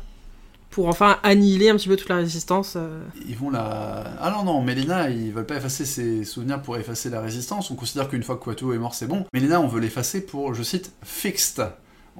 [0.78, 2.74] pour enfin annihiler un petit peu toute la résistance.
[2.76, 3.00] euh.
[3.26, 4.04] Ils vont la...
[4.20, 7.72] Ah non, non, Mélina, ils veulent pas effacer ses souvenirs pour effacer la résistance.
[7.72, 9.24] On considère qu'une fois que Quato est mort, c'est bon.
[9.34, 11.64] Mélina, on veut l'effacer pour, je cite, fixed.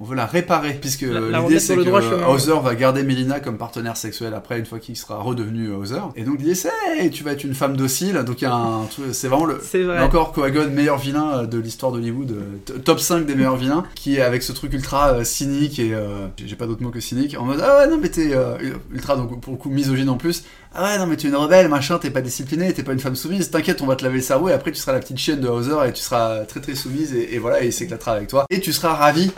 [0.01, 2.25] On veut la réparer, puisque l'idée c'est que.
[2.29, 5.99] Hauser va garder Mélina comme partenaire sexuel après, une fois qu'il sera redevenu Hauser.
[6.15, 8.53] Et donc l'idée c'est, hey, tu vas être une femme docile, donc il y a
[8.53, 9.55] un truc, c'est vraiment le...
[9.55, 9.99] Vrai.
[9.99, 14.17] Encore, Coagon, meilleur vilain euh, de l'histoire d'Hollywood, euh, top 5 des meilleurs vilains, qui
[14.17, 17.35] est avec ce truc ultra euh, cynique et euh, j'ai pas d'autre mot que cynique,
[17.37, 18.57] en mode ah ouais non mais t'es euh,
[18.91, 20.43] ultra donc pour le coup misogyne en plus,
[20.73, 22.99] ah ouais non mais tu es une rebelle machin, t'es pas disciplinée, t'es pas une
[22.99, 25.17] femme soumise, t'inquiète on va te laver le cerveau et après tu seras la petite
[25.17, 28.13] chienne de Hauser et tu seras très très soumise et, et voilà et il s'éclatera
[28.13, 29.31] avec toi et tu seras ravi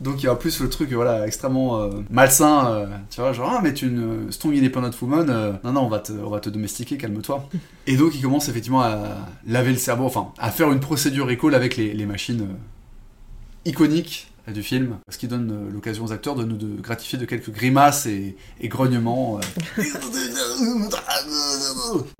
[0.00, 3.32] Donc il y a en plus le truc voilà extrêmement euh, malsain, euh, tu vois,
[3.32, 6.28] genre ah mais tu une strong independent woman, euh, non non on va te on
[6.28, 7.48] va te domestiquer, calme-toi.
[7.86, 8.98] Et donc il commence effectivement à
[9.46, 14.30] laver le cerveau, enfin à faire une procédure recall avec les, les machines euh, iconiques
[14.52, 18.06] du film, ce qui donne l'occasion aux acteurs de nous de gratifier de quelques grimaces
[18.06, 19.40] et, et grognements.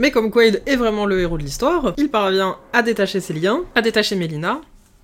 [0.01, 3.61] Mais comme Quaid est vraiment le héros de l'histoire, il parvient à détacher ses liens,
[3.77, 4.61] à détacher Mélina,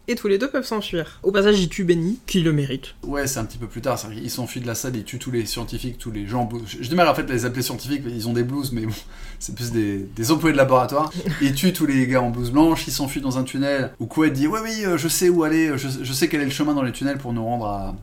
[0.08, 1.20] et tous les deux peuvent s'enfuir.
[1.22, 2.94] Au passage, il tue Benny, qui le mérite.
[3.04, 3.98] Ouais, c'est un petit peu plus tard.
[3.98, 6.48] c'est-à-dire qu'ils s'enfuient de la salle, ils tuent tous les scientifiques, tous les gens.
[6.66, 8.94] J'ai du mal en fait à les appeler scientifiques, ils ont des blues, mais bon,
[9.38, 11.12] c'est plus des, des employés de laboratoire.
[11.40, 14.32] Ils tuent tous les gars en blouse blanche, ils s'enfuient dans un tunnel où Quaid
[14.32, 16.74] dit Ouais, oui, euh, je sais où aller, je, je sais quel est le chemin
[16.74, 17.96] dans les tunnels pour nous rendre à,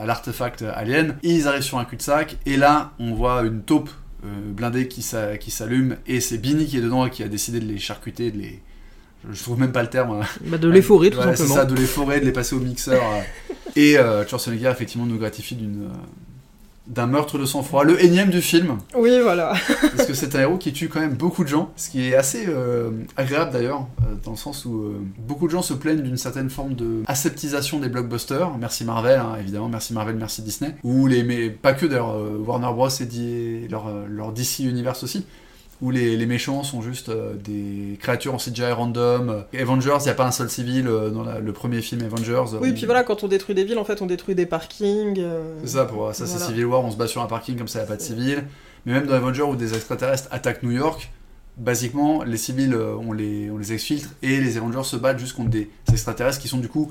[0.00, 1.16] à l'artefact alien.
[1.22, 3.90] Et ils arrivent sur un cul-de-sac, et là, on voit une taupe
[4.24, 7.28] euh, blindée qui s'a- qui s'allume, et c'est Binny qui est dedans et qui a
[7.28, 8.62] décidé de les charcuter, de les.
[9.30, 10.20] Je trouve même pas le terme.
[10.22, 10.26] hein.
[10.46, 11.54] Bah, de l'effeurer, tout Ouais, C'est simplement.
[11.56, 13.02] ça, de les forer, de les passer au mixeur.
[13.02, 13.54] euh.
[13.76, 15.88] Et euh, Schwarzenegger, effectivement, nous gratifie d'une, euh,
[16.88, 19.54] d'un meurtre de sang-froid, le énième du film, Oui, voilà.
[19.96, 22.14] parce que c'est un héros qui tue quand même beaucoup de gens, ce qui est
[22.16, 26.02] assez euh, agréable d'ailleurs, euh, dans le sens où euh, beaucoup de gens se plaignent
[26.02, 28.50] d'une certaine forme de aseptisation des blockbusters.
[28.58, 30.74] Merci Marvel, hein, évidemment, merci Marvel, merci Disney.
[30.82, 35.24] Ou les, mais pas que d'ailleurs, euh, Warner Bros et leur, leur DC Universe aussi
[35.82, 39.44] où les, les méchants sont juste euh, des créatures en CGI random.
[39.58, 42.56] Avengers, il n'y a pas un seul civil euh, dans la- le premier film Avengers.
[42.60, 45.18] Oui, On- puis voilà, quand on détruit des villes, en fait, on détruit des parkings.
[45.18, 46.38] euh, C'est ça, pour ça c'est.
[46.38, 48.02] Civil War, on se bat sur un parking comme ça, il n'y a pas de
[48.02, 48.44] civils.
[48.86, 51.10] Mais même dans Avengers où des extraterrestres attaquent New York,
[51.56, 55.50] basiquement, les civils, on les, on les exfiltre et les Avengers se battent juste contre
[55.50, 56.90] des extraterrestres qui sont du coup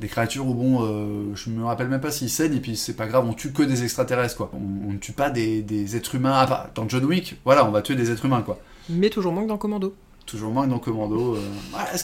[0.00, 2.94] des créatures où, bon, euh, je me rappelle même pas s'ils saignent et puis c'est
[2.94, 4.50] pas grave, on tue que des extraterrestres quoi.
[4.54, 6.34] On, on ne tue pas des, des êtres humains.
[6.34, 8.58] Ah, bah, dans John Wick, voilà, on va tuer des êtres humains quoi.
[8.90, 9.94] Mais toujours moins que dans Commando.
[10.26, 11.36] Toujours moins que dans Commando.
[11.36, 11.40] euh.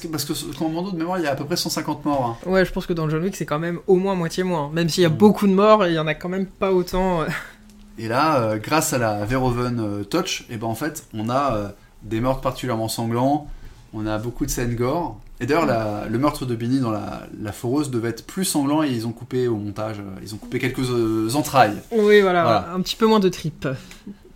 [0.01, 2.39] Que, parce que Commando de mémoire, il y a à peu près 150 morts.
[2.45, 2.49] hein.
[2.51, 4.71] Ouais, je pense que dans John Wick, c'est quand même au moins moitié moins.
[4.73, 5.17] Même s'il y a Mm.
[5.17, 7.23] beaucoup de morts, il y en a quand même pas autant.
[7.23, 7.27] euh.
[7.99, 11.73] Et là, euh, grâce à la Verhoeven Touch, et ben en fait, on a
[12.03, 13.49] des meurtres particulièrement sanglants,
[13.93, 15.19] on a beaucoup de scènes gore.
[15.43, 15.67] Et d'ailleurs,
[16.09, 19.13] le meurtre de Binny dans la, la foreuse devait être plus sanglant et ils ont
[19.13, 21.77] coupé au montage, euh, ils ont coupé quelques euh, entrailles.
[21.91, 22.73] Oui, voilà, Voilà.
[22.73, 23.67] un petit peu moins de tripes.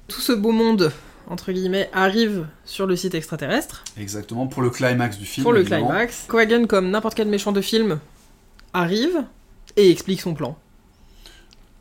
[0.09, 0.91] Tout ce beau monde,
[1.31, 5.45] entre guillemets, arrive sur le site extraterrestre Exactement, pour le climax du film.
[5.45, 5.91] pour le évidemment.
[5.91, 6.25] climax.
[6.27, 8.01] Cohagen, comme n'importe quel méchant de film,
[8.73, 9.23] arrive
[9.77, 10.57] et explique son plan.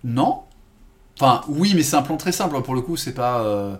[0.03, 0.41] Non.
[1.19, 2.61] Enfin, oui, mais c'est un plan très simple.
[2.61, 3.41] Pour le coup, c'est pas.
[3.41, 3.75] euh,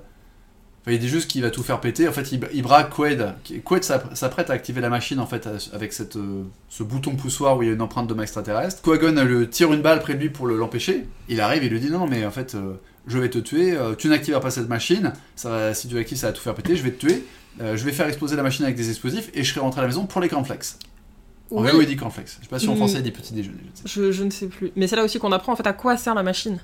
[0.86, 2.08] enfin, il dit juste qu'il va tout faire péter.
[2.08, 3.34] En fait, il, il braque Quaid.
[3.64, 7.58] Quaid s'app- s'apprête à activer la machine en fait avec cette, euh, ce bouton poussoir
[7.58, 8.82] où il y a une empreinte d'homme extraterrestre.
[8.82, 11.06] Quagon le tire une balle près de lui pour le- l'empêcher.
[11.30, 12.74] Il arrive et lui dit non, mais en fait, euh,
[13.08, 13.74] je vais te tuer.
[13.76, 15.14] euh, tu n'activeras pas cette machine.
[15.36, 16.76] Ça va, si tu l'actives, ça va tout faire péter.
[16.76, 17.26] Je vais te tuer.
[17.62, 19.84] euh, je vais faire exploser la machine avec des explosifs et je serai rentré à
[19.84, 20.76] la maison pour les cornflakes.
[21.52, 22.28] En Oui, VO, il dit cornflakes.
[22.40, 22.78] Je sais pas si en Mm.
[22.78, 23.58] français il dit petit déjeuner.
[23.62, 24.72] je ne sais je, je ne sais plus.
[24.76, 26.60] Mais c'est là aussi qu'on apprend en fait à quoi sert la machine.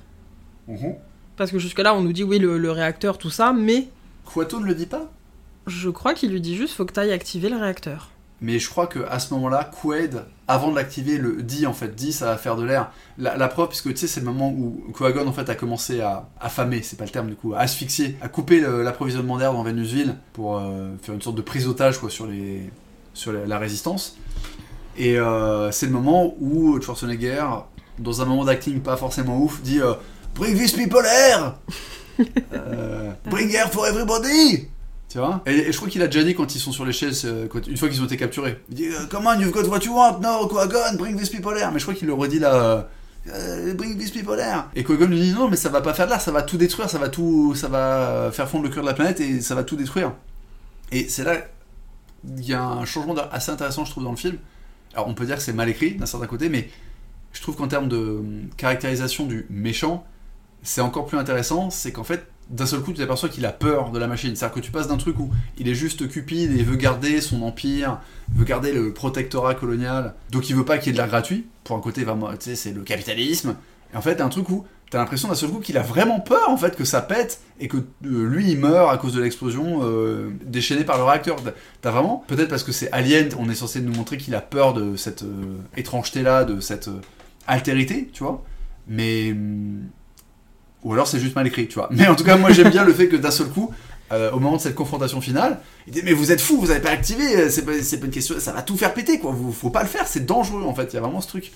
[0.68, 0.94] Mhm.
[1.36, 3.86] Parce que jusque-là, on nous dit oui, le, le réacteur, tout ça, mais
[4.24, 5.10] Quato ne le dit pas?
[5.66, 8.10] Je crois qu'il lui dit juste faut que t'ailles activer le réacteur.
[8.40, 11.94] Mais je crois que à ce moment-là, Quaid, avant de l'activer, le dit en fait,
[11.94, 12.90] dit ça va faire de l'air.
[13.16, 16.00] La, la preuve, puisque tu sais, c'est le moment où Quagon en fait a commencé
[16.00, 19.62] à affamer, c'est pas le terme du coup, à asphyxier, à couper l'approvisionnement d'air dans
[19.62, 22.68] Venusville pour euh, faire une sorte de prise d'otage quoi sur les
[23.14, 24.16] sur la, la résistance.
[24.96, 27.44] Et euh, c'est le moment où Schwarzenegger,
[28.00, 29.94] dans un moment d'acting pas forcément ouf, dit euh,
[30.34, 31.54] Bring these people air
[32.54, 34.68] Euh, Bring air for everybody
[35.08, 36.92] tu vois et, et je crois qu'il a déjà dit quand ils sont sur les
[36.94, 38.58] chaises, euh, quand- une fois qu'ils ont été capturés.
[38.70, 41.52] Il dit euh, Come on, you've got what you want, no, Quagon, bring these people
[41.54, 41.70] there.
[41.70, 42.88] Mais je crois qu'il le redit là.
[43.28, 44.62] euh, bring these people there.
[44.74, 46.56] Et Quagon lui dit non, mais ça va pas faire de l'air, ça va tout
[46.56, 49.54] détruire, ça va tout, ça va faire fondre le cœur de la planète et ça
[49.54, 50.12] va tout détruire.
[50.92, 51.34] Et c'est là
[52.38, 54.36] il y a un changement assez intéressant, je trouve, dans le film.
[54.94, 56.70] Alors on peut dire que c'est mal écrit d'un certain côté, mais
[57.34, 60.06] je trouve qu'en termes de hum, caractérisation du méchant,
[60.62, 63.90] c'est encore plus intéressant, c'est qu'en fait, d'un seul coup, tu t'aperçois qu'il a peur
[63.92, 64.34] de la machine.
[64.36, 67.42] C'est-à-dire que tu passes d'un truc où il est juste cupide et veut garder son
[67.42, 68.00] empire,
[68.34, 71.46] veut garder le protectorat colonial, donc il veut pas qu'il y ait de l'air gratuit.
[71.64, 72.10] Pour un côté, tu
[72.40, 73.56] sais, c'est le capitalisme.
[73.94, 76.48] Et en fait, un truc où t'as l'impression d'un seul coup qu'il a vraiment peur,
[76.50, 79.80] en fait, que ça pète et que euh, lui, il meurt à cause de l'explosion
[79.84, 81.36] euh, déchaînée par le réacteur.
[81.80, 84.74] T'as- vraiment, peut-être parce que c'est Alien, on est censé nous montrer qu'il a peur
[84.74, 86.90] de cette euh, étrangeté-là, de cette
[87.46, 88.44] altérité, tu vois.
[88.88, 89.34] Mais.
[90.82, 91.88] Hum, ou alors c'est juste mal écrit, tu vois.
[91.90, 93.72] Mais en tout cas, moi j'aime bien le fait que d'un seul coup,
[94.12, 96.80] euh, au moment de cette confrontation finale, il dit Mais vous êtes fous, vous avez
[96.80, 99.32] pas activé, euh, c'est pas, une question, ça va tout faire péter, quoi.
[99.32, 100.92] Vous, faut pas le faire, c'est dangereux en fait.
[100.92, 101.52] Il y a vraiment ce truc.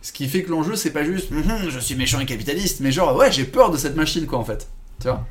[0.00, 2.92] Ce qui fait que l'enjeu, c'est pas juste Hum, je suis méchant et capitaliste, mais
[2.92, 4.68] genre, ouais, j'ai peur de cette machine, quoi, en fait.
[5.00, 5.26] Tu vois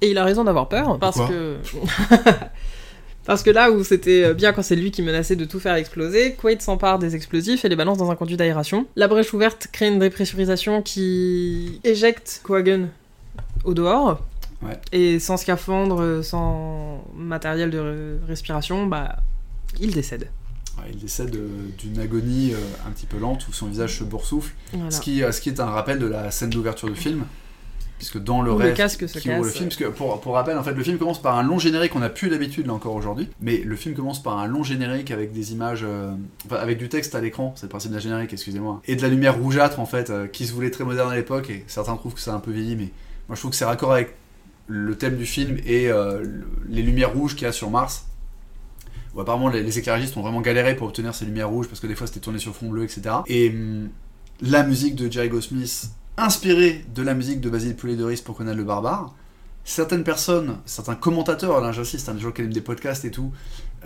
[0.00, 1.56] Et il a raison d'avoir peur, parce Pourquoi que.
[3.28, 6.34] Parce que là où c'était bien quand c'est lui qui menaçait de tout faire exploser,
[6.34, 8.86] Quaid s'empare des explosifs et les balance dans un conduit d'aération.
[8.96, 12.88] La brèche ouverte crée une dépressurisation qui éjecte Quagan
[13.64, 14.24] au dehors.
[14.62, 14.80] Ouais.
[14.90, 19.16] Et sans scaphandre, sans matériel de respiration, bah,
[19.78, 20.28] il décède.
[20.78, 21.48] Ouais, il décède euh,
[21.78, 24.54] d'une agonie euh, un petit peu lente où son visage se boursoufle.
[24.72, 24.90] Voilà.
[24.90, 27.24] Ce, qui, euh, ce qui est un rappel de la scène d'ouverture du film.
[27.98, 29.52] Puisque dans le casque se qui ouvre le casse.
[29.54, 31.94] film, parce que pour, pour rappel, en fait, le film commence par un long générique,
[31.96, 35.10] on n'a plus l'habitude là encore aujourd'hui, mais le film commence par un long générique
[35.10, 36.12] avec des images, euh,
[36.46, 39.08] enfin, avec du texte à l'écran, c'est le principe d'un générique, excusez-moi, et de la
[39.08, 42.14] lumière rougeâtre en fait, euh, qui se voulait très moderne à l'époque, et certains trouvent
[42.14, 42.90] que c'est un peu vieilli, mais
[43.28, 44.14] moi je trouve que c'est raccord avec
[44.68, 48.04] le thème du film et euh, le- les lumières rouges qu'il y a sur Mars.
[49.14, 51.86] Où apparemment les, les éclairagistes ont vraiment galéré pour obtenir ces lumières rouges parce que
[51.86, 53.02] des fois c'était tourné sur fond bleu, etc.
[53.26, 53.88] Et hum,
[54.42, 58.64] la musique de Jerry Goldsmith, inspirée de la musique de Basile Poulet-de-Ris pour Conan le
[58.64, 59.14] Barbare,
[59.64, 63.32] certaines personnes, certains commentateurs, là j'insiste, des gens qui aiment des podcasts et tout,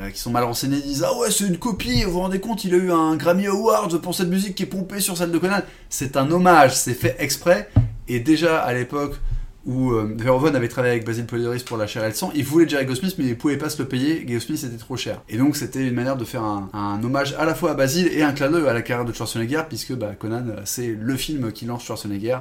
[0.00, 2.64] euh, qui sont mal renseignés, disent Ah ouais, c'est une copie, vous vous rendez compte,
[2.64, 5.38] il a eu un Grammy Award pour cette musique qui est pompée sur celle de
[5.38, 5.60] Conan.
[5.90, 7.68] C'est un hommage, c'est fait exprès,
[8.08, 9.16] et déjà à l'époque
[9.64, 12.44] où euh, Verhoeven avait travaillé avec Basil Polidoris pour La chair et le sang, il
[12.44, 15.22] voulait Jerry Goldsmith mais il pouvait pas se le payer, Goldsmith c'était trop cher.
[15.28, 18.22] Et donc c'était une manière de faire un, hommage à la fois à Basil et
[18.22, 21.52] un clin d'œil à la carrière de Schwarzenegger, puisque bah, Conan euh, c'est le film
[21.52, 22.38] qui lance Schwarzenegger.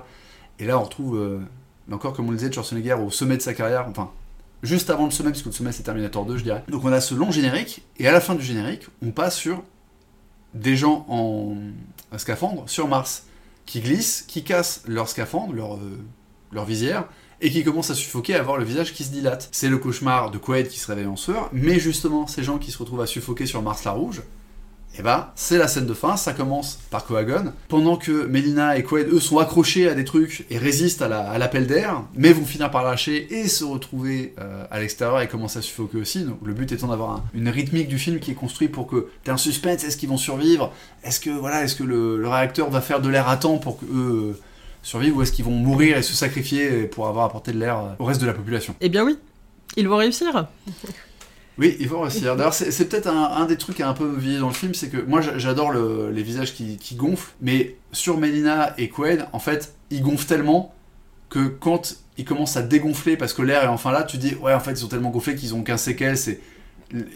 [0.59, 1.39] Et là on retrouve, euh,
[1.91, 4.11] encore comme on le disait, Schwarzenegger au sommet de sa carrière, enfin
[4.63, 6.63] juste avant le sommet, puisque le sommet c'est Terminator 2 je dirais.
[6.69, 9.63] Donc on a ce long générique, et à la fin du générique, on passe sur
[10.55, 11.55] des gens en
[12.17, 13.25] scaphandre sur Mars,
[13.65, 15.97] qui glissent, qui cassent leur scaphandre, leur, euh,
[16.51, 17.05] leur visière,
[17.41, 19.49] et qui commencent à suffoquer, à avoir le visage qui se dilate.
[19.51, 22.71] C'est le cauchemar de Quaid qui se réveille en sueur, mais justement, ces gens qui
[22.71, 24.21] se retrouvent à suffoquer sur Mars la Rouge,
[24.99, 28.83] et bah, c'est la scène de fin, ça commence par Coagon, pendant que Melina et
[28.83, 32.33] Quaid, eux, sont accrochés à des trucs et résistent à la- à l'appel d'air, mais
[32.33, 36.25] vont finir par lâcher et se retrouver euh, à l'extérieur et commencer à suffoquer aussi.
[36.25, 39.07] Donc le but étant d'avoir un- une rythmique du film qui est construit pour que
[39.23, 40.73] t'aies un suspense, est-ce qu'ils vont survivre?
[41.05, 43.85] Est-ce que, voilà, est-ce que le, réacteur va faire de l'air à temps pour que
[43.85, 44.37] euh,
[44.83, 47.89] survivent, ou est-ce qu'ils vont mourir et se sacrifier pour avoir apporté de l'air euh,
[47.99, 48.75] au reste de la population?
[48.81, 49.17] Eh bien oui,
[49.77, 50.47] ils vont réussir.
[51.57, 52.35] Oui, il faut réussir.
[52.35, 54.73] D'ailleurs, c'est peut-être un, un des trucs qui a un peu vieilli dans le film,
[54.73, 58.89] c'est que moi j'a- j'adore le- les visages qui, qui gonflent, mais sur Melina et
[58.89, 60.73] Quaid, en fait, ils gonflent tellement
[61.29, 64.53] que quand ils commencent à dégonfler parce que l'air est enfin là, tu dis ouais,
[64.53, 66.39] en fait, ils sont tellement gonflés qu'ils ont qu'un séquelles, c'est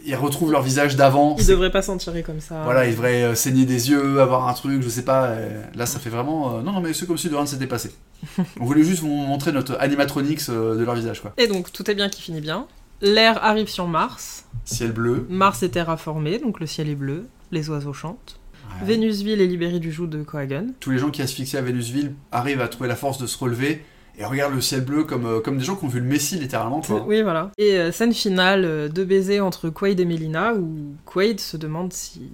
[0.06, 1.36] ils retrouvent leur visage d'avant.
[1.40, 2.62] Ils devraient pas s'en tirer comme ça.
[2.64, 5.26] Voilà, ils devraient euh, saigner des yeux, avoir un truc, je sais pas.
[5.26, 6.58] euh, là, ça fait vraiment.
[6.58, 7.92] euh, non, non, mais c'est comme si de rien ne s'était passé.
[8.60, 11.34] On voulait juste vous montrer notre animatronics de leur visage, quoi.
[11.38, 12.68] Et donc tout est bien qui finit bien.
[13.02, 14.46] L'air arrive sur Mars.
[14.64, 15.26] Ciel bleu.
[15.30, 17.28] Mars est terraformé, donc le ciel est bleu.
[17.52, 18.40] Les oiseaux chantent.
[18.82, 18.88] Ouais.
[18.88, 20.68] Vénusville est libérée du joug de Coagon.
[20.80, 23.84] tous les gens qui asphyxiaient à Vénusville arrivent à trouver la force de se relever
[24.18, 26.38] et regardent le ciel bleu comme, euh, comme des gens qui ont vu le Messie
[26.38, 26.82] littéralement.
[26.82, 27.04] Quoi.
[27.08, 27.52] Oui, voilà.
[27.58, 31.92] Et euh, scène finale euh, de baiser entre Quaid et Melina, où Quaid se demande
[31.94, 32.32] si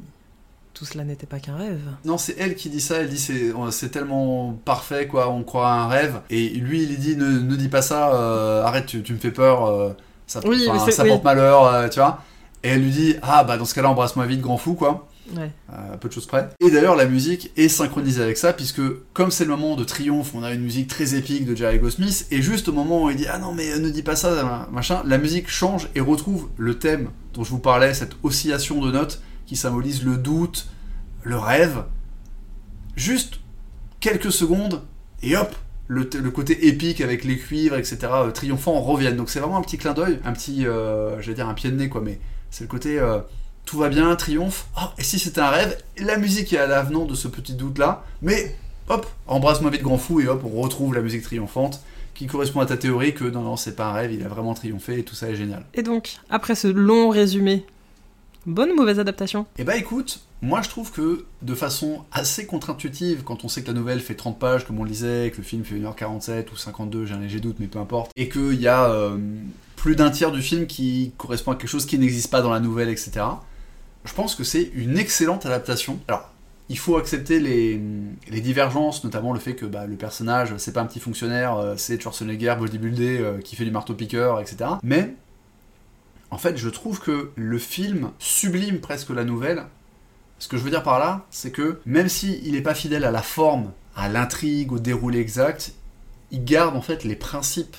[0.74, 1.82] tout cela n'était pas qu'un rêve.
[2.06, 5.44] Non, c'est elle qui dit ça, elle dit c'est, euh, c'est tellement parfait, quoi, on
[5.44, 6.22] croit à un rêve.
[6.30, 9.20] Et lui, il lui dit ne, ne dis pas ça, euh, arrête, tu, tu me
[9.20, 9.96] fais peur,
[10.28, 11.10] ça, Oui, ça oui.
[11.10, 12.22] porte malheur, tu vois.
[12.64, 15.08] Et elle lui dit ah bah dans ce cas-là, embrasse-moi vite, grand fou, quoi.
[15.36, 15.52] Ouais.
[15.72, 16.50] Euh, peu de choses près.
[16.60, 18.82] Et d'ailleurs, la musique est synchronisée avec ça, puisque
[19.14, 22.28] comme c'est le moment de triomphe, on a une musique très épique de Jerry Goldsmith,
[22.32, 24.68] et juste au moment où il dit Ah non, mais euh, ne dis pas ça,
[24.72, 28.92] machin, la musique change et retrouve le thème dont je vous parlais, cette oscillation de
[28.92, 30.68] notes qui symbolise le doute,
[31.24, 31.84] le rêve.
[32.96, 33.40] Juste
[34.00, 34.82] quelques secondes,
[35.24, 35.56] et hop,
[35.88, 39.18] le, côté épique avec les cuivres, etc., euh, triomphant, reviennent.
[39.18, 41.76] Donc c'est vraiment un petit clin d'œil, un petit, euh, j'allais dire un pied de
[41.76, 42.20] nez, quoi, mais
[42.50, 43.00] c'est le côté.
[43.66, 44.68] Tout va bien, triomphe.
[44.78, 48.04] Oh, et si c'était un rêve La musique est à l'avenant de ce petit doute-là,
[48.22, 48.56] mais
[48.90, 51.82] hop, embrasse-moi vite grand fou, et hop, on retrouve la musique triomphante
[52.14, 54.54] qui correspond à ta théorie que non, non, c'est pas un rêve, il a vraiment
[54.54, 55.66] triomphé et tout ça est génial.
[55.74, 57.66] Et donc, après ce long résumé,
[58.46, 59.46] bonne ou mauvaise adaptation?
[59.58, 63.68] Et bah écoute, moi je trouve que de façon assez contre-intuitive, quand on sait que
[63.68, 66.58] la nouvelle fait 30 pages, comme on le disait, que le film fait 1h47 ou
[66.58, 69.18] 52, j'ai un léger doute, mais peu importe, et qu'il y a euh,
[69.76, 72.60] plus d'un tiers du film qui correspond à quelque chose qui n'existe pas dans la
[72.60, 73.22] nouvelle, etc.
[74.06, 76.00] Je pense que c'est une excellente adaptation.
[76.08, 76.32] Alors,
[76.70, 77.80] il faut accepter les,
[78.42, 82.02] divergences, notamment le fait que bah, le personnage, c'est pas un petit fonctionnaire, euh, c'est
[82.02, 84.72] Schwarzenegger bodybuildé euh, qui fait du marteau-piqueur, etc.
[84.82, 85.14] Mais,
[86.30, 89.66] en fait, je trouve que le film sublime presque la nouvelle.
[90.40, 93.12] Ce que je veux dire par là, c'est que même s'il n'est pas fidèle à
[93.12, 95.74] la forme, à l'intrigue, au déroulé exact,
[96.32, 97.76] il garde en fait les principes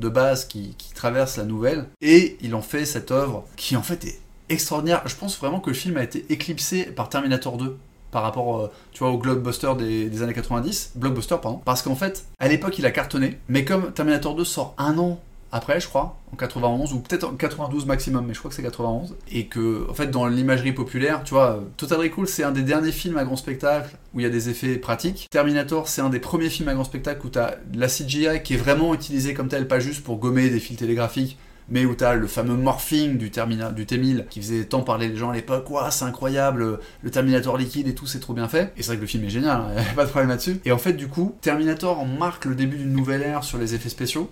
[0.00, 3.82] de base qui, qui traversent la nouvelle et il en fait cette œuvre qui en
[3.82, 5.02] fait est extraordinaire.
[5.06, 7.76] Je pense vraiment que le film a été éclipsé par Terminator 2
[8.10, 12.48] par rapport euh, au blockbuster des, des années 90, blockbuster pardon, parce qu'en fait à
[12.48, 15.20] l'époque il a cartonné, mais comme Terminator 2 sort un an
[15.50, 18.62] après, je crois, en 91, ou peut-être en 92 maximum, mais je crois que c'est
[18.62, 19.16] 91.
[19.32, 22.92] Et que, en fait, dans l'imagerie populaire, tu vois, Total Recall, c'est un des derniers
[22.92, 25.28] films à grand spectacle où il y a des effets pratiques.
[25.30, 28.54] Terminator, c'est un des premiers films à grand spectacle où tu as la CGI qui
[28.54, 31.38] est vraiment utilisée comme telle, pas juste pour gommer des fils télégraphiques,
[31.70, 35.16] mais où t'as le fameux morphing du, Termina, du T-1000 qui faisait tant parler les
[35.16, 38.72] gens à l'époque, Ouah, c'est incroyable, le Terminator liquide et tout, c'est trop bien fait.
[38.76, 40.60] Et c'est vrai que le film est génial, hein, pas de problème là-dessus.
[40.64, 43.88] Et en fait, du coup, Terminator marque le début d'une nouvelle ère sur les effets
[43.88, 44.30] spéciaux.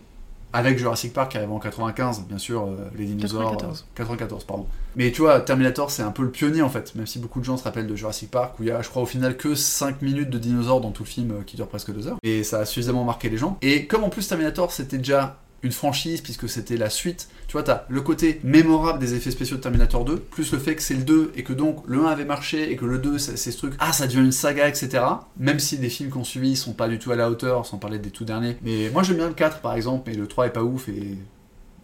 [0.52, 3.50] Avec Jurassic Park qui arrive en 95, bien sûr, euh, les dinosaures.
[3.50, 3.84] 94.
[3.94, 4.66] 94, pardon.
[4.94, 7.44] Mais tu vois, Terminator, c'est un peu le pionnier en fait, même si beaucoup de
[7.44, 9.54] gens se rappellent de Jurassic Park, où il y a, je crois, au final que
[9.54, 12.16] 5 minutes de dinosaures dans tout le film euh, qui dure presque 2 heures.
[12.22, 13.58] Et ça a suffisamment marqué les gens.
[13.60, 17.28] Et comme en plus Terminator, c'était déjà une franchise puisque c'était la suite.
[17.48, 20.74] Tu vois, t'as le côté mémorable des effets spéciaux de Terminator 2, plus le fait
[20.74, 23.18] que c'est le 2 et que donc le 1 avait marché et que le 2
[23.18, 25.04] c'est ce truc, ah ça devient une saga, etc.
[25.38, 27.98] Même si les films qu'on suivi sont pas du tout à la hauteur, sans parler
[27.98, 28.56] des tout derniers.
[28.62, 31.16] Mais moi j'aime bien le 4 par exemple, mais le 3 est pas ouf et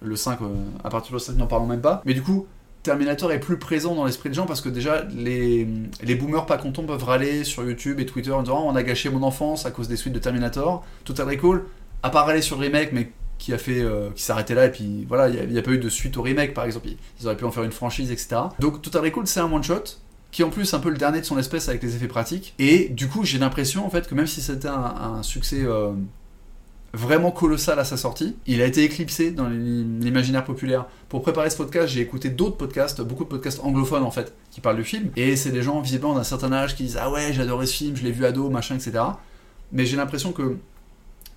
[0.01, 0.47] le 5, euh,
[0.85, 2.03] à partir du 5 n'en parlons même pas.
[2.05, 2.47] Mais du coup,
[2.83, 5.69] Terminator est plus présent dans l'esprit des gens parce que déjà les,
[6.03, 8.83] les boomers pas contents peuvent râler sur YouTube et Twitter en disant oh, on a
[8.83, 10.85] gâché mon enfance à cause des suites de Terminator.
[11.05, 11.63] Total Recall,
[12.03, 13.13] à part râler sur le remake, mais
[13.43, 15.79] qui a fait euh, qui s'arrêtait là et puis voilà il n'y a, pas eu
[15.79, 16.89] de suite au remake par exemple.
[17.21, 19.83] Ils auraient pu en faire une franchise etc donc Total Recall c'est un one shot
[20.31, 22.55] qui en plus un peu le dernier de son espèce avec les effets pratiques.
[22.61, 25.91] Et du coup j'ai l'impression en fait que même si c'était un, succès euh,
[26.95, 30.87] vraiment colossal à sa sortie il a été éclipsé dans l'imaginaire populaire.
[31.09, 34.61] Pour préparer ce podcast j'ai écouté d'autres podcasts beaucoup de podcasts anglophones en fait qui
[34.61, 35.11] parlent du film.
[35.17, 37.97] Et c'est des gens visiblement d'un certain âge qui disent ah ouais adoré ce film
[37.97, 39.03] je l'ai vu ado machin etc
[39.73, 40.59] mais j'ai l'impression que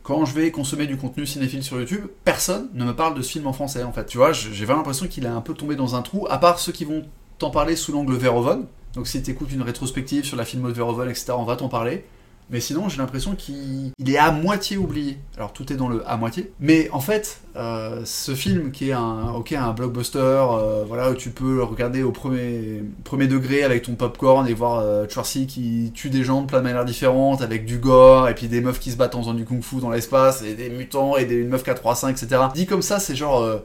[0.05, 3.31] quand je vais consommer du contenu cinéphile sur YouTube, personne ne me parle de ce
[3.31, 4.05] film en français en fait.
[4.05, 6.59] Tu vois, j'ai vraiment l'impression qu'il a un peu tombé dans un trou, à part
[6.59, 7.03] ceux qui vont
[7.39, 8.65] t'en parler sous l'angle Verhoeven.
[8.93, 11.69] Donc si tu écoutes une rétrospective sur la film de Verhoeven, etc., on va t'en
[11.69, 12.05] parler.
[12.51, 15.17] Mais sinon, j'ai l'impression qu'il est à moitié oublié.
[15.35, 16.51] Alors tout est dans le à moitié.
[16.59, 21.15] Mais en fait, euh, ce film qui est un, ok, un blockbuster, euh, voilà, où
[21.15, 25.07] tu peux regarder au premier, premier degré avec ton popcorn et voir euh,
[25.47, 28.61] qui tue des gens de plein de manières différentes, avec du gore, et puis des
[28.61, 31.35] meufs qui se battent en faisant du kung-fu dans l'espace, et des mutants, et des,
[31.35, 32.41] une meuf qui a 3-5, etc.
[32.53, 33.57] Dit comme ça, c'est genre euh,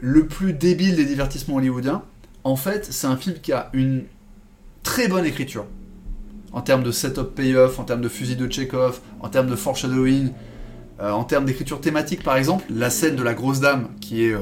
[0.00, 2.02] le plus débile des divertissements hollywoodiens.
[2.44, 4.04] En fait, c'est un film qui a une
[4.82, 5.64] très bonne écriture
[6.52, 10.30] en termes de setup payoff, en termes de fusil de Chekhov, en termes de foreshadowing,
[11.00, 14.32] euh, en termes d'écriture thématique par exemple, la scène de la grosse dame qui est
[14.32, 14.40] euh,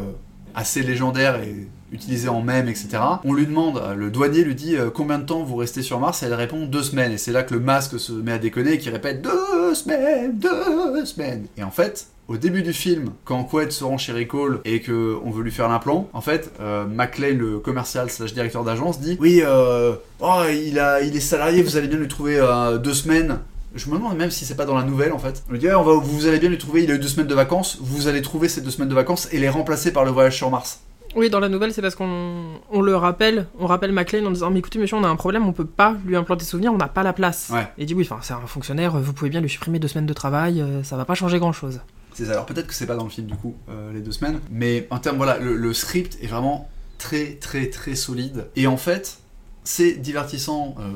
[0.55, 2.99] assez légendaire et utilisée en mème, etc.
[3.25, 6.23] On lui demande, euh, le douanier lui dit combien de temps vous restez sur Mars?
[6.23, 7.13] Et elle répond deux semaines.
[7.13, 10.39] Et c'est là que le masque se met à déconner et qui répète deux semaines,
[10.39, 11.47] deux semaines.
[11.57, 15.31] Et en fait, au début du film, quand Quaid se rend chez Recall et qu'on
[15.31, 19.95] veut lui faire l'implant, en fait, euh, le commercial slash directeur d'agence, dit Oui, euh,
[20.21, 23.39] oh, il, a, il est salarié, vous allez bien lui trouver euh, deux semaines.
[23.75, 25.43] Je me demande même si c'est pas dans la nouvelle en fait.
[25.49, 27.27] On lui dit on va, vous allez bien lui trouver, il a eu deux semaines
[27.27, 30.11] de vacances, vous allez trouver ces deux semaines de vacances et les remplacer par le
[30.11, 30.81] voyage sur Mars.
[31.17, 34.51] Oui, dans la nouvelle, c'est parce qu'on on le rappelle, on rappelle McLean en disant
[34.51, 36.77] Mais écoutez, monsieur, on a un problème, on peut pas lui implanter des souvenirs, on
[36.77, 37.51] n'a pas la place.
[37.79, 40.07] Et il dit Oui, enfin, c'est un fonctionnaire, vous pouvez bien lui supprimer deux semaines
[40.07, 41.81] de travail, ça va pas changer grand chose.
[42.29, 44.87] Alors peut-être que c'est pas dans le film du coup, euh, les deux semaines, mais
[44.91, 46.69] en termes, voilà, le, script est vraiment
[46.99, 48.47] très très très solide.
[48.57, 49.19] Et en fait,
[49.65, 50.93] c'est divertissant euh,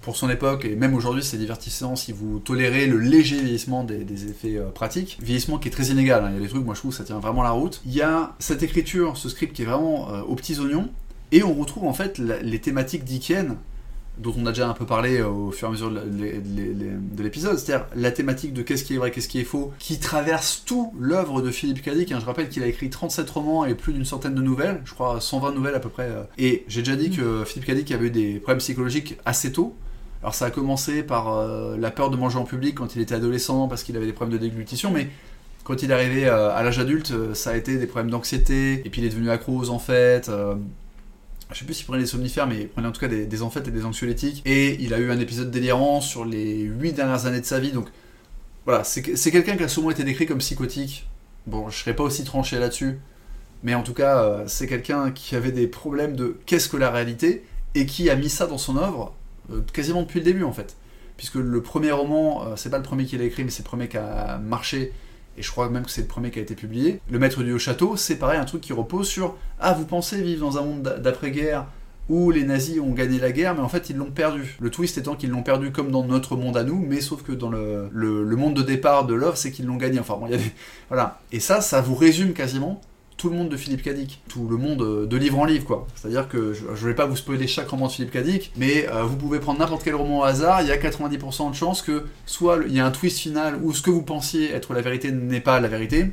[0.00, 4.28] pour son époque, et même aujourd'hui c'est divertissant si vous tolérez le léger vieillissement des,
[4.28, 5.18] effets euh, pratiques.
[5.22, 6.30] Vieillissement qui est très inégal, hein.
[6.30, 7.80] il y a des trucs, moi je trouve ça tient vraiment la route.
[7.86, 10.90] Il y a cette écriture, ce script qui est vraiment aux petits oignons,
[11.30, 13.56] et on retrouve en fait les thématiques d'Iken
[14.18, 17.58] dont on a déjà un peu parlé euh, au fur et à mesure de l'épisode,
[17.58, 20.92] c'est-à-dire la thématique de qu'est-ce qui est vrai, qu'est-ce qui est faux, qui traverse tout
[20.98, 22.12] l'œuvre de Philippe Cadic.
[22.12, 22.18] Hein.
[22.20, 25.20] Je rappelle qu'il a écrit 37 romans et plus d'une centaine de nouvelles, je crois
[25.20, 26.08] 120 nouvelles à peu près.
[26.08, 26.24] Euh.
[26.36, 27.16] Et j'ai déjà dit mm.
[27.16, 29.74] que Philippe Cadic avait eu des problèmes psychologiques assez tôt.
[30.22, 33.14] Alors ça a commencé par euh, la peur de manger en public quand il était
[33.14, 35.08] adolescent parce qu'il avait des problèmes de déglutition, mais
[35.64, 39.00] quand il est arrivé à l'âge adulte, ça a été des problèmes d'anxiété, et puis
[39.00, 40.28] il est devenu accro en fait
[41.52, 43.42] je sais plus s'il prenait des somnifères, mais il prenait en tout cas des, des
[43.42, 44.42] et des anxiolytiques.
[44.44, 47.72] Et il a eu un épisode délirant sur les 8 dernières années de sa vie.
[47.72, 47.88] Donc
[48.64, 51.08] voilà, c'est quelqu'un qui a souvent été décrit comme psychotique.
[51.46, 52.98] Bon, je serais pas aussi tranché là-dessus.
[53.62, 56.90] Mais en tout cas, euh, c'est quelqu'un qui avait des problèmes de qu'est-ce que la
[56.90, 59.14] réalité et qui a mis ça dans son œuvre
[59.52, 60.76] euh, quasiment depuis le début en fait.
[61.16, 63.68] Puisque le premier roman, euh, c'est pas le premier qu'il a écrit, mais c'est le
[63.68, 64.92] premier qui a marché
[65.36, 67.00] et je crois même que c'est le premier qui a été publié.
[67.10, 70.20] Le Maître du Haut Château, c'est pareil, un truc qui repose sur Ah, vous pensez
[70.22, 71.66] vivre dans un monde d'après-guerre
[72.08, 74.56] où les nazis ont gagné la guerre, mais en fait ils l'ont perdu.
[74.60, 77.32] Le twist étant qu'ils l'ont perdu comme dans notre monde à nous, mais sauf que
[77.32, 80.00] dans le, le, monde de départ de l'œuvre, c'est qu'ils l'ont gagné.
[80.00, 80.52] Enfin bon, il y a des...
[80.88, 81.20] Voilà.
[81.30, 82.80] Et ça, ça vous résume quasiment
[83.22, 85.86] tout le monde de Philippe Cadic, tout le monde euh, de livre en livre, quoi.
[85.94, 89.04] C'est-à-dire que je, ne vais pas vous spoiler chaque roman de Philippe Cadic, mais euh,
[89.04, 92.02] vous pouvez prendre n'importe quel roman au hasard, il y a 90% de chances que
[92.26, 95.12] soit il y a un twist final où ce que vous pensiez être la vérité
[95.12, 96.10] n'est pas la vérité,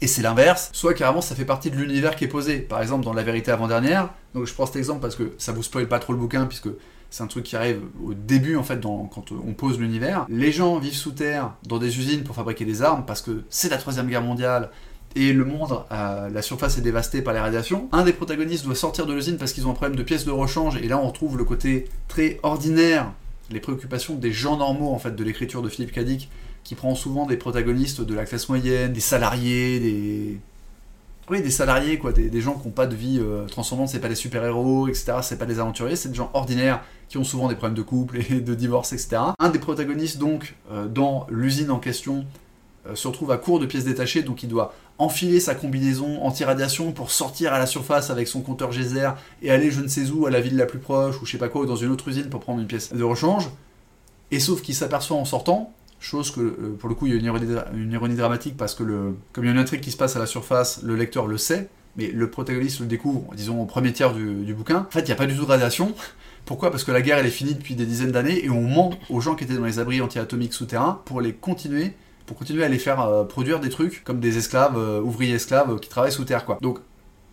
[0.00, 2.58] et c'est l'inverse, soit carrément ça fait partie de l'univers qui est posé.
[2.58, 5.64] Par exemple, dans La vérité avant-dernière, donc je prends cet exemple parce que ça vous
[5.64, 6.68] spoil pas trop le bouquin, puisque
[7.10, 10.26] c'est un truc qui arrive au début en fait quand on pose l'univers.
[10.28, 13.70] Les gens vivent sous terre dans des usines pour fabriquer des armes parce que c'est
[13.70, 14.70] la troisième guerre mondiale
[15.16, 17.88] et le monde, la surface est dévastée par les radiations.
[17.92, 20.30] Un des protagonistes doit sortir de l'usine parce qu'ils ont un problème de pièces de
[20.30, 23.12] rechange et là on retrouve le côté très ordinaire,
[23.50, 26.28] les préoccupations des gens normaux en fait de l'écriture de Philippe Cadic
[26.62, 30.38] qui prend souvent des protagonistes de la classe moyenne, des salariés, des
[31.30, 34.08] oui, des salariés, quoi, des, gens qui n'ont pas de vie euh, transcendante, c'est pas
[34.08, 37.54] des super-héros, etc., c'est pas des aventuriers, c'est des gens ordinaires qui ont souvent des
[37.54, 39.18] problèmes de couple et de divorce, etc.
[39.38, 42.24] Un des protagonistes, donc, euh, dans l'usine en question,
[42.86, 46.92] euh, se retrouve à court de pièces détachées, donc il doit enfiler sa combinaison anti-radiation
[46.92, 49.10] pour sortir à la surface avec son compteur geyser
[49.42, 51.38] et aller je ne sais où, à la ville la plus proche, ou je sais
[51.38, 53.48] pas quoi, ou dans une autre usine pour prendre une pièce de rechange.
[54.30, 57.18] Et sauf qu'il s'aperçoit en sortant Chose que, euh, pour le coup, il y a
[57.18, 60.14] une ironie, dramatique parce que, le, comme il y a une intrigue qui se passe
[60.14, 63.92] à la surface, le lecteur le sait, mais le protagoniste le découvre, disons, au premier
[63.92, 64.86] tiers du, bouquin.
[64.88, 65.92] En fait, il n'y a pas du tout de radiation.
[66.44, 66.70] Pourquoi?
[66.70, 69.20] Parce que la guerre, elle est finie depuis des dizaines d'années et on ment aux
[69.20, 71.94] gens qui étaient dans les abris anti-atomiques souterrains pour les continuer,
[72.28, 75.80] pour continuer à les faire euh, produire des trucs comme des esclaves, euh, ouvriers esclaves
[75.80, 76.58] qui travaillent sous terre, quoi.
[76.62, 76.78] Donc,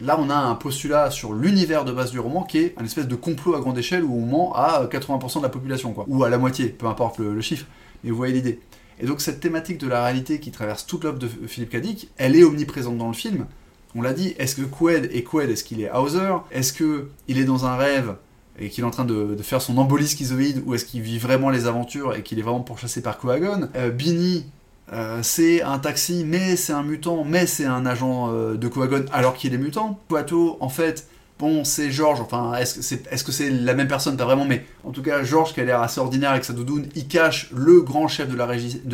[0.01, 3.07] Là, on a un postulat sur l'univers de base du roman qui est un espèce
[3.07, 6.03] de complot à grande échelle où on ment à 80% de la population, quoi.
[6.09, 7.65] Ou à la moitié, peu importe le chiffre
[8.05, 8.59] mais vous voyez l'idée.
[8.99, 12.35] Et donc cette thématique de la réalité qui traverse toute l'œuvre de Philippe Cadic, elle
[12.35, 13.45] est omniprésente dans le film.
[13.93, 16.35] On l'a dit, est-ce que Qued est Qued Est-ce qu'il est Hauser?
[16.51, 18.15] Est-ce qu'il est dans un rêve
[18.57, 21.49] et qu'il est en train de, faire son embolie schizoïde ou est-ce qu'il vit vraiment
[21.49, 24.45] les aventures et qu'il est vraiment pourchassé par Coagon euh, Bini,
[24.93, 29.05] euh, c'est un taxi, mais c'est un mutant, mais c'est un agent euh, de Coagon
[29.11, 29.99] alors qu'il est mutant.
[30.07, 31.07] Poitou, en fait,
[31.37, 34.15] Bon, c'est Georges, enfin, est-ce que c'est est -ce la même personne?
[34.15, 36.87] Pas vraiment, mais en tout cas, Georges, qui a l'air assez ordinaire avec sa doudoune,
[36.95, 38.37] il cache le grand chef de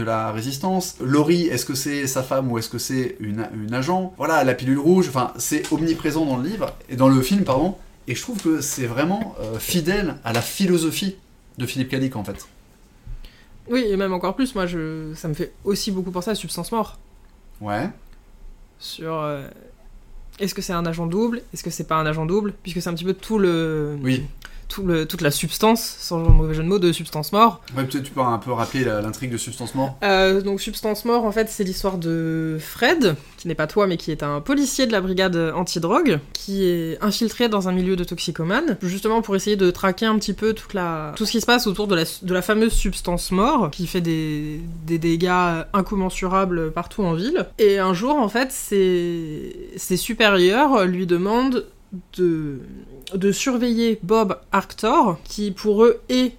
[0.04, 0.96] la, résistance.
[1.02, 4.12] Laurie, est-ce que c'est sa femme ou est-ce que c'est une, une, agent?
[4.18, 7.76] Voilà, la pilule rouge, enfin, c'est omniprésent dans le livre, et dans le film, pardon,
[8.08, 11.18] et je trouve que c'est vraiment euh, fidèle à la philosophie
[11.60, 12.48] de Philippe Cadic, en fait.
[13.72, 15.14] Oui, et même encore plus, moi, je...
[15.16, 17.00] ça me fait aussi beaucoup penser à Substance Mort.
[17.62, 17.90] Ouais.
[18.78, 19.14] Sur.
[19.14, 19.48] Euh,
[20.40, 21.42] est-ce que c'est un agent double?
[21.54, 22.54] Est-ce que c'est pas un agent double?
[22.64, 23.98] Puisque c'est un petit peu tout le.
[24.02, 24.24] Oui
[24.72, 27.62] toute la substance, sans mauvais jeu de mots, de Substance Mort.
[27.76, 31.26] Ouais, peut-être tu peux un peu rappeler l'intrigue de Substance Mort euh, Donc Substance Mort,
[31.26, 34.88] en fait, c'est l'histoire de Fred, qui n'est pas toi, mais qui est un policier
[34.88, 39.56] de la brigade anti-drogue, qui est infiltré dans un milieu de toxicomanes, justement pour essayer
[39.56, 41.14] de traquer un petit peu toute la...
[41.16, 44.02] tout ce qui se passe autour de la, de la fameuse Substance Mort, qui fait
[44.02, 47.48] des, des dégâts incommensurables partout en ville.
[47.60, 51.66] Et un jour, en fait, ses, ses supérieurs lui demandent
[52.18, 52.60] de,
[53.14, 56.34] de surveiller Bob Arctor, qui pour eux est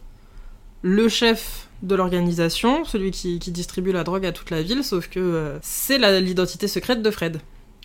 [0.82, 5.20] le chef de l'organisation, celui qui, distribue la drogue à toute la ville, sauf que
[5.20, 7.40] euh, c'est l'identité secrète de Fred.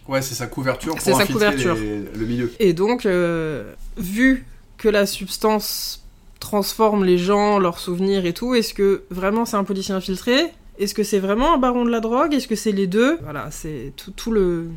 [0.07, 1.75] Ouais, c'est sa couverture pour sa couverture.
[1.75, 2.51] le milieu.
[2.59, 4.45] Et donc, euh, vu
[4.77, 6.03] que la substance
[6.39, 10.53] transforme les gens, leurs souvenirs et tout, est-ce que vraiment c'est un policier infiltré?
[10.79, 12.33] Est-ce que c'est vraiment un baron de la drogue?
[12.33, 13.17] Est-ce que c'est les deux?
[13.23, 14.69] Voilà, c'est tout, le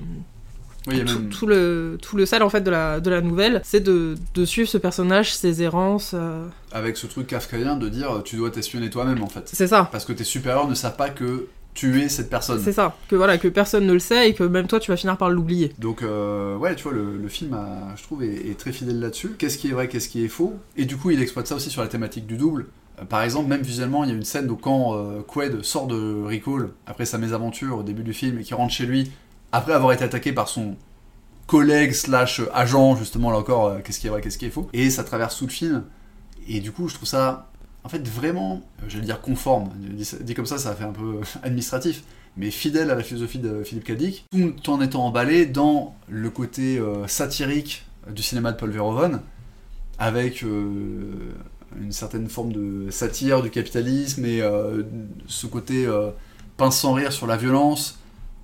[0.85, 4.44] tout, le, tout le sel en fait de la, de la nouvelle, c'est de, de,
[4.44, 6.12] suivre ce personnage, ses errances.
[6.15, 6.47] Euh.
[6.73, 9.51] Avec ce truc kafkaïen de dire tu dois t'espionner toi-même en fait.
[9.52, 9.89] C'est ça.
[9.93, 12.61] Parce que tes supérieurs ne savent pas que tu es cette personne.
[12.62, 14.97] C'est ça, que voilà, que personne ne le sait et que même toi tu vas
[14.97, 15.73] finir par l'oublier.
[15.78, 17.57] Donc euh, ouais, tu vois, le, le film,
[17.97, 19.35] je trouve, est, très fidèle là-dessus.
[19.39, 20.55] Qu'est-ce qui est vrai, qu'est-ce qui est faux?
[20.77, 22.66] Et du coup, il exploite ça aussi sur la thématique du double.
[22.98, 26.24] Euh, par exemple, même visuellement, il y a une scène où quand Qued sort de
[26.24, 29.11] Recall après sa mésaventure au début du film et qui rentre chez lui
[29.52, 30.77] après avoir été attaqué par son
[31.51, 34.68] collègue slash agent, justement, là encore, euh, qu'est-ce qui est vrai, qu'est-ce qui est faux.
[34.72, 35.85] Et ça traverse tout le film.
[36.48, 37.51] Et du coup, je trouve ça,
[37.82, 39.70] en fait, vraiment, euh, j'allais dire conforme.
[39.77, 42.05] Dit, comme ça, ça fait un peu administratif.
[42.36, 44.24] Mais fidèle à la philosophie de Philippe Cadic,
[44.62, 49.20] tout en étant emballé dans le côté euh, satirique du cinéma de Paul Verhoeven,
[49.98, 54.40] avec une certaine forme de satire du capitalisme et
[55.27, 55.86] ce côté
[56.56, 57.99] pince sans rire sur la violence,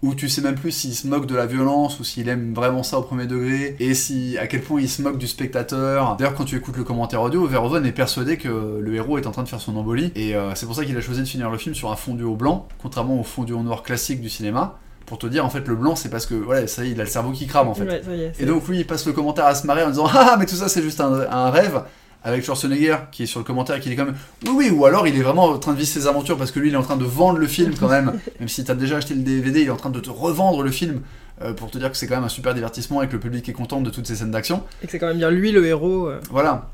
[0.06, 2.82] où tu sais même plus s'il se moque de la violence ou s'il aime vraiment
[2.82, 6.16] ça au premier degré et si à quel point il se moque du spectateur.
[6.16, 9.32] D'ailleurs, quand tu écoutes le commentaire audio, Verhoeven est persuadé que le héros est en
[9.32, 11.50] train de faire son embolie et euh, c'est pour ça qu'il a choisi de finir
[11.50, 14.78] le film sur un fondu au blanc, contrairement au fondu au noir classique du cinéma.
[15.06, 17.00] Pour te dire, en fait, le blanc, c'est parce que, voilà, ça y est, il
[17.00, 18.02] a le cerveau qui crame, en fait.
[18.40, 20.56] et donc, lui, il passe le commentaire à se marrer en disant Ah, mais tout
[20.56, 21.80] ça, c'est juste un rêve
[22.26, 24.16] avec Schwarzenegger qui est sur le commentaire et qui dit quand même
[24.46, 26.58] oui oui ou alors il est vraiment en train de vivre ses aventures parce que
[26.58, 28.96] lui il est en train de vendre le film quand même même si t'as déjà
[28.96, 31.02] acheté le DVD il est en train de te revendre le film
[31.40, 33.48] euh, pour te dire que c'est quand même un super divertissement et que le public
[33.48, 35.64] est content de toutes ces scènes d'action et que c'est quand même bien lui le
[35.66, 36.20] héros euh.
[36.30, 36.68] voilà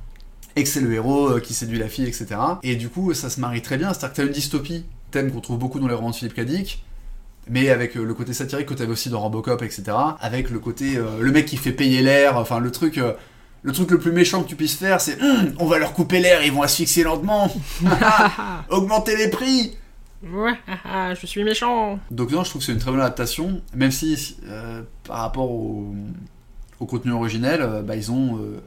[0.57, 3.29] et que c'est le héros euh, qui séduit la fille etc et du coup ça
[3.29, 5.95] se marie très bien c'est-à-dire que t'as une dystopie thème qu'on trouve beaucoup dans les
[5.95, 6.83] romans de Philippe Cadic
[7.49, 9.83] mais avec le côté satirique que t'avais aussi dans Robocop, etc.
[10.21, 12.99] Avec le côté euh, le mec qui fait payer l'air, enfin le truc.
[12.99, 13.13] euh,
[13.65, 16.21] le truc le plus méchant que tu puisses faire, c'est Hum, on va leur couper
[16.21, 17.53] l'air, ils vont asphyxier lentement.
[18.71, 19.77] Augmenter les prix.
[20.33, 20.55] Ouais,
[21.21, 21.99] je suis méchant.
[22.11, 25.51] Donc non, je trouve que c'est une très bonne adaptation, même si euh, par rapport
[25.51, 25.95] au,
[26.81, 28.61] au contenu originel, euh, bah, ils ont euh,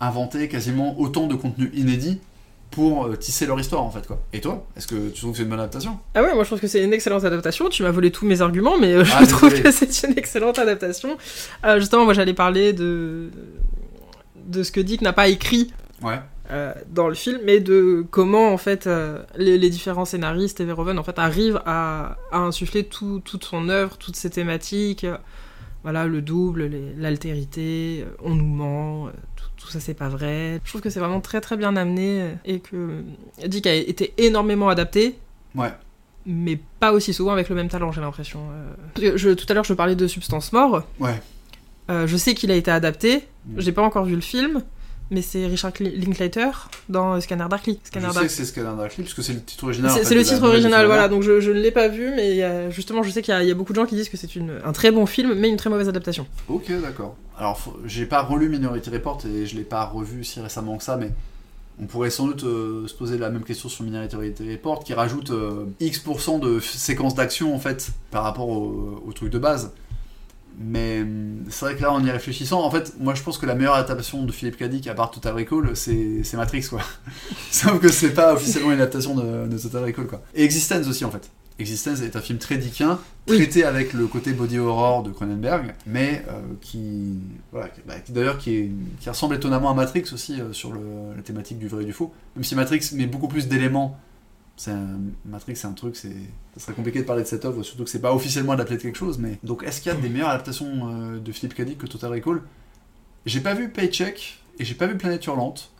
[0.00, 2.18] inventé quasiment autant de contenu inédit
[2.70, 4.18] pour tisser leur histoire en fait quoi.
[4.32, 5.98] Et toi, est-ce que tu trouves que c'est une bonne adaptation?
[6.14, 7.68] Ah ouais, moi je trouve que c'est une excellente adaptation.
[7.68, 10.58] Tu m'as volé tous mes arguments, mais euh, je Ah, trouve que c'est une excellente
[10.58, 11.18] adaptation.
[11.76, 13.30] Justement, moi j'allais parler de
[14.46, 16.20] de ce que Dick n'a pas écrit Ouais.
[16.50, 20.64] euh, dans le film, mais de comment en fait euh, les, les différents scénaristes et
[20.64, 25.06] Verhoeven en fait arrivent à, à insuffler tout, toute son œuvre, toutes ses thématiques.
[25.84, 29.06] voilà, le double, l'altérité, euh, on nous ment,
[29.36, 30.60] tout, tout ça c'est pas vrai.
[30.64, 33.02] Je trouve que c'est vraiment très très bien amené et que
[33.46, 35.18] Dick a été énormément adapté
[35.54, 35.70] Ouais.
[36.24, 38.40] mais pas aussi souvent avec le même talent, j'ai l'impression.
[39.00, 40.82] Euh, tout à l'heure, je parlais de Substance Mort.
[40.98, 41.20] Ouais.
[41.90, 43.24] Euh, je sais qu'il a été adapté.
[43.46, 43.54] Mm.
[43.60, 44.62] J'ai pas encore vu le film,
[45.10, 46.50] mais c'est Richard Linklater
[46.88, 47.80] dans Scanner Darkly.
[47.84, 49.90] Scanner je sais Dark- que c'est Scanner Darkly parce que c'est le titre original.
[49.90, 51.08] en C'est fait, le titre original, voilà.
[51.08, 53.36] Donc je, ne l'ai pas vu, mais il y a- justement, je sais qu'il y,
[53.36, 54.28] a- il y a beaucoup de gens qui disent que c'est
[54.64, 56.26] un très bon film, mais une très mauvaise adaptation.
[56.48, 57.16] Ok, d'accord.
[57.36, 60.84] Alors, faut- j'ai pas relu Minority Report et je l'ai pas revu si récemment que
[60.84, 61.10] ça, mais
[61.80, 64.16] on pourrait sans doute euh, se poser la même question sur Minority
[64.52, 69.30] Report qui rajoute euh, X% de séquences d'action en fait par rapport au, au truc
[69.30, 69.72] de base.
[70.58, 73.46] Mais hum, c'est vrai que là, en y réfléchissant, en fait, moi je pense que
[73.46, 76.80] la meilleure adaptation de Philippe Cadic à part Total Recall, c'est Matrix quoi.
[77.50, 80.22] Sauf que c'est pas officiellement une adaptation de, de Total Recall quoi.
[80.34, 81.30] Et Existence aussi en fait.
[81.58, 82.56] Existence est un film très
[83.28, 83.36] Oui.
[83.36, 87.18] traité avec le côté body horror de Cronenberg, mais euh, qui,
[87.52, 88.70] voilà, bah, qui- d'ailleurs qui,
[89.06, 90.80] ressemble étonnamment à Matrix aussi euh, sur le-
[91.14, 92.12] la thématique du vrai et du faux.
[92.36, 93.98] Même si Matrix met beaucoup plus d'éléments.
[94.56, 96.12] C'est un- Matrix, c'est un truc, c'est,
[96.54, 98.82] ça serait compliqué de parler de cette œuvre, surtout que c'est pas officiellement adapté de
[98.82, 99.18] quelque chose.
[99.18, 101.62] Mais donc, est-ce qu'il y a des meilleures adaptations euh, de Philippe K.
[101.62, 102.42] Dick que Total Recall?
[103.26, 105.70] J'ai pas vu Paycheck et j'ai pas vu Planète Hurlante.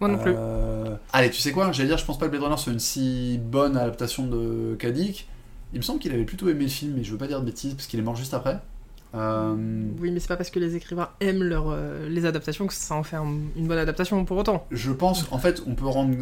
[0.00, 0.32] Moi non plus.
[0.36, 1.72] Euh, Allez, tu sais quoi?
[1.72, 5.28] J'allais dire, je pense pas que Blade Runner soit une si bonne adaptation de Kadik.
[5.72, 7.46] Il me semble qu'il avait plutôt aimé le film, mais je veux pas dire de
[7.46, 8.60] bêtises parce qu'il est mort juste après.
[9.14, 9.54] Euh,
[10.00, 12.94] Oui, mais c'est pas parce que les écrivains aiment leur, euh, les adaptations que ça
[12.94, 14.66] en fait un- une bonne adaptation pour autant.
[14.70, 16.14] je pense qu'en fait, on peut rendre,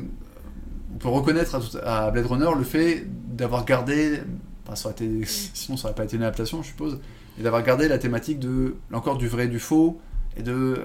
[0.97, 4.20] on peut reconnaître à, Blade Runner le fait d'avoir gardé,
[4.64, 6.98] enfin, ça aurait été, sinon ça aurait pas été une adaptation, je suppose,
[7.39, 10.01] et d'avoir gardé la thématique de, encore du vrai et du faux,
[10.39, 10.78] et de euh,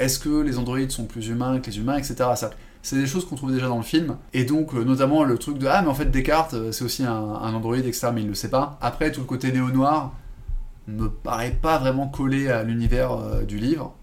[0.00, 2.16] est-ce que les androïdes sont plus humains que les humains, etc.
[2.34, 2.50] Ça,
[2.82, 5.58] c'est des choses qu'on trouve déjà dans le film, et donc euh, notamment le truc
[5.58, 8.08] de ah mais en fait Descartes euh, c'est aussi un, un androïde, etc.
[8.12, 8.76] Mais il le sait pas.
[8.80, 10.14] Après tout le côté néo-noir
[10.88, 13.94] me paraît pas vraiment collé à l'univers euh, du livre.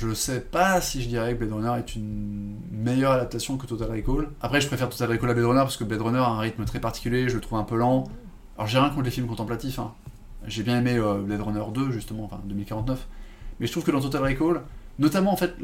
[0.00, 3.90] Je sais pas si je dirais que Blade Runner est une meilleure adaptation que Total
[3.90, 4.28] Recall.
[4.40, 6.64] Après, je préfère Total Recall à Blade Runner parce que Blade Runner a un rythme
[6.64, 8.04] très particulier, je le trouve un peu lent.
[8.56, 9.80] Alors, j'ai rien contre les films contemplatifs.
[9.80, 9.92] hein.
[10.46, 13.08] J'ai bien aimé euh, Blade Runner 2, justement, enfin 2049.
[13.58, 14.62] Mais je trouve que dans Total Recall,
[15.00, 15.56] notamment en fait,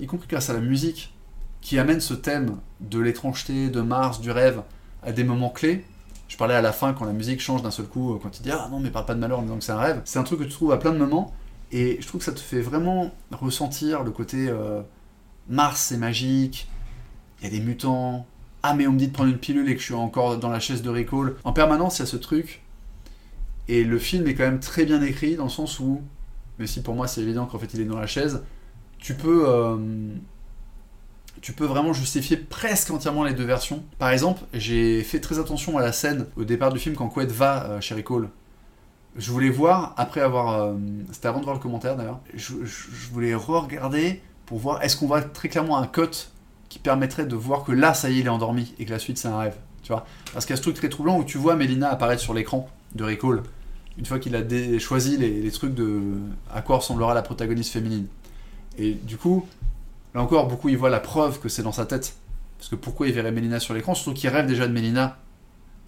[0.00, 1.12] y compris grâce à la musique,
[1.60, 4.62] qui amène ce thème de l'étrangeté, de Mars, du rêve,
[5.02, 5.84] à des moments clés.
[6.28, 8.42] Je parlais à la fin quand la musique change d'un seul coup, euh, quand il
[8.42, 10.00] dit Ah non, mais parle pas de malheur en disant que c'est un rêve.
[10.04, 11.34] C'est un truc que tu trouves à plein de moments.
[11.72, 14.82] Et je trouve que ça te fait vraiment ressentir le côté euh,
[15.48, 16.68] Mars, c'est magique,
[17.40, 18.26] il y a des mutants.
[18.62, 20.50] Ah, mais on me dit de prendre une pilule et que je suis encore dans
[20.50, 21.36] la chaise de Recall.
[21.44, 22.62] En permanence, il y a ce truc.
[23.68, 26.02] Et le film est quand même très bien écrit dans le sens où,
[26.58, 28.42] même si pour moi c'est évident qu'en fait il est dans la chaise,
[28.98, 29.76] tu peux, euh,
[31.40, 33.84] tu peux vraiment justifier presque entièrement les deux versions.
[33.98, 37.30] Par exemple, j'ai fait très attention à la scène au départ du film quand Quaid
[37.30, 38.28] va euh, chez Recall.
[39.16, 40.62] Je voulais voir, après avoir.
[40.62, 40.74] euh,
[41.12, 42.20] C'était avant de voir le commentaire d'ailleurs.
[42.34, 42.54] Je,
[43.12, 46.28] voulais re-regarder pour voir est-ce qu'on voit très clairement un cut
[46.68, 48.98] qui permettrait de voir que là, ça y est, il est endormi et que la
[48.98, 49.56] suite c'est un rêve.
[49.82, 50.04] Tu vois?
[50.32, 52.68] Parce qu'il y a ce truc très troublant où tu vois Mélina apparaître sur l'écran
[52.94, 53.42] de Recall
[53.98, 56.00] une fois qu'il a choisi les, les trucs de
[56.52, 58.06] à quoi ressemblera la protagoniste féminine.
[58.78, 59.46] Et du coup,
[60.14, 62.14] là encore, beaucoup y voient la preuve que c'est dans sa tête.
[62.58, 63.94] Parce que pourquoi il verrait Mélina sur l'écran?
[63.94, 65.18] Surtout qu'il rêve déjà de Mélina.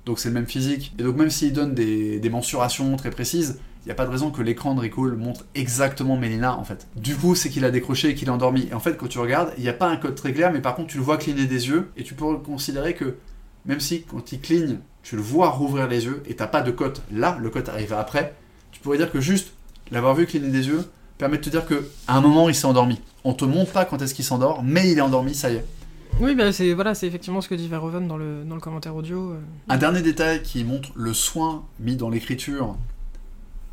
[0.07, 0.93] Donc c'est le même physique.
[0.99, 4.11] Et donc même s'il donne des, des mensurations très précises, il n'y a pas de
[4.11, 6.87] raison que l'écran de Recall montre exactement Mélina en fait.
[6.97, 8.69] Du coup, c'est qu'il a décroché et qu'il est endormi.
[8.70, 10.61] Et en fait, quand tu regardes, il n'y a pas un code très clair, mais
[10.61, 13.16] par contre, tu le vois cligner des yeux et tu peux considérer que
[13.66, 16.70] même si quand il cligne, tu le vois rouvrir les yeux et t'as pas de
[16.70, 18.35] cote là, le cote arrive après,
[18.70, 19.53] tu pourrais dire que juste
[19.91, 20.85] l'avoir vu cligner des yeux
[21.19, 23.01] permet de te dire que un moment il s'est endormi.
[23.24, 25.65] On te montre pas quand est-ce qu'il s'endort, mais il est endormi, ça y est.
[26.20, 28.94] Oui, bah, c'est voilà, c'est effectivement ce que dit Verhoeven dans le, dans le commentaire
[28.94, 29.32] audio.
[29.32, 29.40] euh.
[29.68, 32.76] Un dernier détail qui montre le soin mis dans l'écriture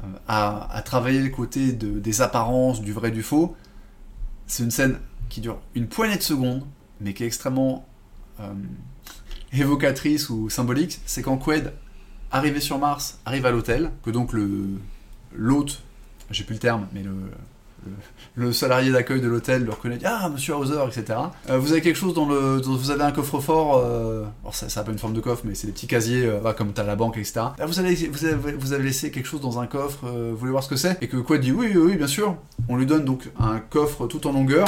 [0.03, 3.55] euh, à, à travailler le côté de- des apparences, du vrai, du faux,
[4.47, 4.97] c'est une scène
[5.29, 6.63] qui dure une poignée de secondes,
[7.01, 7.85] mais qui est extrêmement
[8.39, 8.53] euh,
[9.53, 10.99] évocatrice ou symbolique.
[11.05, 11.73] C'est quand Quaid
[12.31, 14.79] arrivé sur Mars, arrive à l'hôtel, que donc le
[15.35, 15.83] l'hôte,
[16.31, 17.11] j'ai plus le terme, mais le,
[17.85, 17.91] le,
[18.35, 21.19] le salarié d'accueil de l'hôtel le reconnaît, ah monsieur Hauser, etc.
[21.49, 24.81] Euh, vous avez quelque chose dans le, vous avez un coffre-fort, euh, alors ça, ça
[24.81, 26.95] a pas une forme de coffre, mais c'est des petits casiers, euh, comme t'as la
[26.95, 27.41] banque, etc.
[27.59, 30.37] Ah, vous avez, vous avez, vous avez laissé quelque chose dans un coffre, euh, vous
[30.37, 30.97] voulez voir ce que c'est?
[31.01, 32.35] Et que quoi dit oui, oui, oui, bien sûr.
[32.67, 34.67] On lui donne donc un coffre tout en longueur.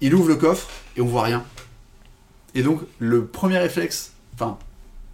[0.00, 1.44] Il ouvre le coffre et on voit rien.
[2.54, 4.58] Et donc le premier réflexe, enfin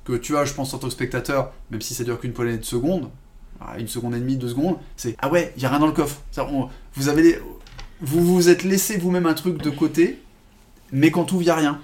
[0.04, 2.58] que tu as, je pense, en tant que spectateur, même si ça dure qu'une poignée
[2.58, 3.08] de secondes,
[3.78, 5.92] une seconde et demie, deux secondes, c'est ah ouais, il y a rien dans le
[5.92, 6.20] coffre.
[6.38, 7.40] On- vous avez
[8.00, 10.20] vous vous êtes laissé vous-même un truc de côté,
[10.90, 11.80] mais quand tout il y a rien.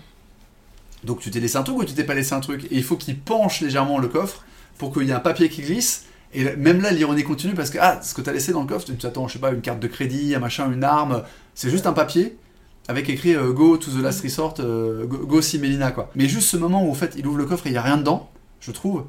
[1.04, 2.64] Donc tu t'es laissé un truc ou tu t'es pas laissé un truc?
[2.64, 4.44] Et il faut qu'il penche légèrement le coffre
[4.78, 6.04] pour qu'il y ait un papier qui glisse.
[6.34, 8.66] Et même là, l'ironie continue parce que ah, ce que tu as laissé dans le
[8.66, 11.22] coffre, tu t'attends, je sais pas, une carte de crédit, un machin, une arme,
[11.54, 12.36] c'est juste un papier
[12.88, 16.10] avec écrit euh, Go to the last resort, euh, go, go see Melina quoi.
[16.16, 17.82] Mais juste ce moment où en fait il ouvre le coffre et il y a
[17.82, 18.30] rien dedans,
[18.60, 19.04] je trouve,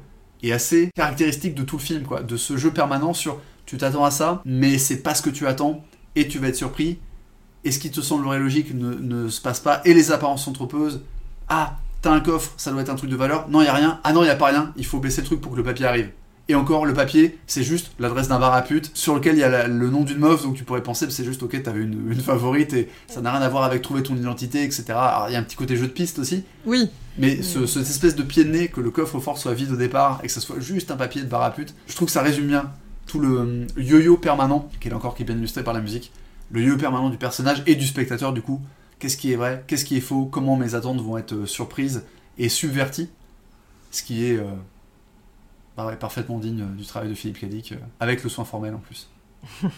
[0.48, 4.04] est assez caractéristique de tout le film quoi, de ce jeu permanent sur tu t'attends
[4.04, 5.84] à ça, mais c'est pas ce que tu attends
[6.16, 6.98] et tu vas être surpris.
[7.62, 11.02] Et ce qui te semblerait logique ne, se passe pas et les apparences sont trompeuses.
[11.48, 13.48] Ah, t'as un coffre, ça doit être un truc de valeur.
[13.48, 14.00] Non, y a rien.
[14.02, 14.72] Ah non, y a pas rien.
[14.76, 16.10] Il faut baisser le truc pour que le papier arrive.
[16.50, 19.44] Et encore, le papier, c'est juste l'adresse d'un bar à pute sur lequel il y
[19.44, 21.80] a la- le nom d'une meuf, donc tu pourrais penser que c'est juste ok, t'avais
[21.80, 24.84] une, une favorite et ça n'a rien à voir avec trouver ton identité, etc.
[24.90, 27.88] Alors il y a un petit côté jeu de piste aussi, Oui, mais ce- cette
[27.88, 30.40] espèce de pied de nez, que le coffre-fort soit vide au départ et que ça
[30.40, 32.72] soit juste un papier de bar à pute, je trouve que ça résume bien
[33.06, 36.10] tout le euh, yo-yo permanent, qui est encore qui est bien illustré par la musique,
[36.50, 38.60] le yo-yo permanent du personnage et du spectateur du coup.
[38.98, 42.02] Qu'est-ce qui est vrai, qu'est-ce qui est faux, comment mes attentes vont être euh, surprises
[42.38, 43.08] et subverties,
[43.92, 44.42] ce qui est euh,
[45.82, 48.74] bah ouais, parfaitement digne euh, du travail de Philippe Cadic, euh, avec le soin formel
[48.74, 49.08] en plus.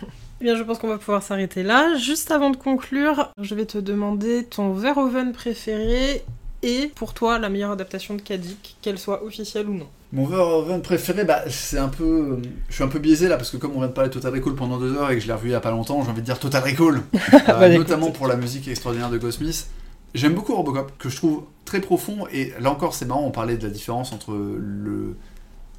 [0.40, 1.96] Eh bien, je pense qu'on va pouvoir s'arrêter là.
[1.96, 6.24] Juste avant de conclure, je vais te demander ton Verhoeven préféré
[6.64, 9.86] et pour toi la meilleure adaptation de Kadik, qu'elle soit officielle ou non.
[10.12, 12.02] Mon Verhoeven préféré, bah, c'est un peu.
[12.04, 14.14] euh, Je suis un peu biaisé là parce que comme on vient de parler de
[14.14, 16.02] Total Recall pendant deux heures et que je l'ai revu il y a pas longtemps,
[16.02, 17.00] j'ai envie de dire Total Recall.
[17.14, 17.88] Euh, Bah, écoute.
[17.88, 19.68] notamment pour la musique extraordinaire de Goldsmith.
[20.14, 23.56] J'aime beaucoup Robocop, que je trouve très profond et là encore c'est marrant, on parlait
[23.56, 25.14] de la différence entre le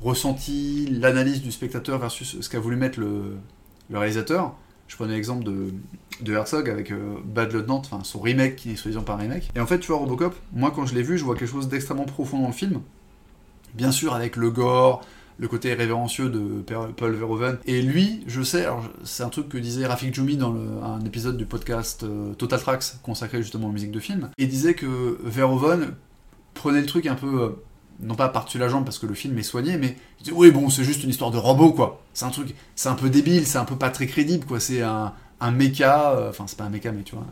[0.03, 3.37] ressenti, l'analyse du spectateur versus ce qu'a voulu mettre le,
[3.91, 4.55] réalisateur.
[4.87, 9.03] Je prenais l'exemple de, Herzog avec euh, Bad Lieutenant, enfin son remake qui n'est soi-disant
[9.03, 9.49] pas un remake.
[9.55, 11.69] Et en fait, tu vois, Robocop, moi quand je l'ai vu, je vois quelque chose
[11.69, 12.81] d'extrêmement profond dans le film.
[13.73, 15.03] Bien sûr, avec le gore,
[15.37, 16.63] le côté révérencieux de
[16.95, 17.57] Paul Verhoeven.
[17.65, 20.53] Et lui, je sais, alors c'est un truc que disait Rafik Djoumi dans
[20.83, 24.29] un épisode du podcast euh, Total Tracks consacré justement aux musiques de films.
[24.37, 25.95] Il disait que Verhoeven
[26.53, 27.49] prenait le truc un peu, euh,
[28.03, 29.95] non pas par-dessus la jambe parce que le film est soigné, mais
[30.31, 32.01] oui bon c'est juste une histoire de robot quoi.
[32.13, 34.59] C'est un truc, c'est un peu débile, c'est un peu pas très crédible quoi.
[34.59, 37.25] C'est un un méca, euh, enfin c'est pas un méca mais tu vois,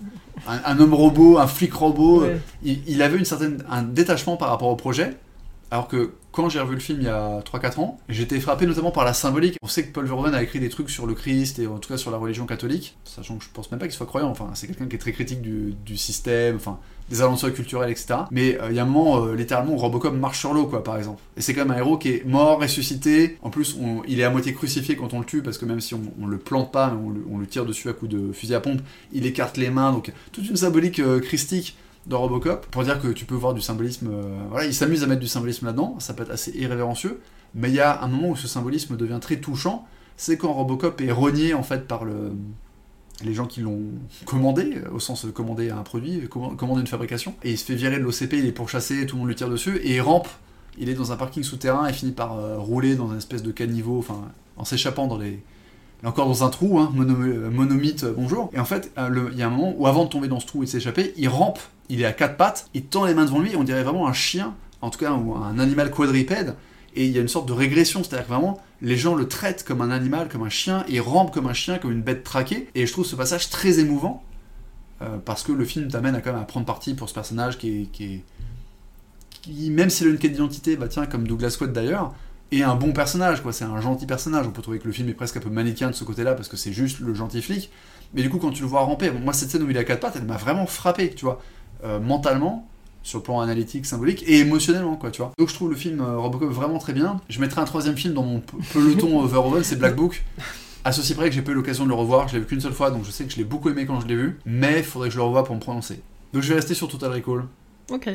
[0.48, 2.24] un, un homme robot, un flic robot.
[2.24, 2.42] Ouais.
[2.64, 5.16] Il, il avait une certaine, un détachement par rapport au projet,
[5.72, 8.92] alors que quand j'ai revu le film il y a 3-4 ans, j'étais frappé notamment
[8.92, 9.58] par la symbolique.
[9.62, 11.90] On sait que Paul Verhoeven a écrit des trucs sur le Christ et en tout
[11.90, 14.50] cas sur la religion catholique, sachant que je pense même pas qu'il soit croyant, enfin
[14.54, 16.80] c'est quelqu'un qui est très critique du, système, enfin
[17.10, 18.20] des aventures culturelles, etc.
[18.32, 20.98] Mais euh, il y a un moment, euh, littéralement, Robocop marche sur l'eau, quoi, par
[20.98, 21.22] exemple.
[21.36, 23.38] Et c'est quand même un héros qui est mort, ressuscité.
[23.42, 23.76] En plus,
[24.08, 26.26] il est à moitié crucifié quand on le tue, parce que même si on, on
[26.26, 28.80] le plante pas, on, le- on le tire dessus à coups de fusil à pompe,
[29.12, 31.76] il écarte les mains, donc toute une symbolique euh, christique
[32.08, 34.10] dans Robocop, pour dire que tu peux voir du symbolisme.
[34.12, 37.20] euh, voilà, il s'amuse à mettre du symbolisme là-dedans, ça peut être assez irrévérencieux,
[37.56, 39.86] mais il y a un moment où ce symbolisme devient très touchant,
[40.18, 42.32] c'est quand Robocop est renié en fait par le,
[43.24, 43.82] les gens qui l'ont
[44.26, 47.66] commandé, euh, au sens de commander un produit, comm- commander une fabrication, et il se
[47.66, 50.02] fait virer de l'OCP, il est pourchassé, tout le monde lui tire dessus, et il
[50.02, 50.28] rampe,
[50.78, 53.52] il est dans un parking souterrain et finit par euh, rouler dans une espèce de
[53.52, 54.22] caniveau, enfin,
[54.58, 55.44] en s'échappant dans les...
[56.04, 58.50] Encore dans un trou, hein, mono- monomythe, euh, bonjour.
[58.54, 60.64] Et en fait, il y a un moment où avant de tomber dans ce trou
[60.64, 61.60] et de s'échapper, il rampe,
[61.92, 64.14] il est à quatre pattes, il tend les mains devant lui, on dirait vraiment un
[64.14, 66.56] chien, en tout cas, ou un animal quadripède,
[66.96, 69.66] et il y a une sorte de régression, c'est-à-dire que vraiment, les gens le traitent
[69.66, 72.70] comme un animal, comme un chien, et rampent comme un chien, comme une bête traquée,
[72.76, 74.24] et je trouve ce passage très émouvant,
[75.02, 77.58] euh, parce que le film t'amène à quand même à prendre parti pour ce personnage
[77.58, 77.86] qui est...
[77.92, 82.14] Qui est même s'il a une quête d'identité, bah tiens, comme Douglas Coates d'ailleurs,
[82.52, 85.10] est un bon personnage, quoi, c'est un gentil personnage, on peut trouver que le film
[85.10, 87.70] est presque un peu manichéen de ce côté-là, parce que c'est juste le gentil flic,
[88.14, 90.00] mais du coup, quand tu le vois ramper, moi, cette scène où il a quatre
[90.00, 91.42] pattes, elle m'a vraiment frappé, tu vois,
[91.84, 92.68] euh, mentalement,
[93.04, 95.32] sur le plan analytique, symbolique, et émotionnellement, quoi, tu vois.
[95.38, 97.20] Donc je trouve le film euh, Robocop vraiment très bien.
[97.30, 100.24] Je mettrai un troisième film dans mon pe- peloton Verhoeven, c'est Black Book.
[100.84, 102.62] À ceci près que j'ai pas eu l'occasion de le revoir, je l'ai vu qu'une
[102.62, 104.80] seule fois, donc je sais que je l'ai beaucoup aimé quand je l'ai vu, mais
[104.80, 106.02] il faudrait que je le revoie pour me prononcer.
[106.34, 107.46] Donc je vais rester sur Total Recall.
[107.92, 108.10] Ok.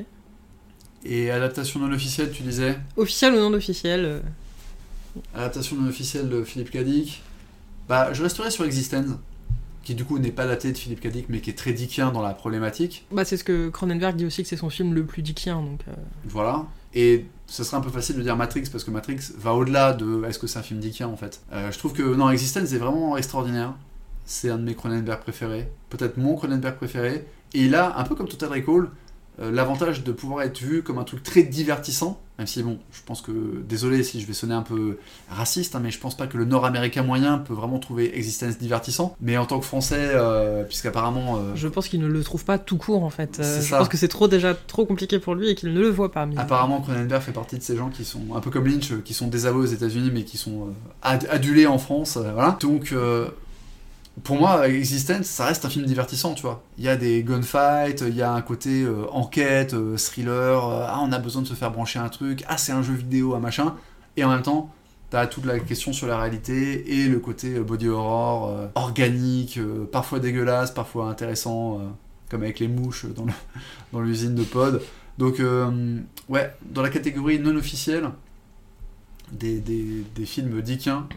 [1.04, 2.78] Et adaptation non officielle, tu disais?
[2.96, 4.20] Officiel ou non officiel euh,
[5.34, 7.22] Adaptation non officielle de Philippe Cadic.
[7.88, 9.06] Bah, je resterai sur Existence,
[9.86, 12.20] qui du coup n'est pas daté de Philippe Cadic, mais qui est très dickien dans
[12.20, 13.06] la problématique.
[13.12, 15.82] Bah, c'est ce que Cronenberg dit aussi que c'est son film le plus dickien, donc.
[15.86, 15.92] euh,
[16.24, 16.66] Voilà.
[16.92, 20.24] Et ce serait un peu facile de dire Matrix parce que Matrix va au-delà de
[20.24, 21.40] est-ce que c'est un film dickien en fait.
[21.52, 23.74] Euh, je trouve que non, Existence est vraiment extraordinaire.
[24.24, 27.24] C'est un de mes Cronenberg préférés, peut-être mon Cronenberg préféré.
[27.54, 28.90] Et il a, un peu comme Total Recall,
[29.38, 33.00] euh, l'avantage de pouvoir être vu comme un truc très divertissant, même si bon, je
[33.06, 33.32] pense que,
[33.66, 34.98] désolé si je vais sonner un peu
[35.30, 39.16] raciste, hein, mais je pense pas que le nord-américain moyen peut vraiment trouver Existence divertissant.
[39.20, 41.36] Mais en tant que français, euh, puisqu'apparemment...
[41.38, 43.38] euh, Je pense qu'il ne le trouve pas tout court en fait.
[43.40, 43.78] Euh, je ça.
[43.78, 46.26] pense que c'est trop déjà trop compliqué pour lui et qu'il ne le voit pas.
[46.26, 49.14] mais- Apparemment, Cronenberg fait partie de ces gens qui sont un peu comme Lynch, qui
[49.14, 50.68] sont désavoués aux États-Unis, mais qui sont
[51.02, 52.16] ad- adulés en France.
[52.18, 52.58] voilà.
[52.60, 53.28] Donc, euh,
[54.24, 56.62] pour moi, Existence, ça reste un film divertissant, tu vois.
[56.78, 60.68] Il y a des gunfights, il y a un côté euh, enquête, euh, thriller.
[60.68, 62.42] euh, ah, on a besoin de se faire brancher un truc.
[62.48, 63.74] Ah, c'est un jeu vidéo, un machin.
[64.16, 64.70] Et en même temps.
[65.08, 69.60] T'as toute la question sur la réalité et le côté body horror, organique,
[69.92, 71.80] parfois dégueulasse, parfois intéressant,
[72.28, 73.06] comme avec les mouches
[73.92, 74.82] dans l'usine de Pod.
[75.16, 75.40] Donc,
[76.28, 78.10] ouais, dans la catégorie non officielle
[79.30, 80.60] des, des, des films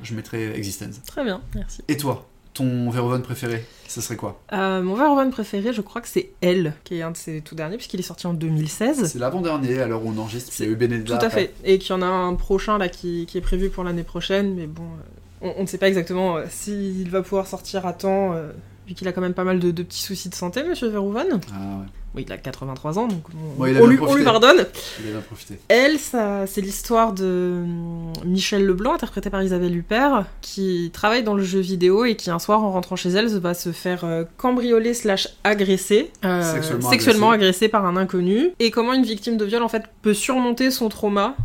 [0.04, 1.02] je mettrais Existence.
[1.08, 1.82] Très bien, merci.
[1.88, 4.42] Et toi, ton Verhoeven préféré, ce serait quoi?
[4.54, 7.56] Euh, mon Verhoeven préféré, je crois que c'est Elle, qui est un de ses tout
[7.56, 9.06] derniers, puisqu'il est sorti en 2016.
[9.06, 11.18] C'est l'avant-dernier, où on enregistre, eu Benedetta.
[11.18, 11.42] Tout à après.
[11.46, 11.54] fait.
[11.64, 14.56] Et qu'il y en a un prochain là qui, qui est prévu pour l'année prochaine,
[14.56, 17.94] mais bon, euh, on, on ne sait pas exactement euh, s'il va pouvoir sortir à
[17.94, 18.52] temps, euh,
[18.88, 21.40] vu qu'il a quand même pas mal de, de petits soucis de santé, monsieur Verhoeven.
[21.54, 21.86] Ah ouais,
[22.16, 23.24] Oui, il a 83 ans, donc
[23.60, 24.18] on, lui, on profité.
[24.18, 24.66] lui pardonne.
[25.00, 25.60] il a bien profité.
[25.68, 31.44] Elle, c'est l'histoire de hum, Michel Leblanc, interprétée par Isabelle Huppert, qui travaille dans le
[31.44, 34.96] jeu vidéo et qui un soir, en rentrant chez elle, va se faire euh, cambrioler
[34.96, 38.52] slash agresser, euh, Sexuellement sexuellement agressé par un inconnu.
[38.60, 41.36] Et comment une victime de viol, en fait, peut surmonter son trauma,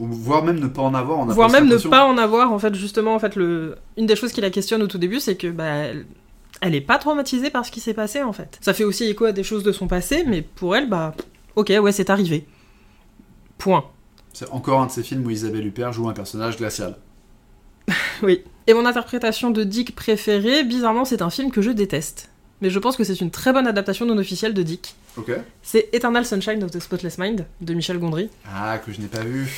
[0.00, 2.58] voire même ne pas en avoir, on a voire même ne pas en avoir, en
[2.58, 3.76] fait, justement, en fait, le...
[3.96, 5.84] une des choses qui la questionne au tout début, c'est que, bah,
[6.62, 6.74] elle...
[6.74, 8.58] est pas traumatisée par ce qui s'est passé, en fait.
[8.60, 11.14] Ça fait aussi écho à des choses de son passé, mais pour elle, bah,
[11.56, 12.46] ok, ouais, c'est arrivé.
[13.58, 13.84] Point.
[14.32, 16.96] C'est encore un de ces films où Isabelle Huppert joue un personnage glacial.
[18.22, 18.44] Oui.
[18.68, 22.30] Et mon interprétation de Dick préférée, bizarrement, c'est un film que je déteste.
[22.60, 24.94] Mais je pense que c'est une très bonne adaptation non officielle de Dick.
[25.16, 25.32] Ok.
[25.62, 28.30] C'est Eternal Sunshine of the Spotless Mind de Michel Gondry.
[28.48, 29.50] Ah, que je n'ai pas vu.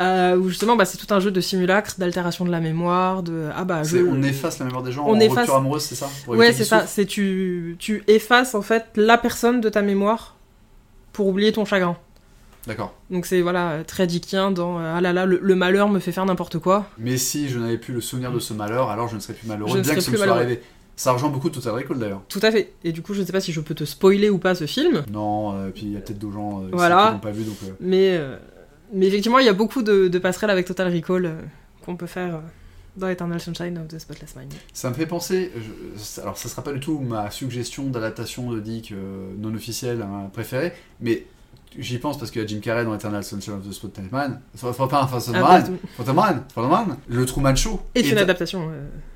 [0.00, 3.48] Euh, où justement, bah, c'est tout un jeu de simulacre, d'altération de la mémoire, de.
[3.54, 3.98] Ah bah, je.
[3.98, 6.52] On efface la mémoire des gens On en efface- rupture amoureuse, c'est ça Pour Ouais,
[6.52, 6.86] c'est ça.
[6.86, 10.36] C'est tu, tu effaces en fait la personne de ta mémoire
[11.12, 11.96] pour oublier ton chagrin.
[12.66, 12.94] D'accord.
[13.10, 16.12] Donc c'est voilà très dickien dans euh, ah là là le, le malheur me fait
[16.12, 16.86] faire n'importe quoi.
[16.98, 19.48] Mais si je n'avais plus le souvenir de ce malheur, alors je ne serais plus
[19.48, 20.60] malheureux, Je bien que ce me soit arrivé.
[20.94, 22.20] Ça rejoint beaucoup Total Recall d'ailleurs.
[22.28, 22.74] Tout à fait.
[22.84, 24.66] Et du coup je ne sais pas si je peux te spoiler ou pas ce
[24.66, 25.02] film.
[25.10, 27.06] Non, euh, puis il y a peut-être d'autres gens euh, Voilà.
[27.06, 27.56] qui l'ont pas vu, donc...
[27.64, 28.20] euh, Mais,
[28.92, 31.34] mais effectivement, il y a beaucoup de, de passerelles avec Total Recall euh,
[31.84, 32.40] qu'on peut faire euh,
[32.96, 34.52] dans Eternal Sunshine of the Spotless Mind.
[34.72, 35.52] Ça me fait penser...
[35.56, 40.02] je- alors ça sera pas du tout ma suggestion d'adaptation de Dick euh, non officielle
[40.02, 41.26] hein, préférée, mais
[41.78, 44.40] j'y pense parce qu'il y a Jim Carrey dans Eternal Sunshine of the Spotless Man.
[47.08, 48.70] Le Truman Show Et est, une adaptation.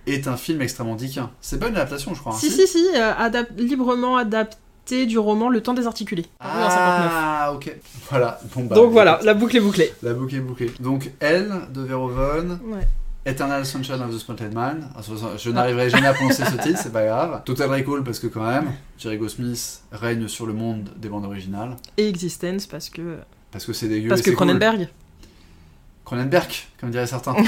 [0.06, 1.30] est un film extrêmement dickien.
[1.40, 2.32] C'est pas une adaptation, je crois.
[2.34, 6.26] hein, Si, si, si, euh, adap- librement adapté du roman Le Temps des articulés.
[6.38, 7.10] paru en 59.
[7.14, 7.76] Ah, ok.
[8.10, 8.38] Voilà.
[8.54, 9.92] Bon, bah, Donc voilà, la boucle est bouclée.
[10.02, 10.70] La boucle est bouclée.
[10.80, 12.86] Donc, Elle de Verhoeven, Ouais.
[13.26, 14.90] Eternal Sunshine of the Spotless Man.
[14.94, 15.00] Ah,
[15.38, 17.42] Je n'arriverai jamais à prononcer ce titre, c'est pas grave.
[17.46, 21.76] Total Recall parce que quand même, Jerry Goldsmith règne sur le monde des bandes originales.
[21.96, 23.16] Et Existence parce que,
[23.50, 24.10] Parce que c'est dégueu.
[24.10, 24.30] parce que.
[24.30, 24.88] Cronenberg.
[26.04, 27.34] Cronenberg, comme diraient certains.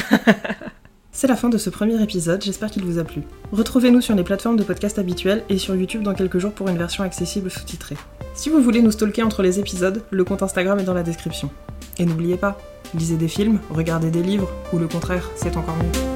[1.19, 3.23] C'est la fin de ce premier épisode, j'espère qu'il vous a plu.
[3.51, 6.77] Retrouvez-nous sur les plateformes de podcast habituelles et sur YouTube dans quelques jours pour une
[6.77, 7.97] version accessible sous-titrée.
[8.35, 11.49] Si vous voulez nous stalker entre les épisodes, le compte Instagram est dans la description.
[11.97, 12.59] Et n'oubliez pas,
[12.93, 16.16] lisez des films, regardez des livres, ou le contraire, c'est encore mieux.